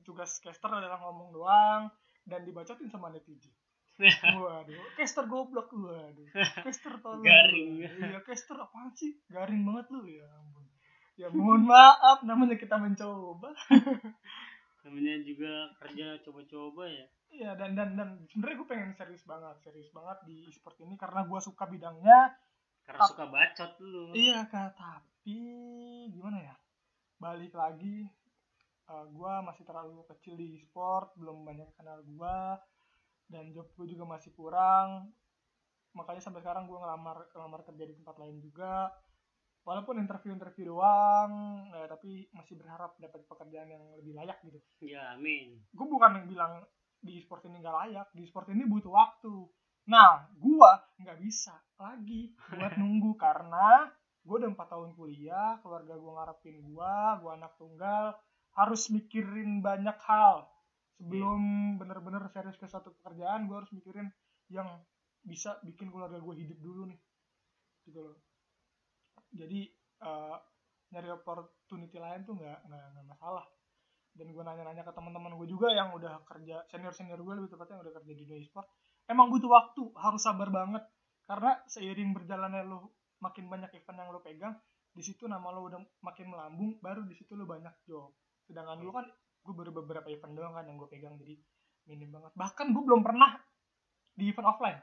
Tugas 0.00 0.38
caster 0.38 0.68
adalah 0.70 1.00
ngomong 1.00 1.32
doang 1.32 1.88
dan 2.22 2.44
dibacotin 2.44 2.88
sama 2.88 3.08
netizen. 3.08 3.52
Waduh 4.36 4.76
caster 4.92 5.24
goblok 5.24 5.72
waduh. 5.72 6.28
Caster 6.68 7.00
tolong. 7.00 7.24
Garing. 7.24 7.80
iya 7.80 8.20
caster 8.20 8.54
apaan 8.54 8.92
sih? 8.92 9.16
Garing 9.26 9.64
banget 9.64 9.86
lu 9.88 10.04
ya 10.04 10.28
ya 11.16 11.32
mohon 11.32 11.64
maaf 11.64 12.20
namanya 12.22 12.56
kita 12.60 12.76
mencoba. 12.76 13.52
Namanya 14.86 15.18
juga 15.26 15.72
kerja 15.82 16.20
coba-coba 16.22 16.86
ya. 16.86 17.06
Iya 17.26 17.50
dan 17.58 17.74
dan 17.74 17.98
dan 17.98 18.08
sebenarnya 18.30 18.56
gue 18.62 18.68
pengen 18.70 18.92
serius 18.94 19.26
banget 19.26 19.56
serius 19.66 19.90
banget 19.90 20.14
di 20.30 20.46
e-sport 20.46 20.78
ini 20.78 20.94
karena 20.94 21.26
gue 21.26 21.40
suka 21.42 21.66
bidangnya. 21.66 22.30
Karena 22.86 23.02
Tap- 23.02 23.10
suka 23.10 23.26
bacot 23.26 23.70
dulu 23.82 24.14
iya 24.14 24.46
kak 24.46 24.78
tapi 24.78 25.40
gimana 26.14 26.38
ya? 26.38 26.54
Balik 27.18 27.56
lagi 27.56 28.06
gue 28.86 29.32
masih 29.42 29.66
terlalu 29.66 30.06
kecil 30.06 30.38
di 30.38 30.54
e-sport 30.54 31.10
belum 31.18 31.42
banyak 31.42 31.66
kenal 31.74 31.98
gue 32.06 32.38
dan 33.26 33.50
job 33.50 33.66
gue 33.74 33.90
juga 33.90 34.06
masih 34.06 34.30
kurang. 34.38 35.10
Makanya 35.98 36.22
sampai 36.22 36.46
sekarang 36.46 36.70
gue 36.70 36.78
ngelamar 36.78 37.26
ngelamar 37.34 37.66
kerja 37.66 37.90
di 37.90 37.94
tempat 37.98 38.22
lain 38.22 38.38
juga 38.38 38.94
walaupun 39.66 39.98
interview 39.98 40.30
interview 40.30 40.70
doang 40.70 41.30
eh, 41.74 41.86
tapi 41.90 42.30
masih 42.30 42.54
berharap 42.54 42.94
dapat 43.02 43.26
pekerjaan 43.26 43.66
yang 43.66 43.84
lebih 43.98 44.14
layak 44.14 44.38
gitu. 44.46 44.62
Ya 44.78 45.18
amin. 45.18 45.58
Gue 45.74 45.90
bukan 45.90 46.22
yang 46.22 46.26
bilang 46.30 46.52
di 47.02 47.18
e-sport 47.18 47.44
ini 47.50 47.58
nggak 47.58 47.76
layak 47.82 48.08
di 48.14 48.22
e-sport 48.22 48.46
ini 48.54 48.62
butuh 48.62 48.94
waktu. 48.94 49.34
Nah 49.90 50.30
gue 50.38 50.70
nggak 51.02 51.18
bisa 51.18 51.58
lagi 51.82 52.30
buat 52.54 52.78
nunggu 52.80 53.18
karena 53.18 53.90
gue 54.22 54.36
udah 54.38 54.50
empat 54.54 54.68
tahun 54.70 54.94
kuliah 54.94 55.58
keluarga 55.66 55.98
gue 55.98 56.12
ngarepin 56.14 56.56
gue 56.62 56.94
gue 57.22 57.30
anak 57.34 57.52
tunggal 57.58 58.14
harus 58.54 58.86
mikirin 58.94 59.66
banyak 59.66 59.98
hal. 60.06 60.46
Sebelum 60.96 61.76
bener-bener 61.76 62.24
serius 62.32 62.56
ke 62.56 62.70
satu 62.70 62.94
pekerjaan 63.02 63.50
gue 63.50 63.56
harus 63.58 63.68
mikirin 63.74 64.08
yang 64.48 64.80
bisa 65.26 65.58
bikin 65.66 65.90
keluarga 65.90 66.22
gue 66.22 66.34
hidup 66.38 66.56
dulu 66.62 66.86
nih 66.86 67.02
gitu 67.86 67.98
loh 68.02 68.25
jadi 69.36 69.60
eh, 70.02 70.36
nyari 70.92 71.08
opportunity 71.12 71.96
lain 72.00 72.24
tuh 72.24 72.34
nggak 72.36 72.58
nggak 72.66 73.06
masalah. 73.06 73.44
Dan 74.16 74.32
gue 74.32 74.40
nanya-nanya 74.40 74.80
ke 74.80 74.92
teman-teman 74.96 75.36
gue 75.36 75.44
juga 75.44 75.68
yang 75.76 75.92
udah 75.92 76.24
kerja 76.24 76.64
senior 76.72 76.96
senior 76.96 77.20
gue 77.20 77.34
lebih 77.36 77.52
tepatnya 77.52 77.76
yang 77.76 77.84
udah 77.84 77.94
kerja 78.00 78.12
di 78.16 78.24
dunia 78.24 78.40
e-sport 78.40 78.64
emang 79.10 79.30
butuh 79.30 79.50
waktu 79.50 79.82
harus 79.96 80.22
sabar 80.22 80.50
banget. 80.50 80.82
Karena 81.26 81.58
seiring 81.66 82.14
berjalannya 82.14 82.62
lo 82.64 82.94
makin 83.18 83.50
banyak 83.50 83.70
event 83.74 83.98
yang 83.98 84.10
lo 84.14 84.20
pegang 84.22 84.54
di 84.96 85.02
situ 85.02 85.26
nama 85.26 85.52
lo 85.52 85.66
udah 85.66 85.80
makin 86.00 86.32
melambung 86.32 86.78
baru 86.78 87.02
di 87.04 87.14
situ 87.18 87.34
lo 87.34 87.44
banyak 87.44 87.72
job. 87.84 88.14
Sedangkan 88.46 88.78
dulu 88.78 88.92
kan 88.94 89.06
gue 89.46 89.54
baru 89.54 89.70
beberapa 89.74 90.08
event 90.10 90.34
doang 90.34 90.54
kan 90.54 90.64
yang 90.66 90.78
gue 90.78 90.88
pegang 90.90 91.18
jadi 91.18 91.34
minim 91.90 92.14
banget. 92.14 92.32
Bahkan 92.34 92.66
gue 92.70 92.82
belum 92.82 93.02
pernah 93.02 93.36
di 94.14 94.30
event 94.30 94.48
offline. 94.48 94.80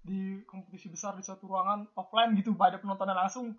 Di 0.00 0.44
kompetisi 0.48 0.88
besar 0.88 1.16
di 1.16 1.24
satu 1.24 1.48
ruangan 1.48 1.90
offline 1.96 2.32
gitu 2.36 2.56
pada 2.56 2.80
penontonnya 2.80 3.16
langsung 3.16 3.52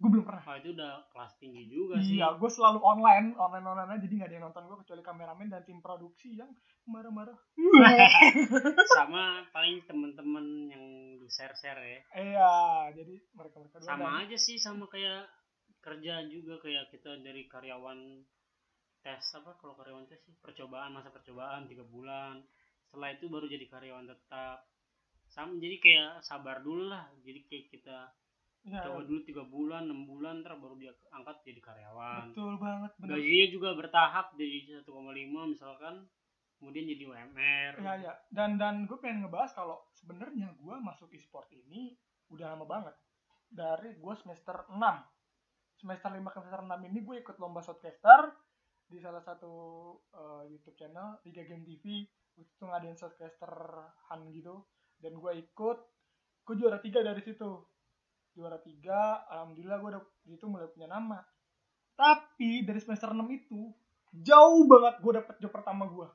gue 0.00 0.08
belum 0.08 0.24
pernah. 0.24 0.42
Itu 0.56 0.72
udah 0.72 1.12
kelas 1.12 1.32
tinggi 1.36 1.68
juga 1.68 2.00
sih. 2.00 2.16
Iya, 2.16 2.40
gue 2.40 2.50
selalu 2.50 2.80
online, 2.80 3.36
online 3.36 3.66
online 3.68 3.90
aja, 3.92 4.00
jadi 4.08 4.14
nggak 4.16 4.28
ada 4.32 4.36
yang 4.40 4.46
nonton 4.48 4.64
gue 4.64 4.78
kecuali 4.80 5.02
kameramen 5.04 5.48
dan 5.52 5.62
tim 5.68 5.78
produksi 5.84 6.40
yang 6.40 6.48
marah-marah. 6.88 7.36
sama 8.96 9.44
paling 9.52 9.84
temen-temen 9.84 10.72
yang 10.72 10.84
lu 11.20 11.28
share-share 11.28 11.84
ya. 11.84 12.00
Iya, 12.16 12.54
jadi 12.96 13.14
mereka 13.36 13.60
mereka 13.60 13.76
sama 13.84 14.24
aja 14.24 14.36
sih 14.40 14.56
sama 14.56 14.88
kayak 14.88 15.28
kerja 15.84 16.24
juga 16.32 16.56
kayak 16.64 16.88
kita 16.88 17.20
dari 17.20 17.44
karyawan 17.44 18.24
tes 19.00 19.24
apa 19.36 19.56
kalau 19.56 19.76
karyawan 19.76 20.04
tes 20.08 20.20
sih 20.24 20.36
percobaan 20.40 20.96
masa 20.96 21.12
percobaan 21.12 21.68
tiga 21.68 21.84
bulan. 21.84 22.40
Setelah 22.88 23.12
itu 23.12 23.28
baru 23.28 23.44
jadi 23.44 23.68
karyawan 23.68 24.08
tetap. 24.08 24.64
Sama 25.28 25.60
jadi 25.60 25.76
kayak 25.76 26.12
sabar 26.24 26.64
dulu 26.64 26.88
lah 26.88 27.04
jadi 27.20 27.44
kayak 27.44 27.68
kita 27.70 28.10
ya, 28.66 28.84
coba 28.84 29.00
dulu 29.08 29.20
tiga 29.24 29.42
bulan 29.46 29.88
enam 29.88 30.04
bulan 30.04 30.44
ntar 30.44 30.56
baru 30.60 30.76
dia 30.76 30.92
angkat 31.12 31.40
jadi 31.44 31.60
karyawan 31.64 32.32
betul 32.32 32.54
banget, 32.60 32.92
bener. 33.00 33.16
gajinya 33.16 33.46
juga 33.48 33.68
bertahap 33.76 34.26
jadi 34.36 34.84
1,5 34.84 35.52
misalkan 35.52 35.94
kemudian 36.60 36.84
jadi 36.92 37.04
UMR 37.08 37.72
Iya, 37.80 37.92
iya. 38.04 38.12
Dan 38.28 38.60
dan 38.60 38.84
gue 38.84 39.00
pengen 39.00 39.24
ngebahas 39.24 39.56
kalau 39.56 39.80
sebenarnya 39.96 40.52
gue 40.60 40.76
masuk 40.84 41.08
e-sport 41.16 41.48
ini 41.56 41.96
udah 42.28 42.52
lama 42.52 42.68
banget. 42.68 42.92
Dari 43.48 43.96
gue 43.96 44.14
semester 44.20 44.68
6. 44.68 44.76
Semester 45.80 46.12
5 46.12 46.20
ke 46.20 46.38
semester 46.44 46.62
6 46.68 46.88
ini 46.92 46.98
gue 47.00 47.16
ikut 47.24 47.36
lomba 47.40 47.64
shotcaster 47.64 48.28
di 48.84 49.00
salah 49.00 49.24
satu 49.24 49.52
eh, 50.12 50.52
YouTube 50.52 50.76
channel 50.76 51.16
Liga 51.24 51.48
Game 51.48 51.64
TV. 51.64 52.04
Itu 52.36 52.68
ngadain 52.68 53.00
shotcaster 53.00 53.50
han 54.12 54.28
gitu. 54.28 54.60
Dan 55.00 55.16
gue 55.16 55.32
ikut, 55.40 55.78
gue 56.44 56.54
juara 56.60 56.76
tiga 56.84 57.00
dari 57.00 57.24
situ. 57.24 57.64
Juara 58.34 58.58
tiga, 58.62 59.26
alhamdulillah 59.26 59.76
gue 59.82 59.90
udah 59.96 60.02
di 60.22 60.30
situ 60.34 60.46
mulai 60.46 60.70
punya 60.70 60.86
nama. 60.86 61.18
Tapi 61.98 62.64
dari 62.64 62.80
semester 62.80 63.12
6 63.12 63.20
itu 63.34 63.74
jauh 64.14 64.62
banget 64.66 64.94
gue 65.02 65.12
dapet 65.18 65.34
job 65.42 65.52
pertama 65.52 65.84
gue. 65.86 66.06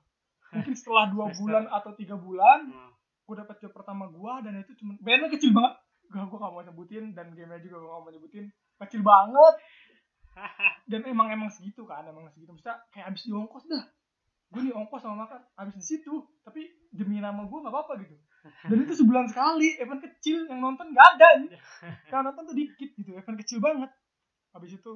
Mungkin 0.55 0.73
setelah 0.79 1.11
dua 1.11 1.31
bulan 1.35 1.67
atau 1.69 1.91
tiga 1.95 2.15
bulan, 2.15 2.71
Nah, 2.71 2.91
gue 3.25 3.35
dapet 3.41 3.55
job 3.61 3.73
pertama 3.73 4.05
gue 4.07 4.33
dan 4.45 4.61
itu 4.61 4.73
cuma 4.79 4.95
bandnya 5.01 5.29
kecil 5.33 5.51
banget. 5.51 5.73
Gak 6.13 6.25
gue 6.29 6.37
gak 6.37 6.53
mau 6.53 6.61
nyebutin 6.61 7.05
dan 7.17 7.33
gamenya 7.33 7.61
juga 7.65 7.81
gue 7.81 7.89
gak 7.89 8.01
mau 8.05 8.11
nyebutin. 8.13 8.45
Kecil 8.85 9.01
banget. 9.01 9.55
Dan 10.91 11.01
emang 11.07 11.31
emang 11.31 11.47
segitu 11.47 11.87
kan, 11.87 12.03
emang 12.05 12.27
segitu. 12.35 12.51
Maksudnya 12.51 12.77
kayak 12.91 13.15
abis 13.15 13.23
diongkos 13.25 13.65
dah. 13.71 13.87
Gue 14.51 14.61
nih 14.67 14.75
ongkos 14.75 15.01
sama 15.01 15.25
makan, 15.25 15.41
abis 15.57 15.75
di 15.79 15.85
situ. 15.95 16.27
Tapi 16.43 16.69
demi 16.93 17.23
nama 17.23 17.47
gue 17.47 17.57
gak 17.65 17.73
apa-apa 17.73 18.03
gitu. 18.03 18.13
Dan 18.69 18.77
itu 18.85 18.93
sebulan 18.93 19.25
sekali, 19.29 19.77
event 19.81 20.01
kecil 20.01 20.45
yang 20.49 20.61
nonton 20.61 20.93
gak 20.93 21.17
ada. 21.17 21.29
nih. 21.41 21.49
Yang 22.13 22.21
nonton 22.29 22.43
tuh 22.45 22.55
dikit 22.55 22.89
gitu, 22.93 23.11
event 23.17 23.37
kecil 23.41 23.59
banget. 23.61 23.89
Habis 24.53 24.77
itu 24.77 24.91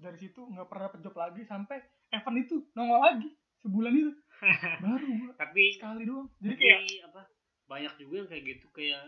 dari 0.00 0.16
situ 0.16 0.40
nggak 0.48 0.66
pernah 0.66 0.88
dapet 0.88 1.00
job 1.04 1.14
lagi 1.14 1.42
sampai 1.44 1.76
event 2.16 2.38
itu 2.40 2.56
nongol 2.72 3.04
lagi 3.04 3.30
sebulan 3.60 3.92
itu 3.92 4.12
baru 4.84 5.06
gue 5.06 5.32
tapi 5.36 5.64
sekali 5.76 6.02
doang 6.08 6.28
jadi 6.40 6.56
tapi 6.56 6.64
kayak 6.64 6.80
apa 7.12 7.22
banyak 7.68 7.94
juga 8.00 8.14
yang 8.24 8.28
kayak 8.32 8.44
gitu 8.56 8.66
kayak 8.72 9.04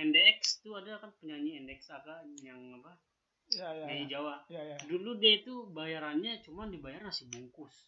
NDX 0.00 0.64
tuh 0.64 0.80
ada 0.80 0.96
kan 0.96 1.12
penyanyi 1.20 1.60
NDX 1.60 1.92
apa 1.92 2.24
yang 2.40 2.58
apa 2.80 2.96
ya 3.52 3.68
ya 3.68 3.84
penyanyi 3.84 4.06
ya, 4.08 4.10
Jawa 4.16 4.34
ya, 4.48 4.62
ya. 4.64 4.76
dulu 4.88 5.20
dia 5.20 5.32
itu 5.44 5.54
bayarannya 5.76 6.40
cuma 6.40 6.64
dibayar 6.64 7.04
nasi 7.04 7.28
bungkus 7.28 7.84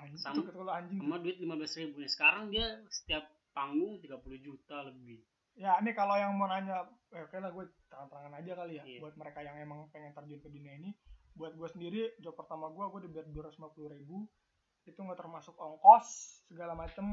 anjing 0.00 0.16
Sam- 0.16 0.40
itu 0.40 0.48
kalau 0.48 0.72
anjing 0.72 0.96
sama 0.96 1.20
duit 1.20 1.36
lima 1.36 1.60
belas 1.60 1.76
ribu 1.76 2.00
sekarang 2.08 2.48
dia 2.48 2.80
setiap 2.88 3.28
panggung 3.58 3.98
30 3.98 4.46
juta 4.46 4.86
lebih. 4.86 5.18
Ya 5.58 5.74
ini 5.82 5.90
kalau 5.90 6.14
yang 6.14 6.38
mau 6.38 6.46
nanya 6.46 6.86
eh, 7.10 7.26
oke 7.26 7.34
lah 7.42 7.50
gue 7.50 7.66
terang-terangan 7.90 8.38
aja 8.38 8.52
kali 8.54 8.78
ya. 8.78 8.84
Iya. 8.86 9.02
buat 9.02 9.18
mereka 9.18 9.42
yang 9.42 9.58
emang 9.58 9.90
pengen 9.90 10.14
terjun 10.14 10.38
ke 10.38 10.46
dunia 10.46 10.78
ini 10.78 10.94
buat 11.34 11.54
gue 11.58 11.68
sendiri 11.70 12.02
job 12.22 12.38
pertama 12.38 12.70
gue 12.70 12.86
gue 12.94 13.00
dibayar 13.10 13.26
dua 13.26 13.50
ratus 13.50 13.58
ribu. 13.90 14.22
Itu 14.86 15.02
nggak 15.02 15.18
termasuk 15.18 15.58
ongkos 15.58 16.06
segala 16.46 16.78
macem 16.78 17.04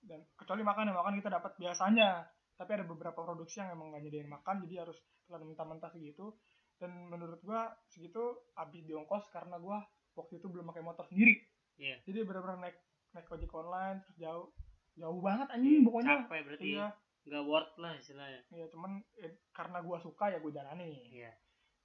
dan 0.00 0.24
kecuali 0.40 0.64
makan 0.64 0.88
ya 0.88 0.94
makan 0.96 1.14
kita 1.20 1.28
dapat 1.28 1.52
biasanya. 1.60 2.24
Tapi 2.56 2.70
ada 2.72 2.84
beberapa 2.88 3.20
produksi 3.20 3.60
yang 3.60 3.76
emang 3.76 3.92
nggak 3.92 4.08
nyediain 4.08 4.30
makan 4.32 4.64
jadi 4.64 4.88
harus 4.88 4.96
telan 5.28 5.44
mentah-mentah 5.44 5.92
segitu. 5.92 6.32
Dan 6.80 7.12
menurut 7.12 7.44
gue 7.44 7.60
segitu 7.92 8.48
habis 8.56 8.80
di 8.88 8.96
ongkos 8.96 9.28
karena 9.28 9.60
gue 9.60 9.76
waktu 10.16 10.40
itu 10.40 10.48
belum 10.48 10.72
pakai 10.72 10.80
motor 10.80 11.04
sendiri. 11.04 11.36
Iya. 11.80 11.96
jadi 12.04 12.28
benar-benar 12.28 12.58
naik 12.60 12.76
naik 13.16 13.28
ojek 13.32 13.52
online 13.52 14.04
terus 14.04 14.16
jauh 14.20 14.52
jauh 14.96 15.20
banget 15.24 15.48
anjing 15.52 15.82
pokoknya. 15.86 16.28
capek 16.28 16.40
berarti 16.44 16.68
iya. 16.76 16.88
nggak 17.24 17.44
worth 17.48 17.74
lah 17.80 17.92
istilahnya. 17.96 18.40
Iya 18.52 18.66
cuman 18.68 19.00
eh, 19.20 19.32
karena 19.54 19.78
gua 19.80 19.98
suka 20.02 20.28
ya 20.28 20.38
gua 20.42 20.52
jalani 20.52 20.90
iya. 21.08 21.32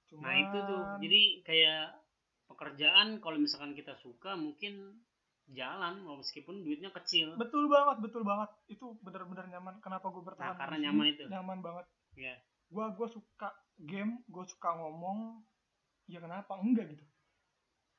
Cuman 0.08 0.24
nah 0.24 0.34
itu 0.36 0.58
tuh. 0.64 0.82
Jadi 1.00 1.22
kayak 1.44 1.84
pekerjaan 2.48 3.20
kalau 3.20 3.36
misalkan 3.40 3.72
kita 3.76 3.96
suka 4.00 4.36
mungkin 4.36 5.04
jalan 5.48 6.04
meskipun 6.04 6.60
duitnya 6.60 6.92
kecil. 6.92 7.36
Betul 7.40 7.72
banget 7.72 8.04
betul 8.04 8.22
banget. 8.26 8.50
Itu 8.68 9.00
benar-benar 9.00 9.48
nyaman. 9.48 9.80
Kenapa 9.80 10.12
gua 10.12 10.24
bertahan 10.34 10.56
Nah, 10.56 10.60
karena 10.60 10.76
nyaman 10.88 11.06
itu. 11.08 11.24
nyaman 11.28 11.58
banget. 11.64 11.86
Iya. 12.18 12.36
gua 12.68 12.92
gua 12.92 13.08
suka 13.08 13.48
game 13.80 14.20
gua 14.28 14.44
suka 14.44 14.76
ngomong. 14.76 15.40
Ya 16.08 16.20
kenapa? 16.20 16.60
Enggak 16.60 16.92
gitu. 16.92 17.04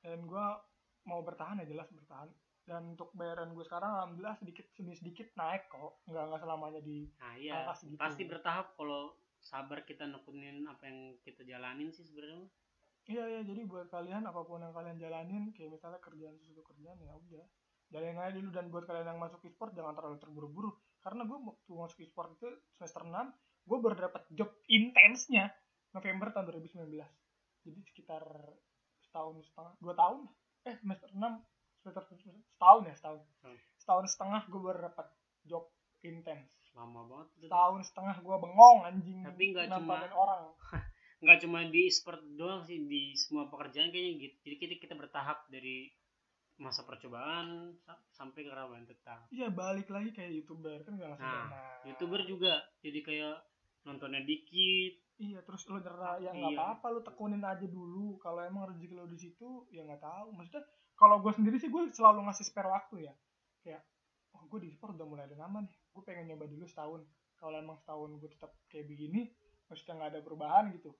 Dan 0.05 0.29
gua 0.29 0.61
mau 1.09 1.25
bertahan 1.25 1.63
ya 1.63 1.65
jelas 1.65 1.89
bertahan 1.89 2.29
dan 2.69 2.93
untuk 2.93 3.09
bayaran 3.17 3.49
gue 3.57 3.65
sekarang 3.65 3.89
alhamdulillah 3.97 4.37
sedikit 4.37 4.69
demi 4.77 4.93
sedikit 4.93 5.33
naik 5.33 5.65
kok. 5.73 6.05
Nggak 6.05 6.23
nggak 6.29 6.41
selamanya 6.45 6.81
di 6.85 7.09
nah 7.17 7.33
iya. 7.33 7.65
Angka 7.65 7.73
segitu. 7.81 7.97
pasti 7.97 8.23
bertahap 8.29 8.77
kalau 8.77 9.17
sabar 9.41 9.81
kita 9.81 10.05
nekunin 10.05 10.69
apa 10.69 10.85
yang 10.85 11.17
kita 11.25 11.41
jalanin 11.41 11.89
sih 11.89 12.05
sebenarnya. 12.05 12.45
Iya 13.09 13.23
iya. 13.25 13.41
Jadi 13.41 13.65
buat 13.65 13.89
kalian 13.89 14.29
apa 14.29 14.45
pun 14.45 14.61
yang 14.61 14.71
kalian 14.77 15.01
jalanin 15.01 15.49
kayak 15.57 15.73
misalnya 15.73 15.97
kerjaan 15.97 16.37
sesuatu 16.37 16.61
kerjaan 16.69 17.01
ya 17.01 17.17
udah. 17.17 17.45
Jalanin 17.89 18.21
aja 18.21 18.37
dulu. 18.37 18.49
Dan 18.53 18.69
buat 18.69 18.85
kalian 18.85 19.09
yang 19.09 19.19
masuk 19.19 19.41
e-sport 19.49 19.73
jangan 19.73 19.97
terlalu 19.97 20.21
terburu-buru. 20.21 20.71
Karena 21.01 21.25
gue 21.25 21.37
waktu 21.41 21.71
masuk 21.73 21.97
e-sport 22.05 22.37
itu 22.37 22.53
semester 22.77 23.01
6 23.01 23.17
gue 23.69 23.77
baru 23.77 24.09
dapat 24.09 24.25
job 24.33 24.49
intensnya 24.65 25.53
November 25.93 26.33
tahun 26.33 26.49
2019 26.49 26.89
jadi 27.65 27.79
sekitar 27.85 28.25
setahun 29.05 29.45
setengah 29.45 29.73
dua 29.77 29.93
tahun 29.93 30.25
eh 30.65 30.75
semester 30.81 31.09
6 31.13 31.21
semester 31.79 32.03
setahun 32.05 32.81
ya 32.83 32.93
setahun. 32.93 33.19
Hmm. 33.41 33.57
setahun 33.75 34.05
setengah 34.07 34.41
gue 34.45 34.61
baru 34.61 34.79
dapat 34.85 35.07
job 35.43 35.63
intens. 36.01 36.47
Lama 36.71 37.01
banget 37.05 37.27
setahun 37.41 37.81
setengah 37.85 38.15
gue 38.17 38.35
bengong 38.37 38.79
anjing. 38.83 39.19
Tapi 39.21 39.43
nggak 39.49 39.67
cuma- 39.71 40.03
orang? 40.09 40.43
nggak 41.19 41.39
cuma 41.41 41.59
di 41.65 41.81
e-sport 41.85 42.21
doang 42.33 42.61
sih 42.61 42.79
di 42.81 43.11
semua 43.13 43.47
pekerjaan 43.47 43.89
kayaknya 43.89 44.13
gitu. 44.21 44.35
Jadi 44.41 44.55
kita 44.57 44.73
kita 44.79 44.95
bertahap 44.95 45.47
dari 45.47 45.91
masa 46.55 46.83
percobaan 46.83 47.71
sa- 47.77 48.03
sampai 48.09 48.43
ke 48.43 48.51
rawan 48.51 48.83
tetap. 48.83 49.27
Iya 49.29 49.47
balik 49.49 49.87
lagi 49.87 50.11
kayak 50.11 50.31
youtuber 50.33 50.83
kan 50.83 50.93
gak 50.93 51.09
langsung 51.09 51.23
Nah, 51.25 51.79
youtuber 51.85 52.19
juga. 52.23 52.53
Jadi 52.79 52.99
kayak 52.99 53.35
nontonnya 53.81 54.21
dikit. 54.21 54.99
Iya 55.17 55.39
terus 55.41 55.63
lo 55.65 55.75
nyerah 55.77 56.15
ya 56.17 56.31
nggak 56.31 56.51
Iya. 56.51 56.59
apa-apa 56.59 56.87
lo 56.89 56.99
tekunin 57.01 57.39
aja 57.41 57.63
dulu. 57.63 58.15
Kalau 58.17 58.39
emang 58.41 58.67
rezeki 58.69 58.93
lo 58.93 59.03
di 59.05 59.17
situ 59.17 59.67
ya 59.69 59.83
nggak 59.83 59.99
tahu. 59.99 60.31
Maksudnya 60.31 60.63
kalau 60.99 61.23
gue 61.23 61.31
sendiri 61.31 61.55
sih 61.55 61.71
gue 61.71 61.87
selalu 61.95 62.27
ngasih 62.27 62.45
spare 62.51 62.67
waktu 62.67 63.07
ya. 63.07 63.13
Kayak 63.63 63.87
oh 64.35 64.43
gue 64.51 64.59
di 64.67 64.69
sport 64.75 64.99
udah 64.99 65.07
mulai 65.07 65.23
ada 65.31 65.39
nama 65.39 65.63
nih. 65.63 65.71
Gue 65.95 66.03
pengen 66.03 66.27
nyoba 66.35 66.51
dulu 66.51 66.67
setahun. 66.67 67.07
Kalau 67.39 67.55
emang 67.55 67.79
setahun 67.79 68.19
gue 68.19 68.29
tetap 68.35 68.51
kayak 68.67 68.85
begini 68.91 69.31
maksudnya 69.71 70.01
nggak 70.01 70.09
ada 70.17 70.21
perubahan 70.25 70.73
gitu 70.73 70.91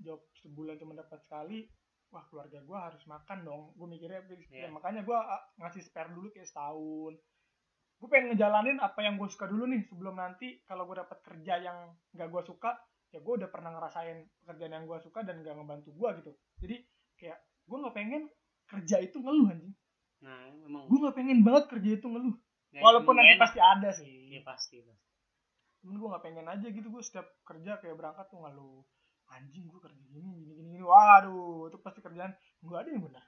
job 0.00 0.20
sebulan 0.40 0.80
cuma 0.80 0.96
dapat 0.96 1.20
sekali 1.24 1.68
wah 2.12 2.24
keluarga 2.28 2.58
gue 2.62 2.78
harus 2.78 3.02
makan 3.06 3.38
dong. 3.46 3.62
Gue 3.78 3.86
mikirnya 3.86 4.22
ya, 4.26 4.66
Iya. 4.66 4.68
makanya 4.70 5.02
gue 5.02 5.18
ngasih 5.62 5.82
spare 5.86 6.10
dulu 6.10 6.30
kayak 6.34 6.48
setahun. 6.48 7.14
Gue 7.96 8.08
pengen 8.12 8.34
ngejalanin 8.34 8.78
apa 8.82 9.00
yang 9.00 9.16
gue 9.16 9.28
suka 9.30 9.48
dulu 9.48 9.64
nih 9.70 9.82
sebelum 9.88 10.18
nanti 10.18 10.60
kalau 10.68 10.84
gue 10.90 11.00
dapat 11.00 11.18
kerja 11.24 11.54
yang 11.62 11.78
nggak 12.12 12.28
gue 12.28 12.42
suka 12.44 12.76
ya 13.14 13.22
gue 13.22 13.34
udah 13.38 13.48
pernah 13.48 13.70
ngerasain 13.72 14.18
pekerjaan 14.42 14.72
yang 14.74 14.84
gue 14.84 14.98
suka 15.00 15.22
dan 15.22 15.40
gak 15.40 15.54
ngebantu 15.56 15.90
gue 15.94 16.08
gitu. 16.22 16.32
Jadi 16.62 16.76
kayak 17.16 17.38
gue 17.66 17.76
nggak 17.80 17.94
pengen 17.96 18.22
kerja 18.66 18.96
itu 19.02 19.16
ngeluh 19.22 19.50
anjing. 19.54 19.74
Nah 20.22 20.50
memang 20.66 20.90
gue 20.90 20.98
nggak 20.98 21.16
pengen 21.16 21.40
banget 21.46 21.64
kerja 21.70 21.90
itu 21.98 22.06
ngeluh. 22.06 22.36
Nggak- 22.74 22.82
walaupun 22.82 23.14
nanti 23.16 23.34
enak. 23.38 23.42
pasti 23.42 23.58
ada 23.62 23.90
sih. 23.94 24.10
Iya 24.34 24.42
pasti 24.42 24.82
cuman 25.86 26.02
gue 26.02 26.08
nggak 26.10 26.24
pengen 26.26 26.46
aja 26.50 26.66
gitu 26.66 26.88
gue 26.90 27.02
setiap 27.04 27.26
kerja 27.46 27.78
kayak 27.78 27.94
berangkat 27.94 28.26
tuh 28.26 28.42
ngeluh. 28.42 28.82
Anjing 29.26 29.66
gue 29.70 29.80
kerja 29.82 30.02
gini 30.10 30.18
gini 30.42 30.52
gini 30.58 30.68
gini. 30.74 30.84
Waduh 30.84 31.70
itu 31.70 31.78
pasti 31.82 32.02
kerjaan. 32.02 32.34
Nggak 32.62 32.80
ada 32.82 32.90
yang 32.90 33.04
benar. 33.06 33.24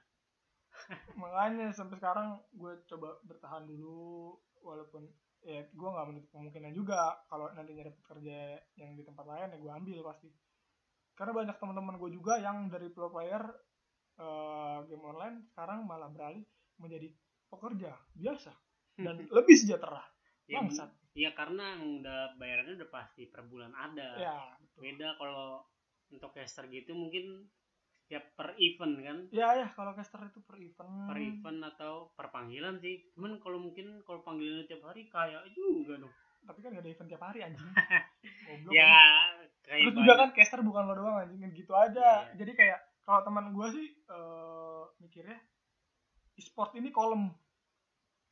Makanya 1.21 1.71
sampai 1.71 1.95
sekarang 1.99 2.39
gue 2.51 2.71
coba 2.87 3.19
bertahan 3.23 3.63
dulu 3.67 4.35
walaupun 4.59 5.07
ya 5.39 5.63
gue 5.71 5.89
nggak 5.89 6.07
menutup 6.11 6.29
kemungkinan 6.35 6.75
juga 6.75 7.15
kalau 7.31 7.47
nantinya 7.55 7.87
dapet 7.87 8.03
kerja 8.03 8.59
yang 8.75 8.91
di 8.99 9.07
tempat 9.07 9.23
lain 9.23 9.55
ya 9.55 9.57
gue 9.59 9.71
ambil 9.71 9.99
pasti. 10.11 10.27
Karena 11.15 11.31
banyak 11.35 11.55
teman-teman 11.59 11.95
gue 11.99 12.09
juga 12.15 12.39
yang 12.39 12.67
dari 12.71 12.91
pro 12.91 13.11
player 13.11 13.43
eh, 14.19 14.77
game 14.85 15.05
online 15.07 15.37
sekarang 15.51 15.87
malah 15.87 16.11
beralih 16.11 16.43
menjadi 16.79 17.11
pekerja 17.49 17.91
biasa 18.15 18.51
dan 18.99 19.15
lebih 19.27 19.55
sejahtera. 19.55 20.03
Ya, 20.49 20.65
bangsat. 20.65 20.89
ya 21.13 21.29
karena 21.37 21.77
udah 21.77 22.33
bayarannya 22.41 22.73
udah 22.81 22.89
pasti 22.89 23.29
per 23.29 23.45
bulan 23.45 23.69
ada. 23.77 24.17
Ya 24.17 24.37
betul. 24.57 24.79
Beda 24.81 25.13
kalau 25.21 25.61
untuk 26.09 26.33
caster 26.33 26.65
gitu 26.73 26.97
mungkin 26.97 27.45
setiap 28.09 28.33
per 28.33 28.57
event 28.57 28.97
kan? 29.05 29.17
Ya 29.29 29.53
ya 29.53 29.67
kalau 29.77 29.93
caster 29.93 30.25
itu 30.25 30.41
per 30.41 30.57
event. 30.57 31.05
Per 31.05 31.17
event 31.21 31.59
atau 31.69 32.09
per 32.17 32.33
panggilan 32.33 32.81
sih. 32.81 33.13
Cuman 33.13 33.37
kalau 33.37 33.61
mungkin 33.61 34.01
kalau 34.01 34.25
panggilannya 34.25 34.65
tiap 34.65 34.89
hari 34.89 35.05
kayak 35.05 35.45
juga 35.53 36.01
dong. 36.01 36.13
Tapi 36.49 36.59
kan 36.65 36.73
gak 36.73 36.81
ada 36.81 36.89
event 36.89 37.09
tiap 37.13 37.23
hari 37.29 37.39
anjing. 37.45 37.69
Goblok 38.49 38.73
ya 38.73 38.85
kan. 38.89 39.33
kayak 39.69 39.85
terus 39.85 39.95
juga 40.01 40.13
kan 40.17 40.29
caster 40.33 40.59
bukan 40.65 40.83
lo 40.89 40.93
doang 40.97 41.17
anjing. 41.21 41.53
Gitu 41.53 41.73
aja. 41.77 42.25
Iya. 42.25 42.41
jadi 42.41 42.51
kayak 42.57 42.79
kalau 43.09 43.25
teman 43.25 43.49
gue 43.57 43.67
sih 43.73 43.87
eh, 43.89 44.83
mikirnya 45.01 45.41
e-sport 46.37 46.77
ini 46.77 46.93
kolom. 46.93 47.33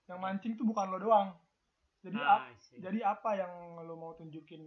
Yang 0.05 0.19
mancing 0.21 0.53
tuh 0.53 0.69
bukan 0.69 0.93
lo 0.93 1.01
doang. 1.01 1.33
Jadi 2.05 2.21
ah, 2.21 2.45
jadi 2.77 3.01
apa 3.01 3.33
yang 3.33 3.81
lo 3.81 3.97
mau 3.97 4.13
tunjukin? 4.13 4.61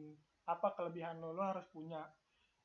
Apa 0.51 0.75
kelebihan 0.75 1.23
lo? 1.23 1.31
Lo 1.31 1.47
harus 1.47 1.65
punya. 1.71 2.03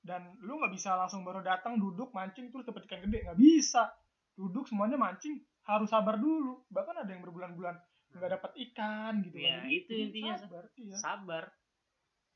Dan 0.02 0.34
lu 0.41 0.58
nggak 0.58 0.74
bisa 0.74 0.98
langsung 0.98 1.22
baru 1.22 1.46
datang 1.46 1.78
duduk 1.78 2.10
mancing 2.18 2.50
terus 2.50 2.66
dapet 2.66 2.89
ikan 2.89 3.06
gede. 3.06 3.30
Nggak 3.30 3.39
bisa. 3.39 3.93
Duduk 4.34 4.66
semuanya 4.66 4.98
mancing 4.98 5.38
harus 5.70 5.93
sabar 5.93 6.18
dulu. 6.18 6.66
Bahkan 6.74 7.06
ada 7.06 7.10
yang 7.14 7.22
berbulan-bulan 7.22 7.78
nggak 8.16 8.32
dapat 8.41 8.52
ikan 8.72 9.22
gitu 9.22 9.38
Ya, 9.38 9.62
kan. 9.62 9.70
Itu 9.70 9.91
intinya. 9.93 10.36
sabar, 10.36 10.66
iya. 10.82 10.96
sabar. 10.98 11.43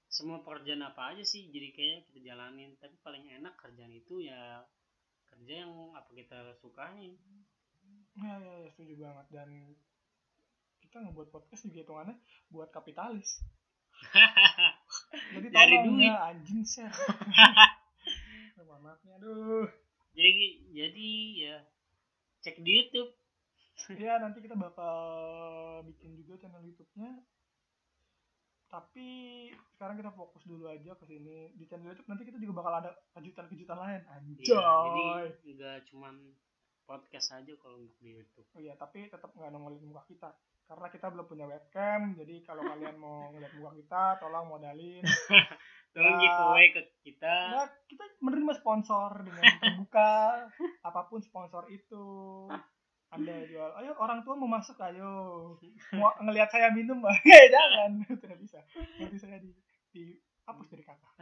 Semua 0.09 0.37
pekerjaan 0.45 0.85
apa 0.85 1.17
aja 1.17 1.25
sih? 1.25 1.49
Jadi 1.49 1.73
kayaknya 1.73 1.99
kita 2.07 2.19
jalanin. 2.29 2.77
Tapi 2.77 2.95
paling 3.01 3.25
enak 3.41 3.57
kerjaan 3.57 3.91
itu 3.91 4.21
ya 4.21 4.63
kerja 5.29 5.53
yang 5.65 5.71
apa 5.93 6.09
kita 6.13 6.37
sukain 6.59 7.15
Ya, 8.19 8.35
ya, 8.35 8.53
ya, 8.67 8.69
setuju 8.75 8.99
banget. 8.99 9.25
Dan 9.31 9.49
kita 10.83 10.99
ngebuat 10.99 11.29
podcast 11.31 11.63
juga 11.71 11.87
hitungannya 11.87 12.15
buat 12.51 12.67
kapitalis. 12.73 13.39
Jadi 15.35 15.47
Dari 15.53 15.77
duit. 15.87 16.07
ya 16.07 16.31
anjing 16.31 16.63
share 16.63 16.91
mohon 18.69 18.81
maaf 18.85 18.99
nih 19.03 19.11
aduh. 19.17 19.67
Jadi 20.15 20.45
jadi 20.75 21.09
ya 21.47 21.57
cek 22.43 22.59
di 22.63 22.71
YouTube. 22.79 23.11
Ya 23.97 24.19
nanti 24.19 24.43
kita 24.43 24.55
bakal 24.55 24.95
bikin 25.87 26.15
juga 26.19 26.37
channel 26.43 26.63
YouTube-nya 26.63 27.11
tapi 28.69 29.09
sekarang 29.67 29.97
kita 29.97 30.09
fokus 30.09 30.45
dulu 30.45 30.65
aja 30.65 30.93
ke 30.93 31.03
sini 31.03 31.49
di 31.51 31.65
channel 31.65 31.89
YouTube 31.89 32.05
nanti 32.05 32.23
kita 32.23 32.37
juga 32.37 32.53
bakal 32.55 32.73
ada 32.77 32.91
kejutan-kejutan 33.11 33.75
lain 33.75 34.01
anjay 34.07 34.45
Iya, 34.45 34.61
jadi 34.85 35.03
nggak 35.51 35.77
cuman 35.87 36.15
podcast 36.85 37.33
aja 37.33 37.53
kalau 37.55 37.77
untuk 37.79 37.97
di 37.97 38.13
YouTube 38.15 38.45
Oh 38.51 38.61
iya, 38.61 38.73
tapi 38.73 39.05
tetap 39.05 39.29
nggak 39.29 39.49
nongolin 39.49 39.81
muka 39.83 40.05
kita 40.05 40.29
karena 40.65 40.85
kita 40.87 41.09
belum 41.09 41.25
punya 41.25 41.45
webcam. 41.45 42.13
Jadi 42.13 42.45
kalau 42.45 42.61
kalian 42.61 42.93
mau 42.95 43.33
ngeliat 43.33 43.57
muka 43.57 43.73
kita, 43.73 44.03
tolong 44.17 44.45
modalin. 44.47 45.01
tolong 45.97 46.13
Ya. 46.13 46.21
giveaway 46.21 46.65
ke 46.69 46.81
kita 47.01 47.35
Ya, 47.49 47.61
kita 47.83 48.05
menerima 48.19 48.53
sponsor 48.53 49.25
dengan 49.25 49.49
terbuka, 49.57 50.45
apa 50.85 51.01
pun 51.09 51.17
sponsor 51.19 51.65
itu. 51.67 52.05
Anda 53.09 53.41
jual, 53.49 53.71
ayo 53.81 53.97
orang 53.97 54.21
tua 54.21 54.37
mau 54.37 54.45
masuk, 54.45 54.77
ayo. 54.85 55.09
Mau 55.97 56.13
ngelihat 56.21 56.53
saya 56.53 56.69
minum, 56.69 57.01
eh 57.25 57.49
jangan, 57.49 58.05
tidak 58.21 58.37
bisa. 58.37 58.61
Nanti 59.01 59.17
saya 59.17 59.41
di, 59.41 59.49
di 59.89 60.13
hapus 60.45 60.69
dari 60.69 60.85
kakak. 60.85 61.13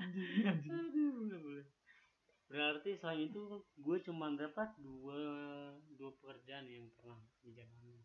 anjing, 0.00 0.48
anjing. 0.48 0.72
Aduh, 0.72 1.10
boleh, 1.20 1.38
boleh. 1.38 1.66
Berarti 2.48 2.96
selain 2.96 3.28
itu 3.28 3.64
gue 3.76 3.96
cuma 4.04 4.32
dapat 4.32 4.72
dua 4.80 5.20
dua 5.96 6.10
pekerjaan 6.20 6.64
yang 6.68 6.88
pernah 6.96 7.20
dijalani. 7.44 8.00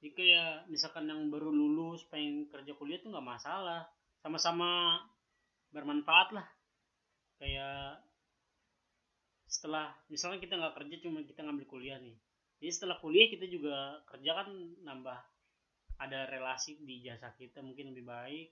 Jadi 0.00 0.12
kayak 0.12 0.68
misalkan 0.68 1.08
yang 1.08 1.28
baru 1.32 1.48
lulus 1.48 2.04
pengen 2.08 2.48
kerja 2.48 2.72
kuliah 2.76 3.00
tuh 3.00 3.12
nggak 3.12 3.24
masalah, 3.24 3.88
sama-sama 4.20 5.00
bermanfaat 5.72 6.36
lah. 6.36 6.48
Kayak 7.36 8.05
setelah 9.46 9.94
misalnya 10.10 10.42
kita 10.42 10.58
nggak 10.58 10.74
kerja 10.82 10.96
cuma 11.06 11.22
kita 11.22 11.40
ngambil 11.46 11.66
kuliah 11.70 11.98
nih. 12.02 12.18
Jadi 12.58 12.70
setelah 12.72 12.96
kuliah 12.98 13.30
kita 13.30 13.46
juga 13.46 14.02
kerja 14.10 14.30
kan 14.42 14.48
nambah 14.82 15.18
ada 15.96 16.28
relasi 16.28 16.76
di 16.82 17.00
jasa 17.00 17.32
kita 17.38 17.62
mungkin 17.62 17.94
lebih 17.94 18.04
baik. 18.04 18.48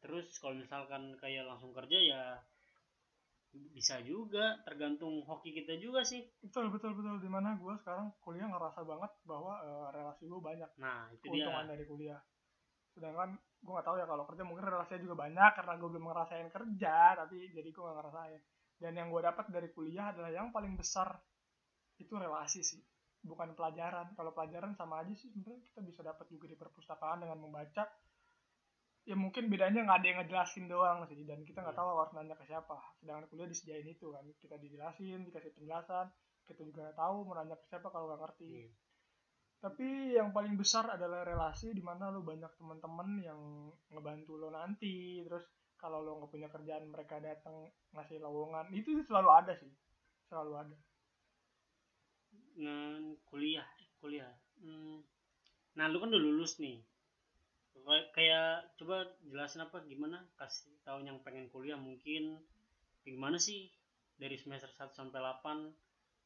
Terus 0.00 0.30
kalau 0.38 0.56
misalkan 0.56 1.18
kayak 1.18 1.44
langsung 1.48 1.74
kerja 1.74 1.98
ya 1.98 2.22
bisa 3.72 4.04
juga 4.04 4.60
tergantung 4.68 5.24
hoki 5.24 5.50
kita 5.56 5.80
juga 5.80 6.04
sih. 6.04 6.22
Betul 6.44 6.70
betul 6.70 6.94
betul. 6.94 7.18
Di 7.18 7.30
mana 7.30 7.56
gue 7.56 7.74
sekarang 7.82 8.12
kuliah 8.22 8.46
ngerasa 8.46 8.84
banget 8.84 9.12
bahwa 9.24 9.58
eh, 9.64 9.88
relasi 9.96 10.28
gue 10.28 10.40
banyak. 10.40 10.70
Nah 10.78 11.10
itu 11.10 11.24
dia. 11.32 11.50
Keuntungan 11.50 11.66
dari 11.66 11.84
kuliah. 11.88 12.20
Sedangkan 12.92 13.36
gue 13.36 13.72
nggak 13.72 13.86
tahu 13.86 13.96
ya 13.98 14.06
kalau 14.06 14.24
kerja 14.28 14.42
mungkin 14.46 14.64
relasinya 14.68 15.00
juga 15.02 15.16
banyak 15.26 15.50
karena 15.56 15.72
gue 15.74 15.88
belum 15.90 16.06
ngerasain 16.06 16.48
kerja 16.52 16.96
tapi 17.18 17.34
jadi 17.50 17.68
gue 17.72 17.82
nggak 17.82 17.96
ngerasain 17.98 18.40
dan 18.76 18.92
yang 18.92 19.08
gue 19.08 19.22
dapat 19.24 19.48
dari 19.48 19.72
kuliah 19.72 20.12
adalah 20.12 20.28
yang 20.28 20.52
paling 20.52 20.76
besar. 20.76 21.16
Itu 21.96 22.20
relasi 22.20 22.60
sih. 22.60 22.80
Bukan 23.24 23.56
pelajaran. 23.56 24.12
Kalau 24.12 24.30
pelajaran 24.36 24.76
sama 24.76 25.00
aja 25.00 25.16
sih 25.16 25.32
sebenarnya 25.32 25.64
kita 25.72 25.80
bisa 25.80 26.00
dapat 26.04 26.26
juga 26.28 26.46
di 26.46 26.56
perpustakaan 26.60 27.24
dengan 27.24 27.40
membaca. 27.40 27.88
Ya 29.06 29.14
mungkin 29.14 29.46
bedanya 29.48 29.86
nggak 29.86 29.98
ada 30.02 30.06
yang 30.06 30.18
ngejelasin 30.22 30.66
doang 30.68 31.08
sih. 31.08 31.24
Dan 31.24 31.42
kita 31.42 31.64
nggak 31.64 31.72
Iya. 31.74 31.80
tahu 31.80 31.88
harus 31.96 32.12
nanya 32.14 32.36
ke 32.36 32.44
siapa. 32.44 32.76
Sedangkan 33.00 33.24
kuliah 33.32 33.48
disediain 33.48 33.88
itu 33.88 34.12
kan. 34.12 34.24
Kita 34.38 34.60
dijelasin 34.60 35.24
dikasih 35.24 35.52
penjelasan. 35.56 36.06
Kita 36.46 36.62
juga 36.62 36.92
tahu 36.94 37.26
mau 37.26 37.34
nanya 37.34 37.56
ke 37.56 37.66
siapa 37.66 37.88
kalau 37.88 38.12
nggak 38.12 38.22
ngerti. 38.28 38.50
Iya. 38.50 38.70
tapi 39.56 40.12
yang 40.14 40.30
paling 40.36 40.54
besar 40.54 40.84
adalah 40.94 41.24
relasi 41.24 41.72
di 41.72 41.80
mana 41.80 42.12
lo 42.12 42.20
banyak 42.22 42.54
teman-teman 42.60 43.18
yang 43.24 43.40
ngebantu 43.90 44.36
lo 44.36 44.52
nanti. 44.52 45.24
Terus 45.24 45.42
kalau 45.86 46.02
lo 46.02 46.18
nggak 46.18 46.32
punya 46.34 46.48
kerjaan 46.50 46.90
mereka 46.90 47.22
datang 47.22 47.70
ngasih 47.94 48.18
lowongan 48.18 48.66
itu 48.74 48.98
selalu 49.06 49.30
ada 49.30 49.54
sih. 49.54 49.70
Selalu 50.26 50.52
ada. 50.58 50.76
Nah, 52.58 53.14
kuliah 53.30 53.68
kuliah. 54.02 54.30
Hmm. 54.62 55.02
nah 55.76 55.90
lu 55.92 56.00
kan 56.00 56.08
udah 56.08 56.22
lulus 56.22 56.56
nih. 56.62 56.80
Kayak- 58.16 58.72
coba 58.80 59.04
jelasin 59.28 59.62
apa 59.62 59.84
gimana? 59.86 60.24
Kasih 60.34 60.74
tahu 60.82 61.04
yang 61.04 61.20
pengen 61.22 61.46
kuliah 61.52 61.76
mungkin. 61.76 62.40
Gimana 63.04 63.36
sih? 63.38 63.70
Dari 64.16 64.34
semester 64.40 64.72
1 64.72 64.96
sampai 64.96 65.20
8 65.20 65.70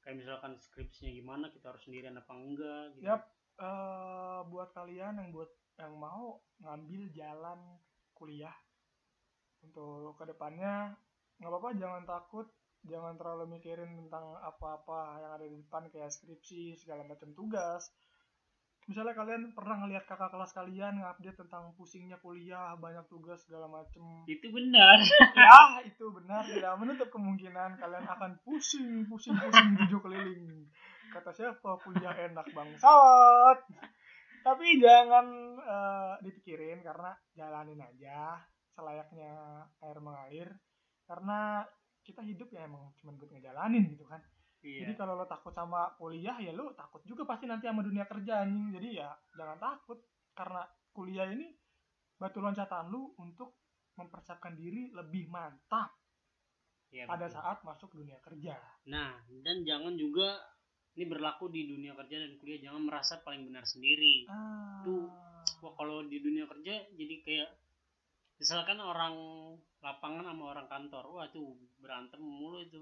kayak 0.01 0.17
misalkan 0.17 0.57
skripsinya 0.57 1.13
gimana 1.13 1.53
kita 1.53 1.75
harus 1.75 1.83
sendirian 1.85 2.17
apa 2.17 2.33
enggak 2.33 2.97
gitu. 2.97 3.05
Yap. 3.05 3.23
eh 3.61 4.41
buat 4.49 4.73
kalian 4.73 5.21
yang 5.21 5.29
buat 5.37 5.53
yang 5.77 5.93
mau 6.01 6.41
ngambil 6.65 7.13
jalan 7.13 7.61
kuliah 8.17 8.57
untuk 9.65 10.17
ke 10.17 10.25
depannya 10.29 10.95
nggak 11.41 11.51
apa-apa 11.51 11.71
jangan 11.77 12.05
takut. 12.05 12.47
Jangan 12.81 13.13
terlalu 13.21 13.61
mikirin 13.61 13.93
tentang 13.93 14.41
apa-apa 14.41 15.21
yang 15.21 15.33
ada 15.37 15.45
di 15.45 15.61
depan 15.61 15.93
kayak 15.93 16.09
skripsi 16.09 16.81
segala 16.81 17.05
macam 17.05 17.29
tugas. 17.37 17.93
Misalnya 18.89 19.13
kalian 19.13 19.53
pernah 19.53 19.85
ngelihat 19.85 20.09
kakak 20.09 20.33
kelas 20.33 20.57
kalian 20.57 20.99
ngupdate 20.99 21.37
tentang 21.37 21.77
pusingnya 21.77 22.17
kuliah 22.25 22.73
banyak 22.81 23.05
tugas 23.13 23.45
segala 23.45 23.69
macem. 23.69 24.03
Itu 24.25 24.49
benar. 24.49 24.97
Ya 25.37 25.85
itu 25.85 26.09
benar. 26.09 26.43
Tidak 26.49 26.75
menutup 26.81 27.13
kemungkinan 27.13 27.77
kalian 27.77 28.07
akan 28.09 28.41
pusing 28.43 29.05
pusing 29.07 29.37
pusing 29.37 29.77
tujuh 29.85 30.01
keliling. 30.01 30.67
Kata 31.13 31.31
siapa? 31.37 31.85
Kuliah 31.85 32.17
enak 32.17 32.49
bangsat. 32.51 33.59
Tapi 34.41 34.67
jangan 34.81 35.27
eh, 35.61 36.15
dipikirin 36.25 36.81
karena 36.81 37.13
jalanin 37.37 37.85
aja 37.85 38.41
selayaknya 38.81 39.33
air 39.85 39.99
mengalir 40.01 40.49
karena 41.05 41.69
kita 42.01 42.25
hidup 42.25 42.49
ya 42.49 42.65
emang 42.65 42.97
cuma 42.97 43.13
buat 43.13 43.29
ngejalanin 43.29 43.93
gitu 43.93 44.09
kan. 44.09 44.25
Iya. 44.65 44.85
Jadi 44.89 44.93
kalau 44.97 45.17
lo 45.21 45.29
takut 45.29 45.53
sama 45.53 45.93
kuliah 46.01 46.37
ya 46.41 46.53
lo 46.57 46.73
takut 46.73 47.05
juga 47.05 47.29
pasti 47.29 47.45
nanti 47.45 47.69
sama 47.69 47.85
dunia 47.85 48.09
kerja 48.09 48.45
anjing. 48.45 48.73
Jadi 48.73 48.89
ya 48.97 49.13
jangan 49.37 49.61
takut 49.61 50.01
karena 50.33 50.65
kuliah 50.97 51.29
ini 51.29 51.53
batu 52.17 52.41
loncatan 52.41 52.89
lu 52.89 53.13
untuk 53.21 53.61
mempersiapkan 53.97 54.57
diri 54.57 54.89
lebih 54.97 55.29
mantap 55.29 55.93
Iya, 56.91 57.07
pada 57.07 57.31
betul. 57.31 57.37
saat 57.39 57.59
masuk 57.63 57.91
dunia 57.95 58.19
kerja. 58.19 58.59
Nah 58.91 59.15
dan 59.47 59.63
jangan 59.63 59.95
juga 59.95 60.41
ini 60.99 61.07
berlaku 61.07 61.47
di 61.53 61.71
dunia 61.71 61.95
kerja 61.95 62.19
dan 62.19 62.35
kuliah. 62.41 62.61
Jangan 62.67 62.83
merasa 62.83 63.23
paling 63.23 63.47
benar 63.47 63.63
sendiri. 63.63 64.27
Ah, 64.27 64.83
Tuh. 64.83 65.07
wah 65.63 65.73
kalau 65.79 66.03
di 66.05 66.19
dunia 66.19 66.51
kerja 66.51 66.91
jadi 66.99 67.15
kayak 67.23 67.51
misalkan 68.41 68.81
orang 68.81 69.15
lapangan 69.85 70.25
sama 70.33 70.57
orang 70.57 70.67
kantor 70.73 71.05
wah 71.13 71.29
tuh 71.29 71.61
berantem 71.77 72.25
mulu 72.25 72.65
itu. 72.65 72.81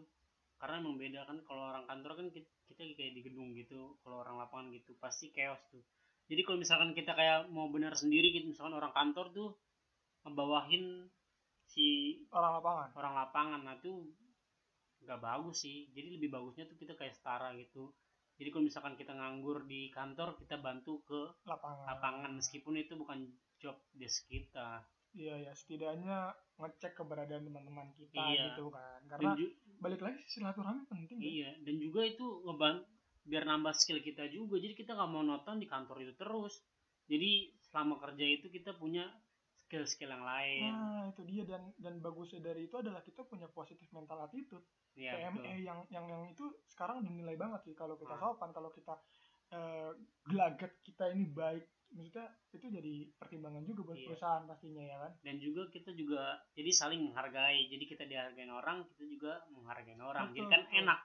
Karena 0.59 0.83
emang 0.83 0.99
beda 0.99 1.23
kan 1.27 1.39
kalau 1.47 1.71
orang 1.71 1.87
kantor 1.87 2.19
kan 2.19 2.27
kita, 2.35 2.51
kita 2.71 2.83
kayak 2.95 3.15
di 3.15 3.23
gedung 3.27 3.55
gitu 3.55 3.99
kalau 4.03 4.23
orang 4.23 4.39
lapangan 4.43 4.71
gitu 4.75 4.95
pasti 5.03 5.35
chaos 5.35 5.59
tuh. 5.71 5.83
Jadi 6.31 6.47
kalau 6.47 6.59
misalkan 6.63 6.95
kita 6.95 7.15
kayak 7.15 7.51
mau 7.51 7.71
benar 7.71 7.95
sendiri 7.95 8.31
gitu 8.31 8.51
misalkan 8.55 8.75
orang 8.79 8.95
kantor 8.95 9.31
tuh 9.35 9.51
ngebawahin 10.27 11.11
si 11.67 12.19
orang 12.35 12.59
lapangan. 12.59 12.89
orang 12.95 13.15
lapangan 13.15 13.61
nah 13.67 13.77
tuh 13.83 14.07
nggak 15.03 15.19
bagus 15.23 15.63
sih. 15.63 15.91
Jadi 15.95 16.19
lebih 16.19 16.31
bagusnya 16.31 16.67
tuh 16.71 16.79
kita 16.79 16.99
kayak 16.99 17.15
setara 17.15 17.55
gitu. 17.59 17.91
Jadi 18.39 18.55
kalau 18.55 18.65
misalkan 18.67 18.95
kita 18.95 19.15
nganggur 19.15 19.67
di 19.67 19.91
kantor 19.91 20.39
kita 20.39 20.59
bantu 20.59 21.03
ke 21.07 21.21
lapangan. 21.47 21.87
lapangan. 21.87 22.31
Meskipun 22.39 22.75
itu 22.79 22.95
bukan 22.99 23.27
job 23.59 23.79
desk 23.95 24.27
kita 24.27 24.87
iya 25.19 25.35
ya 25.41 25.53
setidaknya 25.53 26.31
ngecek 26.57 26.95
keberadaan 26.95 27.43
teman-teman 27.43 27.91
kita 27.93 28.15
Iya. 28.15 28.55
gitu 28.55 28.71
kan. 28.71 29.01
Karena 29.09 29.35
ju- 29.35 29.55
balik 29.79 29.99
lagi 30.01 30.23
silaturahmi 30.25 30.87
penting 30.87 31.19
ya. 31.19 31.27
Iya 31.27 31.51
dan 31.63 31.75
juga 31.77 32.01
itu 32.03 32.27
ngeban 32.43 32.87
biar 33.25 33.45
nambah 33.45 33.75
skill 33.75 33.99
kita 34.01 34.31
juga. 34.31 34.57
Jadi 34.57 34.75
kita 34.75 34.95
nggak 34.95 35.11
mau 35.11 35.23
nonton 35.23 35.59
di 35.59 35.67
kantor 35.67 36.01
itu 36.01 36.15
terus. 36.15 36.55
Jadi 37.05 37.31
selama 37.65 37.99
kerja 37.99 38.25
itu 38.25 38.47
kita 38.49 38.73
punya 38.75 39.05
skill-skill 39.61 40.09
yang 40.09 40.25
lain. 40.25 40.71
Nah 40.71 41.03
itu 41.09 41.23
dia. 41.25 41.43
Dan 41.45 41.75
dan 41.77 41.99
bagusnya 41.99 42.41
dari 42.41 42.65
itu 42.65 42.75
adalah 42.75 43.03
kita 43.03 43.21
punya 43.23 43.47
positif 43.49 43.91
mental 43.91 44.23
attitude. 44.23 44.65
Ya 44.95 45.15
PME 45.15 45.35
betul. 45.37 45.63
yang 45.63 45.79
yang 45.89 46.07
yang 46.07 46.23
itu 46.27 46.43
sekarang 46.67 47.03
dinilai 47.03 47.35
banget 47.35 47.61
sih. 47.63 47.75
Kalau 47.75 47.95
kita 47.95 48.15
Ah. 48.15 48.21
sopan 48.23 48.51
kalau 48.51 48.71
kita 48.71 48.95
eh, 49.49 49.93
gelagat 50.25 50.77
kita 50.83 51.09
ini 51.09 51.25
baik 51.27 51.65
maksudnya 51.93 52.27
itu 52.53 52.67
jadi 52.69 52.95
pertimbangan 53.17 53.65
juga 53.65 53.81
buat 53.93 53.99
Iya. 53.99 54.07
perusahaan 54.13 54.45
pastinya 54.45 54.85
ya 54.85 54.97
kan? 55.01 55.13
Dan 55.25 55.35
juga 55.41 55.63
kita 55.73 55.91
juga 55.97 56.37
jadi 56.53 56.71
saling 56.71 57.01
menghargai. 57.09 57.69
Jadi 57.73 57.85
kita 57.89 58.05
dihargain 58.05 58.53
orang 58.53 58.85
kita 58.93 59.05
juga 59.09 59.33
menghargai 59.51 59.97
orang. 59.97 60.31
Jadi 60.33 60.45
Betul, 60.45 60.53
kan 60.53 60.63
betul. 60.69 60.79
enak. 60.85 60.99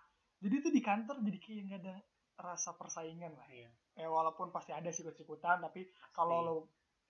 Jadi 0.43 0.55
itu 0.59 0.69
di 0.75 0.81
kantor 0.83 1.15
jadi 1.23 1.37
kayak 1.39 1.61
nggak 1.67 1.79
ada 1.87 1.95
rasa 2.33 2.69
persaingan 2.75 3.33
lah. 3.37 3.47
Iya. 3.47 3.69
eh 3.93 4.09
walaupun 4.09 4.49
pasti 4.49 4.73
ada 4.73 4.89
sikut-sikutan 4.89 5.61
tapi 5.61 5.85
kalau 6.17 6.41
lo 6.41 6.55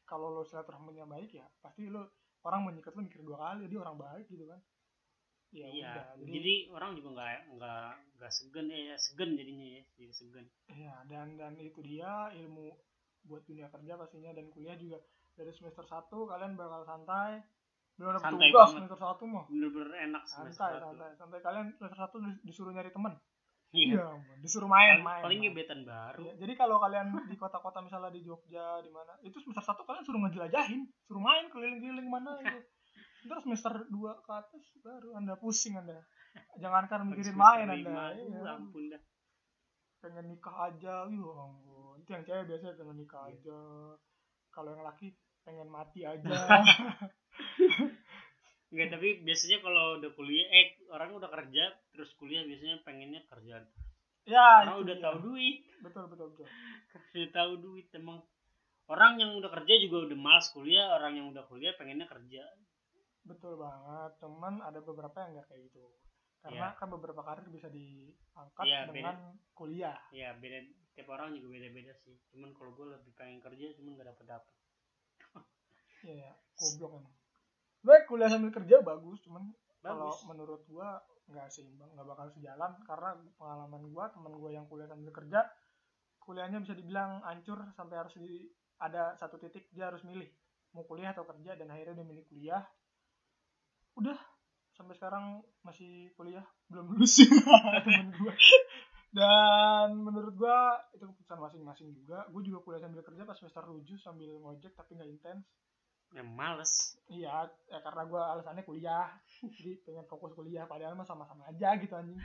kalau 0.04 0.36
lo 0.36 0.44
silaturahminya 0.44 1.08
baik 1.08 1.32
ya 1.32 1.48
pasti 1.64 1.88
lo 1.88 2.12
orang 2.44 2.68
menyikat 2.68 2.92
lo 2.92 3.08
mikir 3.08 3.24
dua 3.24 3.40
kali 3.40 3.72
dia 3.72 3.80
orang 3.80 3.96
baik 3.96 4.28
gitu 4.28 4.52
kan? 4.52 4.60
Ya 5.54 5.70
iya. 5.72 5.96
udah 5.96 6.06
jadi, 6.20 6.32
jadi, 6.34 6.54
orang 6.76 6.92
juga 7.00 7.10
nggak 7.16 7.56
nggak 7.56 7.90
nggak 8.20 8.32
segen 8.36 8.68
ya 8.68 8.96
segen 9.00 9.38
jadinya 9.40 9.68
ya 9.80 9.82
jadi 9.96 10.12
segen 10.12 10.46
ya 10.76 10.94
dan 11.08 11.40
dan 11.40 11.56
itu 11.56 11.80
dia 11.86 12.34
ilmu 12.36 12.68
buat 13.28 13.44
dunia 13.48 13.68
kerja 13.72 13.94
pastinya. 14.00 14.32
Dan 14.36 14.52
kuliah 14.52 14.76
juga 14.78 15.00
dari 15.34 15.52
semester 15.52 15.84
1 15.84 16.10
kalian 16.10 16.54
bakal 16.56 16.82
santai. 16.86 17.42
Belum 17.94 18.10
ada 18.18 18.22
Santai 18.26 18.50
tugas 18.50 18.74
banget. 18.74 18.76
semester 18.82 19.00
1 19.00 19.34
mah. 19.34 19.46
Bener-bener 19.50 19.92
enak 20.10 20.24
semester 20.26 20.66
santai 20.66 20.82
satu. 20.82 20.88
santai 20.98 21.12
santai. 21.18 21.40
Kalian 21.46 21.66
semester 21.78 22.00
1 22.00 22.46
disuruh 22.46 22.72
nyari 22.74 22.90
temen? 22.90 23.14
Iya. 23.74 24.06
Ampun, 24.06 24.38
disuruh 24.38 24.70
main 24.70 25.02
main, 25.02 25.26
paling 25.26 25.42
gebetan 25.50 25.82
baru. 25.82 26.22
Iya, 26.22 26.34
jadi 26.46 26.54
kalau 26.54 26.78
kalian 26.78 27.10
di 27.26 27.34
kota-kota 27.34 27.82
misalnya 27.82 28.14
di 28.14 28.22
Jogja 28.22 28.78
di 28.86 28.94
mana 28.94 29.18
itu 29.26 29.34
semester 29.42 29.66
satu 29.66 29.82
kalian 29.82 30.06
suruh 30.06 30.22
ngejelajahin. 30.22 30.86
Suruh 31.10 31.18
main 31.18 31.50
keliling-keliling 31.50 32.06
mana 32.06 32.38
gitu. 32.38 32.62
Ntar 33.26 33.42
semester 33.42 33.74
2 33.90 34.26
ke 34.26 34.30
atas 34.30 34.64
baru 34.86 35.18
anda 35.18 35.34
pusing 35.42 35.74
anda. 35.74 36.06
Jangankan 36.62 37.10
mikirin 37.10 37.34
main 37.34 37.66
anda. 37.66 38.14
iya. 38.14 38.54
ampun 38.54 38.94
dah. 38.94 39.02
Pengen 40.06 40.26
nikah 40.30 40.70
aja. 40.70 41.10
Ya 41.10 41.32
ampun 41.34 41.83
itu 42.04 42.10
yang 42.12 42.24
cewek 42.24 42.44
biasanya 42.46 42.76
pengen 42.76 42.98
nikah 43.00 43.24
Iya. 43.26 43.34
aja 43.40 43.60
kalau 44.52 44.70
yang 44.70 44.84
laki 44.84 45.08
pengen 45.42 45.68
mati 45.68 46.04
aja 46.04 46.28
Enggak, 48.74 48.90
tapi 48.98 49.22
biasanya 49.22 49.62
kalau 49.62 50.02
udah 50.02 50.12
kuliah, 50.18 50.50
eh 50.50 50.82
orang 50.90 51.14
udah 51.14 51.30
kerja, 51.30 51.64
terus 51.94 52.10
kuliah 52.18 52.42
biasanya 52.42 52.82
pengennya 52.82 53.22
kerjaan. 53.30 53.70
ya 54.26 54.66
Karena 54.66 54.82
udah 54.82 54.96
tahu 54.98 55.18
duit, 55.30 55.62
betul 55.86 56.10
betul 56.10 56.34
betul 56.34 56.48
udah 57.14 57.30
tahu 57.30 57.52
duit 57.62 57.86
emang. 57.94 58.18
Orang 58.90 59.22
yang 59.22 59.38
udah 59.38 59.54
kerja 59.54 59.78
juga 59.78 60.10
udah 60.10 60.18
malas 60.18 60.50
kuliah, 60.52 60.90
orang 60.98 61.22
yang 61.22 61.28
udah 61.30 61.46
kuliah 61.46 61.72
pengennya 61.78 62.10
kerja. 62.10 62.44
betul 63.24 63.56
banget 63.56 64.20
cuman 64.20 64.60
ada 64.60 64.84
beberapa 64.84 65.16
yang 65.24 65.40
nggak 65.40 65.48
kayak 65.48 65.64
gitu 65.72 65.80
karena 66.44 66.76
Iya. 66.76 66.76
kan 66.76 66.88
beberapa 66.92 67.24
karir 67.24 67.48
bisa 67.48 67.72
diangkat 67.72 68.68
Iya, 68.68 68.92
dengan 68.92 69.16
kuliah 69.56 69.96
Ya 70.12 70.36
beda, 70.36 70.60
tiap 70.94 71.10
orang 71.10 71.34
juga 71.34 71.58
beda-beda 71.58 71.94
sih. 72.06 72.16
Cuman 72.34 72.54
kalau 72.54 72.72
gue 72.78 72.86
lebih 72.94 73.14
pengen 73.18 73.42
kerja, 73.42 73.74
cuman 73.78 73.98
gak 73.98 74.10
dapet 74.14 74.26
dapet. 74.30 74.56
Iya, 76.04 76.28
ya, 76.28 76.34
goblok 76.60 77.00
emang. 77.00 77.16
Baik, 77.80 78.12
kuliah 78.12 78.28
sambil 78.28 78.52
kerja 78.52 78.84
bagus, 78.84 79.24
cuman 79.24 79.56
kalau 79.80 80.12
menurut 80.28 80.64
gua 80.68 81.00
nggak 81.32 81.48
seimbang, 81.48 81.92
nggak 81.96 82.08
bakal 82.08 82.28
sejalan 82.32 82.72
karena 82.88 83.16
pengalaman 83.40 83.84
gua, 83.88 84.12
teman 84.12 84.36
gua 84.36 84.52
yang 84.52 84.68
kuliah 84.68 84.88
sambil 84.88 85.12
kerja, 85.12 85.48
kuliahnya 86.20 86.64
bisa 86.64 86.76
dibilang 86.76 87.24
hancur 87.24 87.60
sampai 87.76 88.00
harus 88.00 88.16
di 88.16 88.48
ada 88.80 89.16
satu 89.20 89.40
titik 89.40 89.72
dia 89.72 89.92
harus 89.92 90.04
milih 90.04 90.28
mau 90.76 90.84
kuliah 90.88 91.12
atau 91.14 91.24
kerja 91.24 91.56
dan 91.56 91.72
akhirnya 91.72 92.04
dia 92.04 92.08
milih 92.08 92.26
kuliah. 92.28 92.64
Udah 94.00 94.18
sampai 94.74 94.98
sekarang 94.98 95.46
masih 95.62 96.10
kuliah 96.18 96.42
belum 96.66 96.98
lulus 96.98 97.22
temen 97.86 98.10
gue 98.10 98.34
dan 99.14 99.94
menurut 100.02 100.34
gue 100.34 100.60
itu 100.98 101.06
keputusan 101.06 101.38
masing-masing 101.38 101.94
juga. 101.94 102.26
Gue 102.34 102.42
juga 102.42 102.66
kuliah 102.66 102.82
sambil 102.82 103.06
kerja 103.06 103.30
pas 103.30 103.38
semester 103.38 103.62
7 103.62 103.86
sambil 104.02 104.34
ngojek 104.42 104.74
tapi 104.74 104.98
nggak 104.98 105.10
intens. 105.14 105.46
Ya 106.18 106.26
males. 106.26 106.98
Iya 107.06 107.46
ya 107.70 107.80
karena 107.86 108.10
gue 108.10 108.18
alasannya 108.18 108.66
kuliah. 108.66 109.14
Jadi 109.46 109.86
pengen 109.86 110.10
fokus 110.10 110.34
kuliah 110.34 110.66
padahal 110.66 110.98
mah 110.98 111.06
sama-sama 111.06 111.46
aja 111.46 111.78
gitu 111.78 111.94
anjing. 111.94 112.18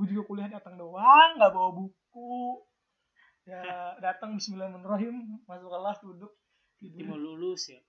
Gue 0.00 0.06
juga 0.08 0.24
kuliah 0.24 0.48
datang 0.48 0.80
doang 0.80 1.36
nggak 1.36 1.52
bawa 1.52 1.76
buku. 1.76 2.64
Ya 3.44 4.00
datang 4.00 4.40
Bismillahirrahmanirrahim 4.40 5.44
masuk 5.44 5.68
kelas 5.68 5.98
duduk 6.04 6.32
Ini 6.80 7.04
mau 7.04 7.20
lulus 7.20 7.68
ya? 7.68 7.80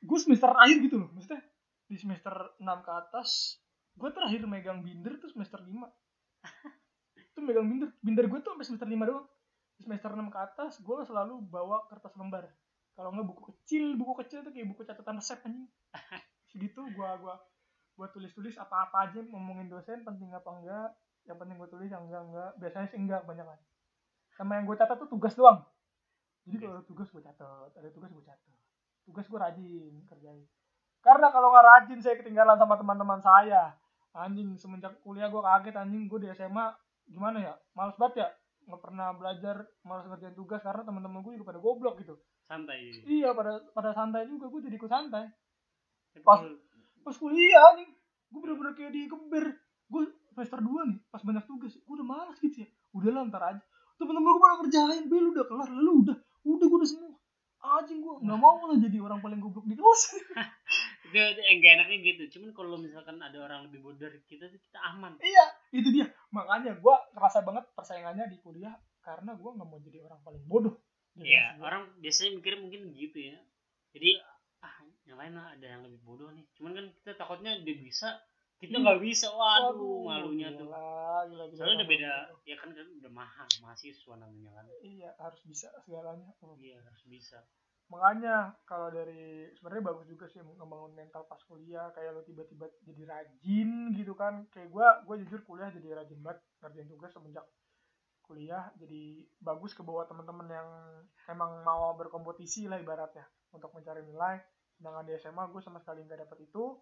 Gue 0.00 0.16
semester 0.16 0.48
akhir 0.48 0.80
gitu 0.88 1.04
loh 1.04 1.12
maksudnya. 1.12 1.44
Di 1.84 2.00
semester 2.00 2.32
6 2.56 2.64
ke 2.64 2.92
atas 2.96 3.60
gue 3.92 4.08
terakhir 4.08 4.48
megang 4.48 4.80
binder 4.80 5.20
tuh 5.20 5.28
semester 5.28 5.60
5 5.60 5.68
itu 7.34 7.40
megang 7.42 7.66
binder. 7.66 7.90
Binder 7.98 8.24
gue 8.30 8.38
tuh 8.38 8.54
sampai 8.54 8.66
semester 8.66 8.86
5 8.86 9.10
doang. 9.10 9.26
Semester 9.82 10.10
6 10.14 10.30
ke 10.30 10.38
atas 10.38 10.72
gue 10.78 10.98
selalu 11.02 11.34
bawa 11.50 11.90
kertas 11.90 12.14
lembar. 12.14 12.46
Kalau 12.94 13.10
nggak 13.10 13.26
buku 13.26 13.42
kecil 13.50 13.98
buku 13.98 14.14
kecil 14.22 14.46
tuh 14.46 14.54
kayak 14.54 14.70
buku 14.70 14.86
catatan 14.86 15.18
resep 15.18 15.42
anjing. 15.42 15.66
Segitu 16.54 16.78
gue 16.94 17.10
gua 17.18 17.34
gua 17.94 18.06
tulis 18.14 18.30
tulis 18.30 18.54
apa 18.54 18.86
apa 18.86 19.10
aja 19.10 19.18
ngomongin 19.22 19.66
dosen 19.66 20.02
penting 20.06 20.30
apa 20.34 20.50
enggak 20.50 20.90
yang 21.26 21.38
penting 21.38 21.58
gue 21.58 21.70
tulis 21.74 21.90
yang 21.90 22.06
enggak 22.06 22.22
enggak. 22.22 22.50
Biasanya 22.62 22.86
sih 22.86 22.98
enggak 23.02 23.26
banyak 23.26 23.42
kan 23.42 23.58
sama 24.34 24.58
yang 24.58 24.66
gue 24.66 24.76
catat 24.78 24.98
tuh 24.98 25.10
tugas 25.10 25.34
doang. 25.38 25.62
Jadi 26.44 26.56
kalau 26.60 26.78
ada 26.78 26.84
tugas 26.84 27.08
gue 27.08 27.22
catat. 27.22 27.70
Ada 27.78 27.88
tugas 27.94 28.10
gue 28.10 28.24
catat. 28.26 28.54
Tugas 29.06 29.26
gue 29.30 29.38
rajin 29.38 29.94
kerjain. 30.10 30.44
Karena 31.00 31.30
kalau 31.30 31.54
nggak 31.54 31.66
rajin 31.66 31.98
saya 32.02 32.14
ketinggalan 32.18 32.58
sama 32.58 32.74
teman-teman 32.76 33.20
saya. 33.22 33.74
Anjing 34.14 34.54
semenjak 34.58 34.98
kuliah 35.02 35.30
gue 35.30 35.40
kaget 35.42 35.74
anjing. 35.78 36.10
Gue 36.10 36.26
di 36.26 36.28
SMA 36.34 36.66
gimana 37.08 37.38
ya 37.40 37.52
males 37.76 37.96
banget 38.00 38.24
ya 38.24 38.28
nggak 38.64 38.80
pernah 38.80 39.12
belajar 39.12 39.56
malas 39.84 40.08
ngerjain 40.08 40.36
tugas 40.36 40.60
karena 40.64 40.82
teman-teman 40.88 41.20
gue 41.20 41.36
juga 41.36 41.52
pada 41.52 41.60
goblok 41.60 42.00
gitu. 42.00 42.16
Santai. 42.48 43.04
Iya 43.04 43.36
pada 43.36 43.60
pada 43.76 43.90
santai 43.92 44.24
juga 44.28 44.48
gue 44.48 44.60
jadi 44.64 44.76
ikut 44.80 44.88
santai. 44.88 45.28
Pas- 46.24 46.48
pas 47.04 47.16
kuliah 47.20 47.76
nih 47.76 47.88
gue 48.32 48.40
bener-bener 48.40 48.72
kayak 48.72 48.92
dikeber 48.96 49.44
gue 49.92 50.02
semester 50.32 50.58
2 50.64 50.90
nih 50.90 50.98
pas 51.12 51.20
banyak 51.20 51.44
tugas 51.44 51.76
gue 51.76 51.94
udah 51.94 52.06
malas 52.08 52.36
gitu 52.40 52.64
ya. 52.64 52.68
Udah 52.96 53.10
lah 53.12 53.22
ntar 53.28 53.42
aja. 53.44 53.64
Temen-temen 54.00 54.28
gue 54.32 54.40
pada 54.40 54.56
kerjain 54.64 55.04
bel 55.12 55.24
udah 55.36 55.44
kelar 55.44 55.68
lalu 55.68 55.92
udah 56.08 56.16
udah 56.48 56.66
gue 56.66 56.78
udah 56.80 56.88
semua. 56.88 57.12
Anjing 57.64 58.00
gue 58.00 58.14
nggak 58.24 58.40
mau 58.40 58.60
lah 58.64 58.76
jadi 58.80 58.96
orang 59.00 59.20
paling 59.20 59.40
goblok 59.44 59.68
di 59.68 59.76
kelas. 59.76 60.02
Itu, 61.04 61.16
itu 61.20 61.40
yang 61.46 61.56
gak 61.60 61.72
enaknya 61.80 61.96
gitu. 62.00 62.22
Cuman 62.36 62.50
kalau 62.56 62.76
misalkan 62.80 63.16
ada 63.20 63.38
orang 63.44 63.68
lebih 63.68 63.84
bodoh 63.84 64.08
dari 64.08 64.20
kita 64.24 64.48
tuh 64.48 64.60
kita 64.60 64.80
aman. 64.82 65.20
Iya 65.20 65.44
itu 65.72 65.88
dia 65.92 66.06
makanya 66.34 66.74
gue 66.74 66.94
ngerasa 67.14 67.38
banget 67.46 67.64
persaingannya 67.72 68.26
di 68.26 68.38
kuliah 68.42 68.74
karena 69.00 69.38
gue 69.38 69.50
nggak 69.54 69.68
mau 69.68 69.78
jadi 69.78 70.02
orang 70.02 70.18
paling 70.20 70.42
bodoh 70.44 70.74
di 71.14 71.30
Iya, 71.30 71.54
orang 71.62 71.94
biasanya 72.02 72.42
mikir 72.42 72.58
mungkin 72.58 72.90
gitu 72.90 73.18
ya. 73.30 73.38
Jadi 73.94 74.18
ah 74.58 74.76
yang 75.06 75.14
lain 75.20 75.38
lah 75.38 75.54
ada 75.54 75.66
yang 75.70 75.82
lebih 75.86 76.00
bodoh 76.02 76.34
nih. 76.34 76.42
Cuman 76.58 76.74
kan 76.74 76.86
kita 76.98 77.12
takutnya 77.14 77.54
dia 77.62 77.76
bisa, 77.78 78.18
kita 78.58 78.82
nggak 78.82 78.98
bisa. 78.98 79.30
Waduh, 79.30 79.78
Waduh, 79.78 80.02
malunya 80.10 80.50
tuh. 80.50 80.66
gila, 80.66 80.90
gila, 81.30 81.44
gila, 81.46 81.54
Soalnya 81.54 81.74
udah 81.78 81.86
gila. 81.86 81.94
beda, 81.94 82.12
ya 82.42 82.56
kan 82.58 82.68
kan 82.74 82.86
udah 82.98 83.12
mahal 83.14 83.48
mahasiswa 83.62 84.14
namanya 84.18 84.50
kan. 84.58 84.64
iya 84.82 85.14
harus 85.22 85.38
bisa 85.46 85.70
segalanya 85.86 86.34
Oh. 86.42 86.58
Iya 86.58 86.82
harus 86.82 87.02
bisa. 87.06 87.38
Makanya 87.92 88.56
kalau 88.64 88.88
dari 88.88 89.52
sebenarnya 89.54 89.84
bagus 89.92 90.06
juga 90.08 90.24
sih 90.26 90.40
ngebangun 90.40 90.96
mental 90.96 91.28
pas 91.28 91.38
kuliah 91.44 91.92
kayak 91.92 92.16
lo 92.16 92.22
tiba-tiba 92.24 92.66
jadi 92.82 93.02
rajin 93.04 93.92
gitu 93.92 94.16
kan. 94.16 94.48
Kayak 94.50 94.72
gue 94.72 94.86
gue 95.04 95.16
jujur 95.26 95.40
kuliah 95.44 95.68
jadi 95.68 96.00
rajin 96.00 96.20
banget 96.24 96.40
ngerjain 96.64 96.88
tugas 96.88 97.12
semenjak 97.12 97.44
kuliah. 98.24 98.72
Jadi 98.80 99.28
bagus 99.38 99.76
ke 99.76 99.84
bawah 99.84 100.08
teman-teman 100.08 100.48
yang 100.48 100.68
emang 101.28 101.60
mau 101.62 101.92
berkompetisi 101.94 102.66
lah 102.66 102.80
ibaratnya 102.80 103.28
untuk 103.52 103.70
mencari 103.76 104.00
nilai. 104.02 104.40
Sedangkan 104.80 105.04
di 105.06 105.14
SMA 105.20 105.44
gue 105.52 105.60
sama 105.60 105.78
sekali 105.78 106.02
nggak 106.02 106.24
dapet 106.24 106.48
itu. 106.48 106.74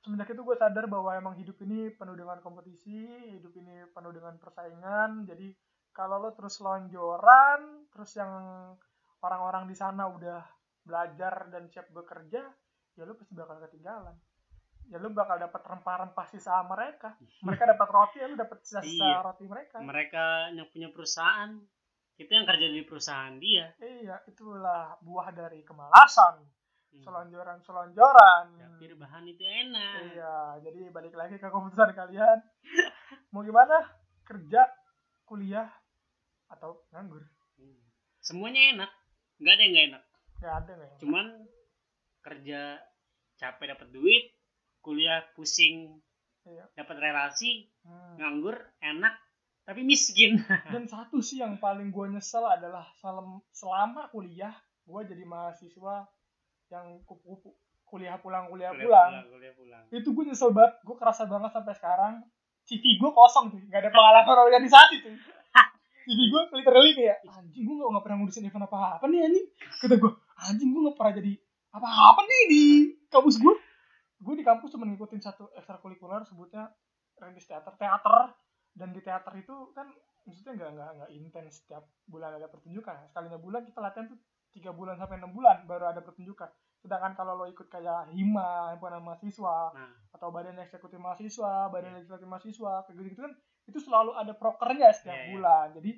Semenjak 0.00 0.32
itu 0.32 0.42
gue 0.42 0.56
sadar 0.56 0.88
bahwa 0.88 1.12
emang 1.12 1.36
hidup 1.36 1.60
ini 1.60 1.92
penuh 1.92 2.16
dengan 2.16 2.40
kompetisi 2.40 3.04
hidup 3.36 3.52
ini 3.56 3.84
penuh 3.92 4.10
dengan 4.10 4.34
persaingan. 4.40 5.28
Jadi 5.28 5.52
kalau 5.94 6.22
lo 6.22 6.30
terus 6.32 6.58
lonjoran 6.62 7.86
terus 7.92 8.16
yang 8.16 8.32
orang-orang 9.20 9.64
di 9.64 9.74
sana 9.74 10.06
udah 10.06 10.40
belajar 10.80 11.48
dan 11.48 11.66
siap 11.66 11.88
bekerja 11.88 12.42
ya 12.92 13.02
lo 13.02 13.14
pasti 13.14 13.32
bakal 13.32 13.60
ketinggalan 13.60 14.16
ya 14.86 14.96
lo 14.96 15.08
bakal 15.10 15.36
dapat 15.36 15.62
rempah-rempah 15.62 16.26
sisa 16.26 16.60
mereka 16.62 17.14
mereka 17.46 17.68
dapat 17.68 17.88
roti 17.88 18.16
ya 18.18 18.26
lo 18.26 18.36
dapat 18.36 18.58
sisa-sisa 18.60 19.04
Iya. 19.06 19.18
roti 19.22 19.44
mereka 19.44 19.76
Mereka 19.78 20.24
yang 20.52 20.66
punya 20.66 20.88
perusahaan, 20.88 21.52
kita 22.14 22.30
yang 22.32 22.44
kerja 22.44 22.66
di 22.66 22.82
perusahaan 22.82 23.34
dia. 23.36 23.72
iya 23.78 24.20
itulah 24.26 24.98
buah 25.00 25.30
dari 25.30 25.62
kemalasan 25.62 26.44
Hmm. 26.90 27.06
selonjoran-selonjoran 27.06 28.46
Tapi 28.58 28.90
bahan 28.94 29.22
itu 29.24 29.38
enak. 29.40 29.94
iya 30.10 30.34
jadi 30.58 30.90
balik 30.90 31.14
lagi 31.14 31.38
ke 31.38 31.46
keputusan 31.46 31.94
kalian 31.94 32.42
mau 33.30 33.40
gimana 33.40 33.78
kerja 34.22 34.66
kuliah 35.22 35.70
atau 36.48 36.82
nganggur 36.90 37.22
Hmm. 37.54 37.78
Semuanya 38.18 38.60
enak, 38.74 38.90
nggak 39.40 39.52
ada 39.52 39.62
yang 39.62 39.72
nggak 39.72 39.86
enak. 39.88 40.02
nggak 40.36 40.54
ada 40.54 40.72
Cuman 40.96 41.26
kerja 42.20 42.60
capek 43.34 43.66
dapat 43.70 43.88
duit, 43.90 44.24
kuliah 44.78 45.24
pusing 45.32 46.00
Iya. 46.40 46.64
dapat 46.74 46.96
relasi, 46.98 47.68
Hmm. 47.80 48.16
nganggur 48.16 48.56
enak 48.80 49.12
tapi 49.62 49.80
miskin. 49.82 50.40
dan 50.72 50.84
satu 50.84 51.20
sih 51.20 51.38
yang 51.38 51.56
paling 51.56 51.88
gue 51.88 52.06
nyesel 52.08 52.42
adalah 52.42 52.88
selama, 52.96 53.44
selama 53.50 54.08
kuliah 54.08 54.56
gue 54.82 55.00
jadi 55.06 55.22
mahasiswa 55.22 56.08
yang 56.68 57.04
kupu-kupu 57.04 57.52
kuliah 57.84 58.16
pulang 58.16 58.46
kuliah 58.46 58.70
pulang 58.70 59.26
kuliah 59.28 59.52
pulang. 59.52 59.82
itu 59.90 60.08
gue 60.08 60.24
nyesel 60.24 60.50
banget 60.50 60.80
gue 60.80 60.96
kerasa 60.96 61.26
banget 61.26 61.50
sampai 61.50 61.74
sekarang 61.74 62.14
CV 62.62 62.96
gue 62.96 63.10
kosong 63.10 63.50
tuh 63.50 63.60
nggak 63.60 63.80
ada 63.80 63.90
pengalaman 63.90 64.38
organisasi 64.40 64.96
tuh 65.02 65.14
CV 66.10 66.26
gue 66.26 66.42
literally 66.58 66.92
kayak 66.98 67.22
anjing 67.22 67.62
gue 67.62 67.74
nggak 67.78 67.90
nggak 67.94 68.04
pernah 68.04 68.16
ngurusin 68.18 68.42
event 68.50 68.66
apa 68.66 68.98
apa 68.98 69.04
nih 69.06 69.20
anjing. 69.30 69.46
Kata 69.78 69.94
gue 69.94 70.12
anjing 70.42 70.68
gue 70.74 70.80
nggak 70.82 70.96
pernah 70.98 71.14
jadi 71.22 71.32
apa 71.70 71.86
apa 71.86 72.20
nih 72.26 72.42
di 72.50 72.62
kampus 73.06 73.38
gue 73.38 73.54
gue 74.20 74.34
di 74.34 74.44
kampus 74.44 74.74
cuma 74.74 74.84
ngikutin 74.90 75.22
satu 75.22 75.54
ekstrakurikuler 75.54 76.26
sebutnya 76.26 76.74
rentis 77.22 77.46
teater 77.46 77.78
teater. 77.78 78.34
Dan 78.74 78.90
di 78.90 79.00
teater 79.02 79.34
itu 79.38 79.70
kan 79.70 79.86
maksudnya 80.26 80.58
nggak 80.58 80.70
nggak 80.74 80.90
nggak 80.98 81.10
intens 81.14 81.62
setiap 81.62 81.86
bulan 82.10 82.34
ada 82.34 82.50
pertunjukan. 82.50 83.06
Sekalinya 83.14 83.38
bulan 83.38 83.62
kita 83.62 83.78
latihan 83.78 84.10
tuh 84.10 84.18
tiga 84.50 84.74
bulan 84.74 84.98
sampai 84.98 85.22
enam 85.22 85.30
bulan 85.30 85.62
baru 85.70 85.94
ada 85.94 86.02
pertunjukan. 86.02 86.50
Sedangkan 86.82 87.14
kalau 87.14 87.38
lo 87.38 87.46
ikut 87.46 87.70
kayak 87.70 88.10
hima 88.10 88.74
himpunan 88.74 89.04
mahasiswa 89.04 89.70
Nah, 89.70 89.94
atau 90.10 90.32
badan 90.34 90.58
eksekutif 90.58 90.98
mahasiswa 90.98 91.70
badan 91.70 92.02
legislatif 92.02 92.26
mahasiswa 92.26 92.82
kayak 92.88 92.94
gitu 92.98 93.08
gitu 93.14 93.22
kan 93.28 93.34
itu 93.70 93.78
selalu 93.78 94.12
ada 94.18 94.34
prokernya 94.34 94.90
setiap 94.90 95.14
Iya, 95.14 95.24
iya. 95.24 95.30
bulan 95.32 95.66
jadi 95.78 95.90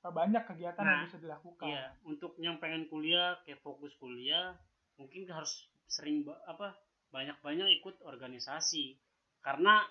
eh, 0.00 0.12
banyak 0.12 0.42
kegiatan 0.44 0.82
yang 0.82 0.98
Nah, 1.00 1.06
bisa 1.06 1.18
dilakukan 1.22 1.66
iya, 1.70 1.84
untuk 2.02 2.32
yang 2.42 2.56
pengen 2.58 2.90
kuliah 2.90 3.38
kayak 3.46 3.62
fokus 3.62 3.94
kuliah, 3.96 4.58
mungkin 4.98 5.24
harus 5.30 5.70
sering 5.86 6.26
apa 6.44 6.74
banyak-banyak 7.10 7.82
ikut 7.82 8.02
organisasi. 8.02 8.98
Karena 9.40 9.82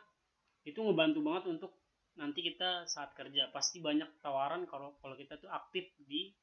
itu 0.63 0.79
ngebantu 0.79 1.19
banget 1.23 1.43
untuk 1.57 1.71
nanti 2.15 2.43
kita 2.43 2.83
saat 2.85 3.15
kerja 3.15 3.47
pasti 3.55 3.79
banyak 3.79 4.19
tawaran 4.19 4.67
kalau 4.67 4.95
kalau 4.99 5.15
kita 5.15 5.39
tuh 5.39 5.47
aktif 5.47 5.87
di 6.03 6.35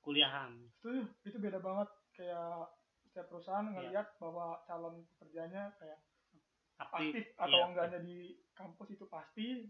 kuliahan. 0.00 0.56
itu 0.80 0.90
itu 1.28 1.36
beda 1.38 1.60
banget 1.60 1.86
kayak 2.16 2.66
setiap 3.04 3.26
perusahaan 3.28 3.68
Iya. 3.68 3.74
ngelihat 3.78 4.06
bahwa 4.18 4.58
calon 4.66 5.06
pekerjanya 5.14 5.70
kayak 5.78 6.00
Aktif, 6.80 7.12
aktif 7.12 7.24
atau 7.36 7.58
iya, 7.60 7.68
enggaknya 7.68 7.98
di 8.00 8.16
kampus 8.56 8.88
itu 8.96 9.04
pasti 9.04 9.68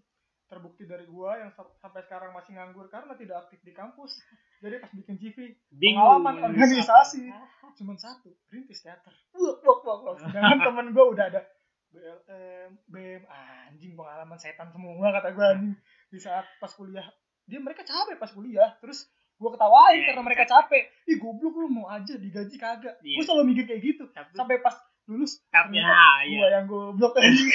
terbukti 0.51 0.82
dari 0.82 1.07
gua 1.07 1.38
yang 1.38 1.51
sa- 1.51 1.70
sampai 1.78 2.03
sekarang 2.03 2.30
masih 2.30 2.53
nganggur 2.53 2.86
karena 2.86 3.14
tidak 3.14 3.46
aktif 3.46 3.62
di 3.62 3.70
kampus. 3.70 4.18
Jadi 4.59 4.76
pas 4.76 4.90
bikin 4.92 5.16
CV 5.16 5.36
Bingung 5.70 6.03
pengalaman 6.20 6.51
organisasi. 6.51 7.30
apa. 7.30 7.70
cuma 7.72 7.94
satu 7.94 8.34
perintis 8.44 8.82
teater 8.82 9.14
wah 9.30 9.55
wah 9.57 9.78
wah 9.80 9.98
wah. 10.03 10.14
Sedangkan 10.18 10.59
temen 10.61 10.86
gua 10.90 11.07
udah 11.09 11.24
ada. 11.24 11.40
BLM 11.88 12.70
BM 12.84 13.22
anjing 13.24 13.94
pengalaman 13.94 14.36
setan 14.36 14.68
semua 14.68 15.11
kata 15.11 15.30
gua 15.30 15.55
anjing. 15.55 15.74
Di 16.09 16.18
saat 16.18 16.44
pas 16.59 16.70
kuliah 16.70 17.07
dia 17.44 17.59
mereka 17.59 17.82
capek 17.82 18.14
pas 18.14 18.30
kuliah 18.30 18.74
terus 18.78 19.07
gua 19.36 19.51
ketawain 19.51 19.96
Iya, 19.96 20.07
karena 20.09 20.22
mereka 20.22 20.44
capek. 20.44 20.82
ih 21.05 21.16
goblok 21.16 21.55
lu 21.57 21.66
mau 21.66 21.86
aja 21.86 22.14
digaji 22.14 22.57
kagak. 22.57 22.98
Iya. 23.01 23.16
gua 23.16 23.24
selalu 23.24 23.44
mikir 23.48 23.64
kayak 23.66 23.82
gitu. 23.84 24.05
Tapi, 24.09 24.34
sampai 24.34 24.59
pas 24.59 24.74
lulus 25.07 25.42
tapi 25.48 25.74
ternyata 25.74 25.90
nah, 25.90 26.18
gua 26.20 26.30
ya, 26.42 26.46
yang 26.53 26.64
goblok 26.66 27.14
anjing. 27.16 27.48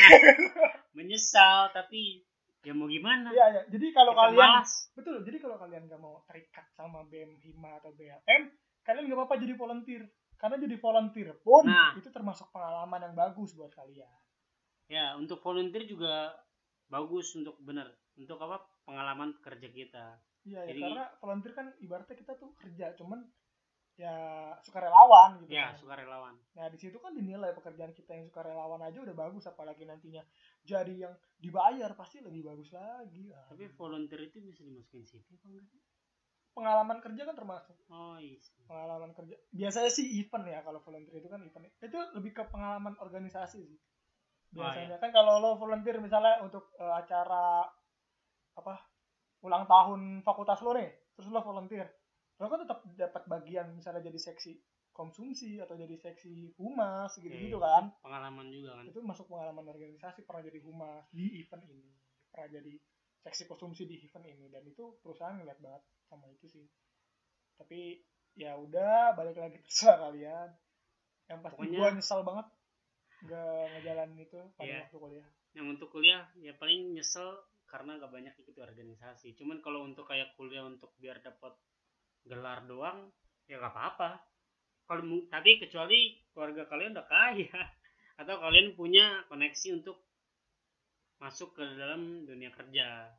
Menyesal 0.95 1.69
tapi 1.69 2.23
ya 2.65 2.73
mau 2.73 2.87
gimana? 2.87 3.29
iya 3.29 3.45
ya 3.47 3.61
jadi 3.69 3.85
kalau 3.91 4.11
Kita 4.11 4.21
kalian 4.25 4.49
malas. 4.51 4.71
betul 4.91 5.15
jadi 5.21 5.37
kalau 5.37 5.55
kalian 5.55 5.83
gak 5.85 6.01
mau 6.01 6.25
terikat 6.25 6.65
sama 6.71 7.05
BM 7.05 7.37
Hima 7.37 7.77
atau 7.77 7.93
BLM 7.93 8.41
kalian 8.81 9.05
gak 9.05 9.15
apa-apa 9.15 9.35
jadi 9.37 9.53
volunteer 9.53 10.03
karena 10.35 10.57
jadi 10.57 10.75
volunteer 10.75 11.29
pun 11.39 11.63
Nah. 11.63 11.93
itu 11.93 12.09
termasuk 12.09 12.49
pengalaman 12.49 13.01
yang 13.01 13.13
bagus 13.13 13.53
buat 13.53 13.69
kalian 13.71 14.09
ya 14.85 15.13
untuk 15.13 15.39
volunteer 15.39 15.85
juga 15.85 16.33
bagus 16.85 17.33
untuk 17.33 17.57
bener 17.59 17.85
untuk 18.15 18.37
apa 18.39 18.57
pengalaman 18.83 19.33
kerja 19.39 19.65
kita 19.67 20.05
iya 20.43 20.61
ya, 20.63 20.73
karena 20.75 21.05
volunteer 21.17 21.53
kan 21.53 21.67
ibaratnya 21.79 22.13
kita 22.13 22.33
tuh 22.33 22.53
kerja 22.55 22.93
cuman 22.93 23.25
ya 23.95 24.51
sukarelawan 24.59 25.39
gitu 25.39 25.55
ya 25.55 25.71
kan. 25.71 25.79
sukarelawan 25.79 26.35
Nah 26.59 26.67
di 26.67 26.75
situ 26.75 26.99
kan 26.99 27.15
dinilai 27.15 27.55
pekerjaan 27.55 27.95
kita 27.95 28.11
yang 28.11 28.27
suka 28.27 28.43
relawan 28.43 28.83
aja 28.83 28.99
udah 28.99 29.15
bagus, 29.15 29.47
apalagi 29.47 29.87
nantinya 29.87 30.19
jadi 30.67 31.07
yang 31.07 31.13
dibayar 31.39 31.91
pasti 31.95 32.19
lebih 32.19 32.43
bagus 32.43 32.75
lagi. 32.75 33.31
Tapi 33.31 33.71
volunteer 33.71 34.27
itu 34.27 34.43
bisa 34.43 34.67
dimasukin 34.67 35.07
CV 35.07 35.23
apa 35.39 35.47
enggak 35.47 35.67
sih? 35.71 35.79
pengalaman 36.55 37.03
kerja 37.03 37.27
kan 37.27 37.35
termasuk 37.35 37.75
oh 37.91 38.15
iya 38.15 38.39
pengalaman 38.63 39.11
kerja. 39.11 39.35
Biasanya 39.51 39.91
sih 39.91 40.07
event 40.23 40.47
ya 40.47 40.63
kalau 40.63 40.79
volunteer 40.79 41.19
itu 41.19 41.27
kan 41.27 41.43
event. 41.43 41.67
Itu 41.83 41.99
lebih 42.15 42.31
ke 42.31 42.43
pengalaman 42.47 42.95
organisasi 42.95 43.59
sih. 43.59 43.79
Biasanya 44.55 44.95
kan 45.03 45.11
kalau 45.11 45.43
lo 45.43 45.59
volunteer 45.59 45.99
misalnya 45.99 46.39
untuk 46.39 46.71
eh, 46.79 46.95
acara 46.95 47.67
apa 48.55 48.73
ulang 49.43 49.67
tahun 49.67 50.23
fakultas 50.23 50.63
lo 50.63 50.71
nih, 50.79 50.87
terus 51.13 51.27
lo 51.27 51.43
volunteer, 51.43 51.91
lo 52.35 52.45
kan 52.45 52.59
tetap 52.59 52.79
dapat 52.91 53.23
bagian 53.25 53.71
misalnya 53.71 54.01
jadi 54.01 54.19
seksi 54.21 54.59
konsumsi 54.91 55.57
atau 55.57 55.73
jadi 55.73 55.91
seksi 55.93 56.55
humas 56.55 57.15
gitu-gitu 57.15 57.55
Oke. 57.55 57.63
kan. 57.63 57.83
pengalaman 57.99 58.47
juga 58.47 58.75
kan 58.75 58.85
itu 58.85 58.99
masuk 58.99 59.27
pengalaman 59.27 59.65
organisasi 59.65 60.23
pernah 60.23 60.41
jadi 60.41 60.59
humas 60.61 61.03
di 61.09 61.35
event 61.37 61.63
ini 61.65 61.91
pernah 62.27 62.47
jadi 62.49 62.73
seksi 63.21 63.43
konsumsi 63.45 63.83
di 63.83 63.99
event 64.01 64.25
ini 64.25 64.47
dan 64.47 64.63
itu 64.63 64.99
perusahaan 64.99 65.35
ngeliat 65.35 65.59
banget 65.59 65.83
sama 66.03 66.27
itu 66.27 66.47
sih 66.47 66.63
tapi 67.55 68.03
ya 68.33 68.55
udah 68.55 69.15
balik 69.15 69.35
lagi 69.35 69.59
terserah 69.65 69.99
kalian 70.05 70.49
yang 71.25 71.39
pasti 71.39 71.55
Pokoknya- 71.57 71.77
gua 71.77 71.89
nyesal 71.91 72.21
banget 72.21 72.47
nggak 73.21 73.63
ngejalanin 73.73 74.19
itu 74.21 74.39
pada 74.53 74.67
Iya. 74.67 74.79
waktu 74.85 74.97
kuliah 74.99 75.27
yang 75.51 75.67
untuk 75.69 75.87
kuliah 75.89 76.23
ya 76.37 76.51
paling 76.53 76.91
nyesel 76.91 77.31
karena 77.65 77.95
gak 77.97 78.11
banyak 78.11 78.35
ikut 78.37 78.55
organisasi 78.55 79.33
cuman 79.33 79.59
kalau 79.59 79.81
untuk 79.81 80.05
kayak 80.05 80.35
kuliah 80.35 80.61
untuk 80.61 80.91
biar 80.95 81.17
dapat 81.19 81.55
gelar 82.25 82.65
doang 82.65 83.09
ya 83.45 83.61
gak 83.61 83.73
apa-apa. 83.73 84.09
Kalau 84.85 85.01
tapi 85.29 85.57
kecuali 85.57 86.13
keluarga 86.33 86.69
kalian 86.69 86.93
udah 86.93 87.07
kaya 87.09 87.61
atau 88.21 88.35
kalian 88.37 88.77
punya 88.77 89.25
koneksi 89.29 89.81
untuk 89.81 89.97
masuk 91.17 91.57
ke 91.57 91.63
dalam 91.77 92.25
dunia 92.27 92.53
kerja. 92.53 93.09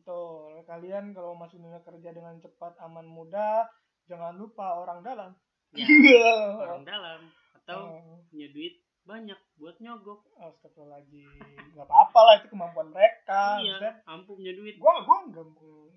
Betul. 0.00 0.64
Kalian 0.64 1.12
kalau 1.12 1.36
masuk 1.36 1.60
dunia 1.60 1.82
kerja 1.84 2.14
dengan 2.14 2.40
cepat 2.40 2.78
aman 2.80 3.04
mudah 3.04 3.68
jangan 4.08 4.36
lupa 4.38 4.80
orang 4.80 5.04
dalam. 5.04 5.30
Ya 5.76 5.84
orang 6.64 6.84
dalam 6.88 7.20
atau 7.52 8.00
Oh, 8.00 8.24
punya 8.32 8.48
duit 8.48 8.80
banyak 9.04 9.36
buat 9.60 9.76
nyogok. 9.80 10.24
Astagfirullahaladzim. 10.40 11.28
Nggak 11.76 11.84
apa-apa 11.84 12.20
lah 12.24 12.34
itu 12.40 12.48
kemampuan 12.48 12.88
mereka 12.92 13.60
iya 13.60 14.00
punya 14.24 14.52
duit. 14.56 14.80
Gua 14.80 15.04
gua 15.04 15.28
nggak 15.28 15.46
mau 15.52 15.92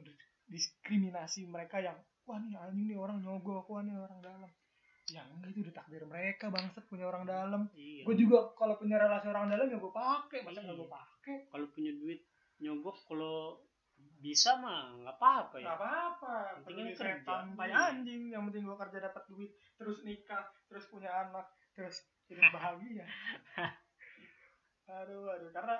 diskriminasi 0.51 1.47
mereka 1.47 1.79
yang 1.79 1.95
wah 2.25 2.37
nih 2.37 2.53
anjing 2.55 2.85
nih 2.87 2.97
orang 2.97 3.17
nyogok. 3.19 3.65
Wah 3.67 3.81
nih 3.81 3.95
orang 3.95 4.19
dalam. 4.21 4.51
Yang 5.11 5.27
itu 5.51 5.59
udah 5.67 5.75
takdir 5.75 6.03
mereka 6.07 6.45
bangsat 6.47 6.83
punya 6.87 7.05
orang 7.09 7.27
dalam. 7.27 7.67
Iya. 7.75 8.07
Gue 8.07 8.15
juga 8.15 8.53
kalau 8.55 8.79
punya 8.79 8.95
relasi 8.95 9.27
orang 9.27 9.51
dalam 9.51 9.67
ya 9.67 9.77
gue 9.77 9.91
pakai 9.91 10.39
masa 10.41 10.63
nggak 10.63 10.77
gue 10.77 10.87
Iya. 10.87 10.95
pakai 10.95 11.37
kalau 11.51 11.67
punya 11.69 11.91
duit 11.97 12.19
nyogok 12.61 12.97
kalau 13.05 13.59
bisa 14.21 14.55
mah 14.57 14.93
nggak 14.95 15.17
apa-apa 15.17 15.55
ya. 15.59 15.65
Nggak 15.67 15.79
apa-apa. 15.81 16.33
Penting 16.63 16.87
kerja. 16.95 17.01
setan 17.19 17.45
tai 17.53 17.69
Iya. 17.69 17.77
anjing. 17.91 18.21
Yang 18.31 18.43
penting 18.47 18.63
gue 18.63 18.77
kerja 18.77 18.97
dapat 19.01 19.23
duit 19.27 19.51
terus 19.75 19.97
nikah 20.07 20.43
terus 20.69 20.85
punya 20.87 21.11
anak 21.27 21.45
terus 21.75 21.95
hidup 22.31 22.47
bahagia. 22.55 23.03
Aduh 24.87 25.27
aduh. 25.27 25.49
Karena 25.51 25.75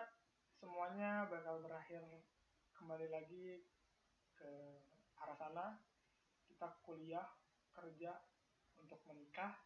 semuanya 0.55 1.25
bakal 1.25 1.63
berakhir 1.63 2.03
kembali 2.75 3.07
lagi 3.07 3.61
ke 4.35 4.51
arah 5.15 5.37
sana 5.37 5.77
kita 6.61 6.77
kuliah 6.85 7.25
kerja 7.73 8.13
untuk 8.77 9.01
menikah 9.09 9.57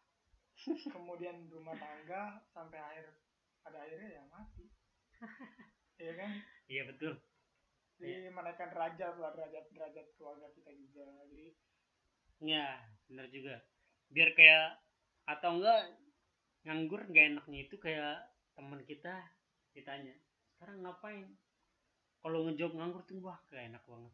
kemudian 0.96 1.44
rumah 1.52 1.76
tangga 1.76 2.40
sampai 2.56 2.80
akhir 2.80 3.12
pada 3.60 3.84
akhirnya 3.84 4.16
ya 4.16 4.22
mati. 4.32 4.64
Ya 5.96 6.12
kan? 6.12 6.28
Iya 6.68 6.92
betul. 6.92 7.16
Jadi 7.96 8.28
menaikkan 8.28 8.68
derajat 8.68 9.16
lah 9.16 9.32
derajat 9.32 9.64
derajat 9.72 10.12
keluarga 10.16 10.48
kita 10.52 10.72
juga. 10.72 11.08
Jadi 11.28 11.56
ya 12.44 12.80
benar 13.08 13.28
juga. 13.32 13.60
Biar 14.12 14.32
kayak 14.36 14.76
atau 15.24 15.56
enggak 15.56 16.00
nganggur 16.68 17.00
nggak 17.12 17.26
enaknya 17.32 17.58
itu 17.64 17.76
kayak 17.80 18.28
teman 18.56 18.80
kita 18.84 19.24
ditanya 19.72 20.16
sekarang 20.56 20.84
ngapain? 20.84 21.28
Kalau 22.20 22.44
ngejob 22.44 22.76
nganggur 22.76 23.04
tuh 23.08 23.20
wah 23.24 23.40
kayak 23.48 23.72
enak 23.72 23.84
banget 23.84 24.12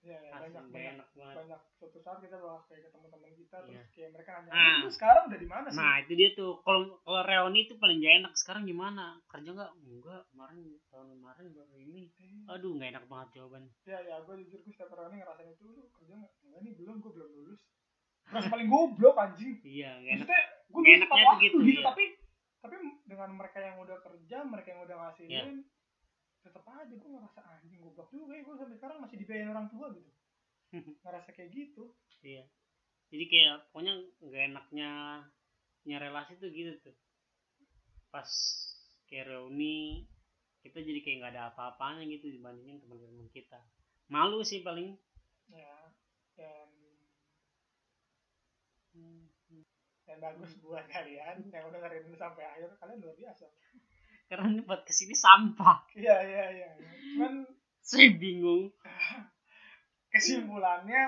ya, 0.00 0.18
ya 0.18 0.32
banyak 0.34 0.64
banyak 0.68 1.06
banget. 1.12 1.34
banyak 1.34 1.60
suatu 1.74 1.98
saat 1.98 2.18
kita 2.18 2.36
bakal 2.36 2.60
kayak 2.66 2.82
ke 2.84 2.90
teman-teman 2.90 3.32
kita 3.32 3.56
Iya. 3.58 3.66
terus 3.66 3.88
kayak 3.90 4.10
mereka 4.12 4.30
nanya 4.40 4.52
Ah. 4.52 4.78
lu 4.80 4.90
sekarang 4.90 5.22
udah 5.26 5.38
di 5.38 5.48
mana 5.48 5.66
sih? 5.66 5.78
Nah 5.78 5.94
itu 5.98 6.12
dia 6.14 6.28
tuh. 6.32 6.52
Kalau 6.60 6.80
kalau 7.00 7.22
reuni 7.22 7.60
itu 7.64 7.74
paling 7.76 7.98
gak 7.98 8.14
enak. 8.20 8.32
Sekarang 8.34 8.62
gimana? 8.62 9.18
Kerja 9.26 9.50
nggak? 9.50 9.70
Enggak 9.78 10.22
kemarin 10.30 10.56
tahun 10.88 11.06
kemarin 11.14 11.44
baru 11.50 11.74
ini. 11.76 12.02
Eh, 12.16 12.32
aduh 12.46 12.70
nggak 12.74 12.90
enak 12.92 13.04
banget 13.06 13.28
jawaban 13.34 13.62
ya 13.82 13.98
ya 14.00 14.16
gue 14.20 14.34
jujur 14.42 14.60
gue 14.60 14.72
setiap 14.72 14.90
hari 14.92 15.16
ngerasain 15.16 15.50
itu 15.50 15.64
lu 15.64 15.82
kerja 15.90 16.14
nggak? 16.14 16.32
Enggak 16.44 16.60
nih 16.62 16.72
belum 16.74 16.94
gue 16.98 17.12
belum 17.12 17.30
lulus. 17.32 17.62
Terus 18.26 18.46
paling 18.46 18.68
goblok 18.68 19.16
anjing. 19.16 19.58
Iya 19.62 19.90
nggak 19.96 20.12
enak. 20.12 20.26
Maksudnya 20.26 20.42
gue 20.66 21.00
tepat 21.00 21.16
tuh 21.16 21.26
waktu 21.26 21.42
gitu, 21.42 21.56
gitu, 21.62 21.80
iya. 21.80 21.86
tapi 21.86 22.04
tapi 22.56 22.74
dengan 23.06 23.30
mereka 23.30 23.58
yang 23.62 23.78
udah 23.78 23.98
kerja 24.02 24.36
mereka 24.42 24.68
yang 24.70 24.82
udah 24.82 24.96
ngasihin 24.98 25.30
Iya. 25.30 25.44
Tetap 26.46 26.64
aja 26.70 26.94
gue 26.94 27.10
ngerasa 27.10 27.40
anjing 27.42 27.82
goblok 27.82 28.08
juga 28.14 28.38
ya 28.38 28.42
gue 28.46 28.54
sampai 28.54 28.76
sekarang 28.78 28.98
masih 29.02 29.16
dibayarin 29.18 29.52
orang 29.52 29.68
tua 29.68 29.86
gitu. 29.90 30.10
Ngerasa 31.04 31.30
kayak 31.34 31.50
gitu. 31.50 31.84
Iya. 32.22 32.44
Jadi 33.10 33.24
kayak 33.30 33.70
pokoknya 33.70 33.94
nggak 34.22 34.44
enaknya 34.54 34.90
punya 35.82 35.98
relasi 36.02 36.38
tuh 36.38 36.50
gitu 36.50 36.72
tuh. 36.82 36.96
Pas 38.10 38.30
kayak 39.06 39.30
reuni 39.30 40.06
kita 40.62 40.82
jadi 40.82 40.98
kayak 41.02 41.16
nggak 41.22 41.32
ada 41.38 41.54
apa-apanya 41.54 42.02
gitu 42.10 42.30
dibandingin 42.30 42.82
teman-teman 42.82 43.30
kita. 43.30 43.62
Malu 44.10 44.42
sih 44.42 44.62
paling. 44.62 44.98
Ya 45.50 45.94
dan 46.34 46.70
Hmm, 48.96 49.28
dan 50.08 50.24
bagus 50.24 50.56
buat 50.64 50.88
kalian 50.88 51.52
yang 51.52 51.68
udah 51.68 51.84
dengerin 51.84 52.16
sampai 52.16 52.48
akhir. 52.48 52.80
Kalian 52.80 53.04
luar 53.04 53.12
biasa 53.12 53.44
karena 54.26 54.46
ini 54.50 54.62
podcast 54.66 55.00
ini 55.06 55.14
sampah. 55.14 55.78
Iya 55.94 56.16
iya 56.26 56.44
iya. 56.50 56.68
Cuman 57.14 57.46
saya 57.82 58.10
bingung. 58.18 58.70
kesimpulannya 60.16 61.06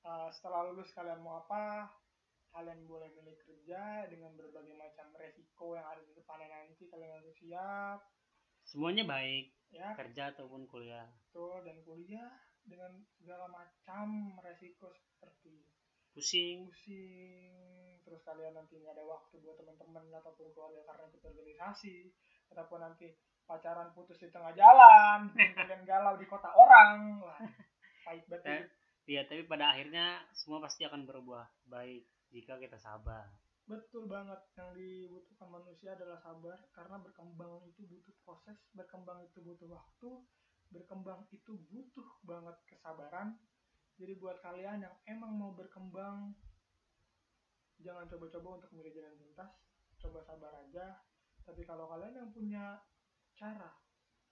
eh, 0.00 0.28
setelah 0.32 0.72
lulus 0.72 0.96
kalian 0.96 1.20
mau 1.20 1.44
apa 1.44 1.92
kalian 2.52 2.84
boleh 2.88 3.08
milih 3.16 3.36
kerja 3.44 4.08
dengan 4.08 4.32
berbagai 4.36 4.76
macam 4.76 5.08
resiko 5.16 5.76
yang 5.76 5.88
ada 5.88 6.04
di 6.04 6.12
depannya 6.12 6.48
nanti 6.52 6.84
kalian 6.88 7.20
harus 7.20 7.36
siap. 7.40 8.00
Semuanya 8.64 9.08
baik. 9.08 9.56
Ya. 9.72 9.96
Kerja 9.96 10.36
ataupun 10.36 10.68
kuliah. 10.68 11.08
Betul 11.32 11.64
dan 11.64 11.80
kuliah 11.80 12.32
dengan 12.60 12.92
segala 13.16 13.48
macam 13.48 14.36
resiko 14.44 14.92
seperti 14.92 15.64
pusing. 16.12 16.68
pusing 16.68 17.91
terus 18.02 18.22
kalian 18.26 18.58
nanti 18.58 18.78
nggak 18.78 18.98
ada 18.98 19.04
waktu 19.06 19.34
buat 19.42 19.56
teman-teman 19.58 20.10
ataupun 20.10 20.50
keluarga 20.52 20.82
karena 20.86 21.10
ikut 21.10 21.22
organisasi 21.22 21.96
ataupun 22.52 22.78
nanti 22.82 23.14
pacaran 23.46 23.90
putus 23.94 24.18
di 24.22 24.28
tengah 24.30 24.54
jalan 24.54 25.30
kalian 25.58 25.82
galau 25.86 26.14
di 26.18 26.26
kota 26.26 26.50
orang. 26.54 27.22
Wah 27.22 27.38
pahit 28.02 28.24
banget. 28.28 28.46
Eh, 28.46 28.60
hidup. 28.62 28.70
ya 29.08 29.22
tapi 29.26 29.42
pada 29.46 29.74
akhirnya 29.74 30.06
semua 30.34 30.58
pasti 30.62 30.82
akan 30.86 31.06
berubah 31.06 31.46
baik 31.70 32.04
jika 32.34 32.58
kita 32.58 32.76
sabar. 32.78 33.30
Betul 33.64 34.10
banget. 34.10 34.42
Yang 34.58 34.70
dibutuhkan 34.76 35.48
manusia 35.48 35.94
adalah 35.94 36.18
sabar 36.20 36.58
karena 36.74 36.96
berkembang 36.98 37.62
itu 37.70 37.86
butuh 37.86 38.14
proses 38.26 38.58
berkembang 38.74 39.22
itu 39.22 39.38
butuh 39.40 39.70
waktu 39.70 40.10
berkembang 40.72 41.28
itu 41.30 41.52
butuh 41.70 42.08
banget 42.26 42.56
kesabaran. 42.68 43.38
Jadi 44.00 44.12
buat 44.18 44.40
kalian 44.40 44.82
yang 44.82 44.96
emang 45.04 45.36
mau 45.36 45.52
berkembang 45.52 46.32
jangan 47.82 48.06
coba-coba 48.08 48.62
untuk 48.62 48.70
memilih 48.72 49.02
jalan 49.02 49.14
pintas 49.18 49.50
coba 50.02 50.18
sabar 50.26 50.52
aja. 50.66 50.98
Tapi 51.42 51.62
kalau 51.62 51.86
kalian 51.90 52.14
yang 52.14 52.30
punya 52.34 52.78
cara 53.38 53.70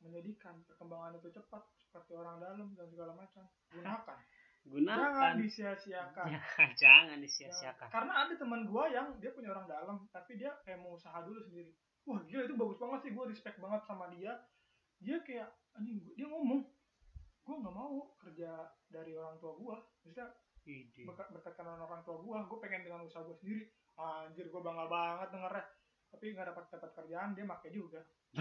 menjadikan 0.03 0.63
perkembangan 0.67 1.19
itu 1.21 1.29
cepat 1.31 1.63
seperti 1.79 2.17
orang 2.17 2.41
dalam 2.43 2.73
dan 2.75 2.87
segala 2.91 3.13
macam 3.15 3.45
gunakan. 3.71 4.19
Jangan 4.61 4.77
gunakan 5.01 5.33
disia-siakan. 5.41 6.27
Jangan 6.37 6.71
jangan 6.77 7.19
disia-siakan. 7.25 7.89
Ya, 7.89 7.93
karena 7.97 8.13
ada 8.13 8.35
teman 8.37 8.69
gua 8.69 8.93
yang 8.93 9.17
dia 9.17 9.33
punya 9.33 9.57
orang 9.57 9.65
dalam 9.65 10.05
tapi 10.13 10.37
dia 10.37 10.53
kayak 10.69 10.85
mau 10.85 11.01
usaha 11.01 11.17
dulu 11.25 11.41
sendiri. 11.41 11.73
Wah 12.05 12.21
gila 12.29 12.45
itu 12.45 12.55
bagus 12.61 12.77
banget 12.77 13.01
sih 13.09 13.11
gua 13.17 13.25
respect 13.25 13.57
banget 13.57 13.83
sama 13.89 14.13
dia. 14.13 14.37
Dia 15.01 15.17
kayak 15.25 15.49
anjing 15.73 16.05
dia 16.13 16.29
ngomong 16.29 16.69
gua 17.41 17.57
nggak 17.57 17.73
mau 17.73 18.13
kerja 18.21 18.69
dari 18.93 19.17
orang 19.17 19.41
tua 19.41 19.57
gua. 19.57 19.77
Ide. 20.05 20.29
Berkat 21.05 21.55
karena 21.55 21.77
orang 21.77 22.03
tua 22.03 22.17
gua 22.17 22.43
gua 22.43 22.59
pengen 22.59 22.83
dengan 22.83 23.01
usaha 23.01 23.21
gua 23.21 23.35
sendiri. 23.35 23.69
Anjir 23.95 24.49
gua 24.49 24.63
bangga 24.63 24.87
banget 24.87 25.29
dengernya. 25.31 25.65
Tapi 26.11 26.25
nggak 26.31 26.47
dapat 26.49 26.65
dapat 26.71 26.91
kerjaan 26.93 27.29
dia 27.33 27.45
pakai 27.45 27.71
juga. 27.71 28.01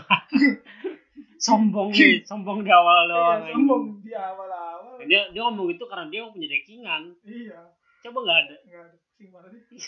Sombong 1.40 1.90
nih 1.90 2.20
sombong 2.22 2.62
di 2.62 2.70
awal 2.70 3.08
iya 3.08 3.10
doang 3.10 3.42
sombong 3.48 3.84
di 4.04 4.12
awal 4.12 4.52
awal 4.52 5.00
dia 5.02 5.24
dia 5.32 5.40
ngomong 5.40 5.72
gitu 5.72 5.88
karena 5.88 6.12
dia 6.12 6.20
mau 6.20 6.36
punya 6.36 6.52
dekingan 6.52 7.04
iya. 7.24 7.60
Coba 8.00 8.18
nggak 8.22 8.40
ada? 8.44 8.56
Nggak 8.62 8.82
ada. 8.86 8.96
Pusing 9.00 9.30
banget 9.32 9.52
sih. 9.66 9.80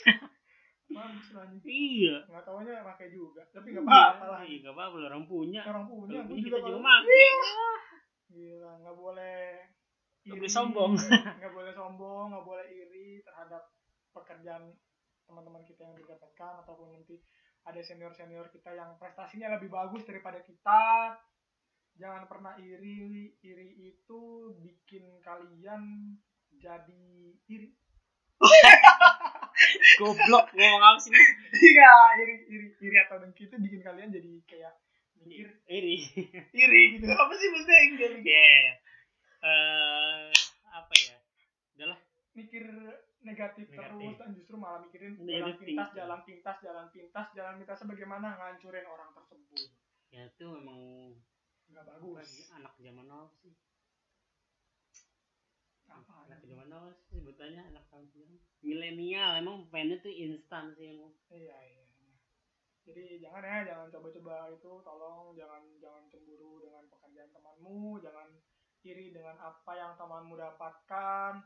Mampus 0.89 1.27
anjing. 1.33 1.59
iya. 1.67 2.17
Nggak 2.23 2.43
taunya 2.45 2.73
pakai 2.81 3.07
juga 3.11 3.43
tapi 3.51 3.67
nggak 3.69 3.83
Iya, 3.83 3.91
apa-apa 3.91 4.25
lah. 4.25 4.39
iya 4.41 4.57
nggak 4.61 4.73
apa-apa 4.73 4.95
orang 5.05 5.23
punya. 5.27 5.61
Orang 5.67 5.85
punya 5.85 6.15
Orang 6.17 6.25
gue 6.25 6.31
punya 6.31 6.39
juga 6.39 6.47
kita 6.47 6.57
juga 6.57 6.71
kalau- 6.71 6.87
pakai 6.87 7.29
Gila, 8.31 8.71
nggak 8.79 8.95
boleh 8.95 9.43
Nggak 10.25 10.37
boleh 10.37 10.53
sombong. 10.53 10.93
nggak 11.39 11.53
boleh 11.53 11.73
sombong, 11.73 12.25
nggak 12.33 12.45
boleh 12.45 12.67
iri 12.69 13.25
terhadap 13.25 13.63
pekerjaan 14.13 14.73
teman-teman 15.25 15.63
kita 15.63 15.87
yang 15.87 15.95
didapatkan 15.97 16.53
ataupun 16.67 16.93
nanti 16.93 17.17
ada 17.65 17.81
senior-senior 17.81 18.49
kita 18.49 18.73
yang 18.73 18.97
prestasinya 18.97 19.57
lebih 19.57 19.69
bagus 19.71 20.05
daripada 20.05 20.41
kita. 20.43 21.15
Jangan 21.97 22.25
pernah 22.25 22.57
iri, 22.57 23.37
iri 23.43 23.67
itu 23.93 24.51
bikin 24.61 25.21
kalian 25.21 26.15
jadi 26.57 27.05
iri. 27.49 27.69
goblok 30.01 30.49
ngomong 30.57 30.81
apa 30.81 30.97
sih 30.97 31.13
Iya, 31.53 31.93
iri, 32.17 32.35
iri, 32.49 32.67
iri 32.81 32.97
atau 33.05 33.21
dengki 33.21 33.45
itu 33.45 33.55
bikin 33.61 33.85
kalian 33.85 34.09
jadi 34.09 34.31
kayak 34.49 34.73
mikir 35.21 35.53
iri 35.69 36.01
iri 36.49 36.81
gitu. 36.97 37.05
Apa 37.05 37.33
sih 37.37 37.47
maksudnya 37.53 37.77
yang 37.77 37.93
jadi 38.01 38.19
ya 38.25 38.73
eh 39.41 40.29
apa 40.69 40.93
ya 40.95 41.17
udahlah 41.77 41.99
mikir 42.31 42.63
negatif, 43.21 43.67
Negatif. 43.69 43.75
terus 43.75 44.15
dan 44.17 44.29
justru 44.33 44.55
malah 44.57 44.81
mikirin 44.81 45.13
jalan 45.19 45.53
pintas, 45.59 45.89
jalan 45.93 46.19
pintas, 46.25 46.57
jalan 46.63 46.87
pintas, 46.89 47.27
jalan 47.35 47.55
pintas 47.59 47.79
bagaimana 47.85 48.27
ngancurin 48.39 48.87
orang 48.87 49.11
tersebut. 49.13 49.67
ya 50.09 50.25
itu 50.25 50.45
memang 50.47 50.79
Nggak 51.71 51.85
bagus. 51.87 52.51
anak 52.51 52.73
zaman 52.79 53.05
now 53.07 53.27
sih 53.39 53.53
Apa? 55.91 56.23
anak 56.27 56.39
zaman 56.47 56.67
now 56.71 56.87
sih 56.91 57.19
sebutannya 57.19 57.61
anak 57.67 57.83
tahun 57.91 58.07
milenial 58.63 59.31
emang 59.39 59.67
pengennya 59.67 59.99
tuh 59.99 60.11
instan 60.11 60.71
sih 60.75 60.91
emang 60.95 61.11
Iya, 61.31 61.55
iya. 61.67 61.83
iya. 61.83 62.15
Jadi 62.81 63.03
jangan 63.21 63.43
ya, 63.45 63.57
jangan 63.69 63.87
coba-coba 63.93 64.49
itu, 64.49 64.71
tolong 64.81 65.37
jangan 65.37 65.61
jangan 65.77 66.03
cemburu 66.09 66.65
dengan 66.65 66.89
pekerjaan 66.89 67.29
temanmu, 67.29 68.01
jangan 68.01 68.27
iri 68.83 69.11
dengan 69.11 69.37
apa 69.37 69.71
yang 69.73 69.93
temanmu 69.95 70.35
dapatkan. 70.35 71.41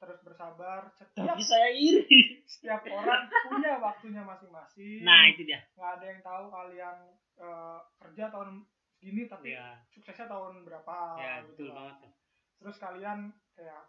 Terus 0.00 0.18
bersabar. 0.24 0.88
Setiap 0.96 1.36
tapi 1.36 1.44
saya 1.44 1.68
iri 1.70 2.40
setiap 2.48 2.80
orang 2.88 3.28
punya 3.46 3.76
waktunya 3.76 4.22
masing-masing. 4.24 5.04
nah 5.04 5.28
itu 5.28 5.44
dia 5.44 5.60
nggak 5.76 5.90
ada 6.00 6.04
yang 6.08 6.20
tahu 6.20 6.44
kalian 6.48 6.96
eh, 7.36 7.78
kerja 8.00 8.24
tahun 8.32 8.64
segini 8.96 9.24
tapi 9.28 9.56
ya 9.56 9.80
suksesnya 9.88 10.28
tahun 10.28 10.64
berapa 10.64 10.96
ya 11.16 11.34
gitu 11.40 11.48
betul 11.52 11.66
lah. 11.72 11.74
banget 11.80 11.96
tuh 12.04 12.12
terus 12.60 12.76
kalian 12.76 13.18
kayak 13.56 13.82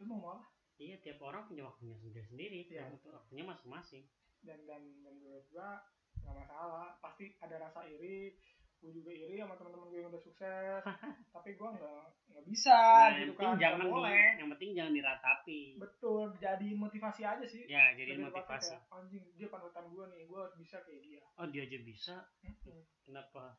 lu 0.00 0.04
mau 0.08 0.20
malah 0.32 0.46
iya 0.76 0.96
tiap 1.02 1.20
orang 1.20 1.44
punya 1.44 1.68
waktunya 1.68 1.92
sendiri 2.00 2.24
sendiri 2.24 2.58
Iya. 2.68 2.88
waktunya 3.12 3.44
masing-masing 3.44 4.04
dan 4.40 4.60
dan 4.64 4.80
dan 5.04 5.12
menurut 5.20 5.44
gua 5.52 5.82
nggak 6.24 6.36
masalah 6.40 6.96
pasti 7.00 7.36
ada 7.40 7.56
rasa 7.60 7.84
iri 7.84 8.32
gue 8.78 8.94
juga 8.94 9.10
iri 9.10 9.42
sama 9.42 9.58
teman-teman 9.58 9.90
gue 9.90 9.98
yang 9.98 10.10
udah 10.14 10.22
sukses. 10.22 10.82
Tapi 11.34 11.50
gua 11.58 11.74
nggak 11.74 12.02
nggak 12.30 12.44
bisa 12.46 12.78
nah, 12.78 13.10
gitu 13.10 13.18
yang 13.18 13.34
penting 13.34 13.50
kan 13.50 13.58
jangan 13.58 13.86
boleh. 13.90 14.26
yang 14.38 14.48
penting 14.54 14.70
jangan 14.78 14.92
diratapi. 14.94 15.60
Betul 15.82 16.24
jadi 16.38 16.68
motivasi 16.78 17.22
aja 17.26 17.44
sih. 17.46 17.66
Ya 17.66 17.90
jadi 17.98 18.14
Lebih 18.14 18.30
motivasi. 18.30 18.78
kayak, 18.78 18.94
anjing 18.94 19.24
dia 19.34 19.48
panutan 19.50 19.84
gua 19.90 20.04
nih 20.14 20.22
harus 20.30 20.54
bisa 20.54 20.76
kayak 20.86 21.02
dia. 21.02 21.22
Oh 21.34 21.46
dia 21.50 21.62
aja 21.66 21.78
bisa? 21.82 22.16
Mm-mm. 22.46 22.80
kenapa? 23.02 23.58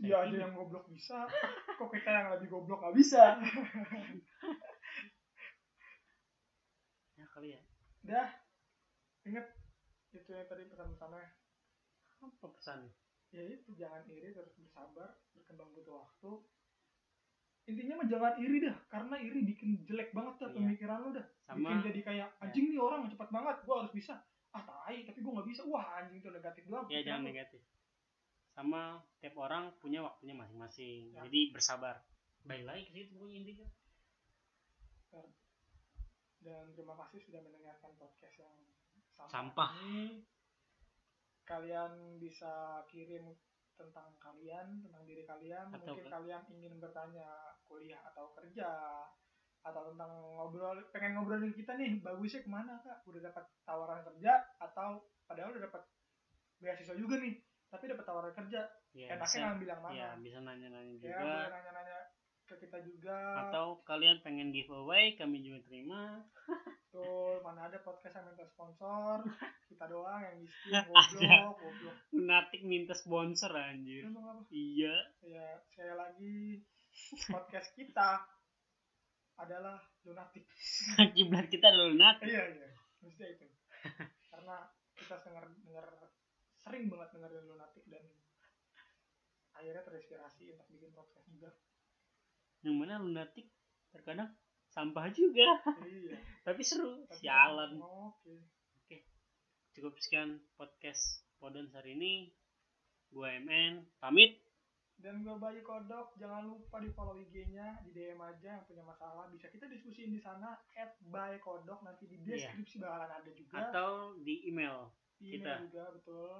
Dia 0.00 0.16
aja 0.26 0.34
yang 0.34 0.52
goblok 0.58 0.90
bisa. 0.90 1.30
Kok 1.78 1.90
kita 1.94 2.10
yang 2.10 2.28
lebih 2.34 2.48
goblok 2.50 2.82
nggak 2.82 2.96
bisa? 2.98 3.22
Ya 7.20 7.28
kali 7.36 7.52
ya. 7.52 7.60
Dah, 8.00 8.32
inget 9.28 9.44
itu 10.16 10.32
yang 10.32 10.48
tadi 10.48 10.64
pesan-pesannya. 10.72 11.28
apa 12.20 12.46
pesannya 12.52 12.99
Ya 13.30 13.42
itu 13.44 13.70
jangan 13.72 14.02
iri 14.06 14.30
terus 14.30 14.50
bersabar, 14.52 15.14
berkembang 15.32 15.70
butuh 15.72 16.02
waktu. 16.02 16.32
Intinya 17.66 18.02
mah 18.02 18.08
jangan 18.08 18.34
iri 18.36 18.58
dah, 18.60 18.74
karena 18.88 19.14
iri 19.16 19.40
bikin 19.46 19.86
jelek 19.86 20.10
banget 20.10 20.34
dah 20.36 20.48
Iya. 20.48 20.56
pemikiran 20.58 20.98
lu 21.00 21.10
dah. 21.14 21.26
Bikin 21.46 21.46
sama 21.46 21.86
jadi 21.86 22.00
kayak 22.02 22.28
anjing 22.40 22.66
nih 22.68 22.80
orang 22.80 23.06
cepat 23.06 23.28
banget, 23.28 23.56
gua 23.62 23.74
harus 23.80 23.92
bisa. 23.92 24.14
Ah 24.50 24.62
tai, 24.62 25.06
tapi 25.06 25.22
gua 25.22 25.38
nggak 25.38 25.48
bisa. 25.48 25.62
Wah 25.64 25.86
anjing 25.96 26.18
itu 26.18 26.28
negatif 26.28 26.62
doang. 26.66 26.86
ya 26.86 27.00
jangan 27.00 27.22
lu. 27.22 27.30
negatif 27.30 27.62
sama 28.50 28.82
tiap 29.22 29.38
orang 29.38 29.70
punya 29.78 30.02
waktunya 30.02 30.34
masing-masing 30.34 31.14
Ya. 31.14 31.22
jadi 31.22 31.54
bersabar 31.54 32.02
baik 32.42 32.66
lagi 32.66 32.82
ke 32.84 32.92
situ 32.98 33.14
pokoknya 33.14 33.36
intinya 33.40 33.68
Dan 36.40 36.72
terima 36.74 36.96
kasih 36.98 37.20
sudah 37.20 37.40
mendengarkan 37.40 37.92
podcast 37.94 38.36
yang 38.36 38.50
sampah, 39.12 39.28
Sampah. 39.28 39.70
ini. 39.86 40.24
Kalian 41.50 41.92
bisa 42.22 42.78
kirim 42.86 43.34
tentang 43.74 44.06
kalian, 44.22 44.86
tentang 44.86 45.02
diri 45.02 45.26
kalian. 45.26 45.66
Atau 45.74 45.98
Mungkin 45.98 46.06
ke- 46.06 46.12
kalian 46.14 46.42
ingin 46.46 46.78
bertanya 46.78 47.26
kuliah 47.66 47.98
atau 48.14 48.30
kerja 48.38 48.70
atau 49.60 49.92
tentang 49.92 50.08
ngobrol, 50.40 50.78
pengen 50.88 51.18
ngobrolin 51.18 51.52
kita 51.52 51.76
nih, 51.76 52.00
bagusnya 52.00 52.40
ke 52.40 52.48
mana 52.48 52.80
kak? 52.80 53.04
Udah 53.04 53.20
dapat 53.28 53.44
tawaran 53.66 54.00
kerja 54.06 54.40
atau 54.56 55.04
padahal 55.28 55.52
udah 55.52 55.68
dapat 55.68 55.82
beasiswa 56.56 56.96
juga 56.96 57.20
nih, 57.20 57.34
tapi 57.68 57.84
dapat 57.90 58.04
tawaran 58.06 58.32
kerja. 58.32 58.64
ya 58.90 59.06
Enaknya 59.12 59.20
bisa 59.20 59.38
jangan 59.44 59.58
bilang 59.60 59.80
mana. 59.84 59.94
ya 59.96 60.08
bisa 60.16 60.38
nanya-nanya 60.40 60.92
Ya, 61.02 61.12
juga 61.12 61.24
boleh 61.28 61.48
nanya-nanya 61.52 61.96
ke 62.50 62.66
kita 62.66 62.82
juga. 62.82 63.46
atau 63.46 63.78
kalian 63.86 64.18
pengen 64.26 64.50
giveaway 64.50 65.14
kami 65.14 65.38
juga 65.46 65.62
terima 65.70 66.18
Betul, 66.90 67.38
mana 67.46 67.70
ada 67.70 67.78
podcast 67.86 68.18
yang 68.18 68.34
minta 68.34 68.42
sponsor, 68.50 69.22
kita 69.70 69.86
doang 69.86 70.26
yang 70.26 70.42
miskin, 70.42 70.74
goblok, 70.90 71.62
goblok. 71.62 71.96
lunatik 72.10 72.62
minta 72.66 72.98
sponsor 72.98 73.54
anjir 73.54 74.10
iya 74.50 74.98
Ya, 75.22 75.62
sekali 75.70 75.94
lagi 75.94 76.38
podcast 77.30 77.70
kita 77.78 78.26
adalah 79.38 79.78
lunatik. 80.02 80.42
kiblat 81.14 81.46
kita 81.46 81.70
adalah 81.70 81.94
lunatik 81.94 82.26
iya, 82.26 82.42
iya, 82.58 82.68
mesti 83.06 83.24
itu. 83.38 83.46
Karena 84.26 84.66
kita 84.98 85.14
denger, 85.22 85.46
denger 85.62 85.86
sering 86.58 86.90
banget 86.90 87.08
dengerin 87.14 87.46
lunatik 87.54 87.84
dan 87.86 88.04
akhirnya 89.54 89.82
terinspirasi 89.86 90.58
untuk 90.58 90.66
bikin 90.74 90.90
podcast 90.90 91.26
juga. 91.30 91.50
Yang 92.60 92.76
mana 92.76 92.96
lunatik 92.96 93.48
terkadang 93.90 94.30
sampah 94.68 95.08
juga 95.10 95.58
iya. 95.82 96.16
tapi 96.46 96.60
seru 96.60 97.02
tapi- 97.04 97.18
sialan 97.18 97.80
Oke. 97.80 99.06
cukup 99.72 99.94
sekian 99.98 100.38
podcast 100.54 101.24
Podon 101.36 101.72
hari 101.72 101.96
ini 101.96 102.12
gua 103.08 103.32
MN 103.34 103.88
pamit 103.96 104.36
Dan 105.00 105.24
gue 105.24 105.32
Bayu 105.32 105.64
Kodok, 105.64 106.12
jangan 106.14 106.44
lupa 106.44 106.76
di 106.76 106.92
follow 106.92 107.16
IG-nya, 107.16 107.80
di 107.80 107.88
DM 107.88 108.20
aja 108.20 108.60
yang 108.60 108.68
punya 108.68 108.84
masalah. 108.84 109.32
Bisa 109.32 109.48
kita 109.48 109.64
diskusiin 109.64 110.12
di 110.12 110.20
sana, 110.20 110.60
at 110.76 110.92
by 111.00 111.40
Kodok, 111.40 111.80
nanti 111.80 112.04
di 112.04 112.20
Iya. 112.20 112.52
deskripsi 112.52 112.84
bakalan 112.84 113.08
ada 113.08 113.30
juga. 113.32 113.56
atau 113.64 114.12
di 114.20 114.44
email 114.44 114.92
Di 115.16 115.40
kita. 115.40 115.56
email 115.56 115.64
juga, 115.64 115.84
betul. 115.96 116.32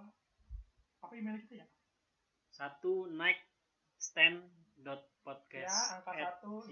Apa 1.01 1.13
email 1.17 1.41
kita 1.41 1.55
ya? 1.57 1.67
satu 2.53 3.09
night 3.09 3.41
stand 3.97 4.45
dot 4.81 5.03
Ya, 5.21 5.23
podcast 5.23 5.79
angka 6.01 6.11
at 6.17 6.41
satu, 6.41 6.65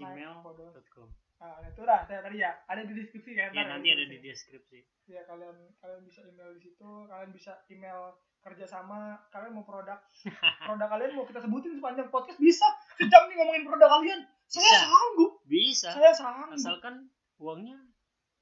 com 0.89 1.09
Nah, 1.39 1.55
itu 1.63 1.81
dah, 1.87 2.03
saya 2.03 2.19
tadi 2.19 2.43
ya. 2.43 2.51
Ada 2.67 2.83
di 2.83 2.93
deskripsi 2.99 3.31
kan? 3.31 3.55
ya 3.55 3.63
nanti 3.63 3.87
ada 3.95 4.03
di 4.03 4.19
deskripsi. 4.19 4.83
deskripsi 4.83 5.15
Ya, 5.15 5.23
kalian 5.23 5.55
kalian 5.79 6.01
bisa 6.03 6.19
email 6.27 6.51
di 6.51 6.61
situ, 6.61 6.89
kalian 7.07 7.31
bisa 7.31 7.63
email 7.71 8.11
kerjasama, 8.39 9.23
kalian 9.31 9.55
mau 9.55 9.63
produk, 9.63 9.99
produk 10.67 10.87
kalian 10.91 11.15
mau 11.15 11.23
kita 11.23 11.39
sebutin 11.39 11.79
sepanjang 11.79 12.11
podcast 12.11 12.39
bisa. 12.43 12.67
Sejam 12.99 13.31
nih 13.31 13.35
ngomongin 13.39 13.63
produk 13.63 13.87
kalian. 13.87 14.19
Saya 14.49 14.65
Bisa. 14.65 14.79
sanggup, 14.81 15.31
bisa 15.45 15.89
saya 15.93 16.11
sanggup. 16.11 16.57
asalkan 16.57 16.95
uangnya 17.37 17.77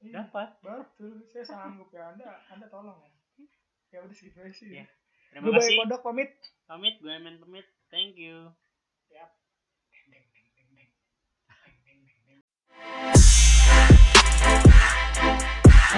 Iya. 0.00 0.24
dapat 0.24 0.56
Betul, 0.64 1.20
saya 1.28 1.44
sanggup 1.44 1.92
ya. 1.92 2.16
Anda, 2.16 2.40
Anda 2.48 2.66
tolong 2.66 2.98
ya. 3.04 3.12
Ya 3.92 3.98
udah 4.02 4.14
segitu 4.16 4.40
aja 4.40 4.50
sih. 4.50 4.68
Iya. 4.72 4.86
terima 5.30 5.52
Gue 5.52 5.60
kasih 5.60 5.76
Kodok 5.84 6.00
pamit. 6.02 6.30
pamit 6.64 6.94
gue 6.98 7.12
MN 7.12 7.36
pamit 7.38 7.66
thank 7.92 8.16
you. 8.16 8.48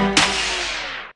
Thank 0.00 0.49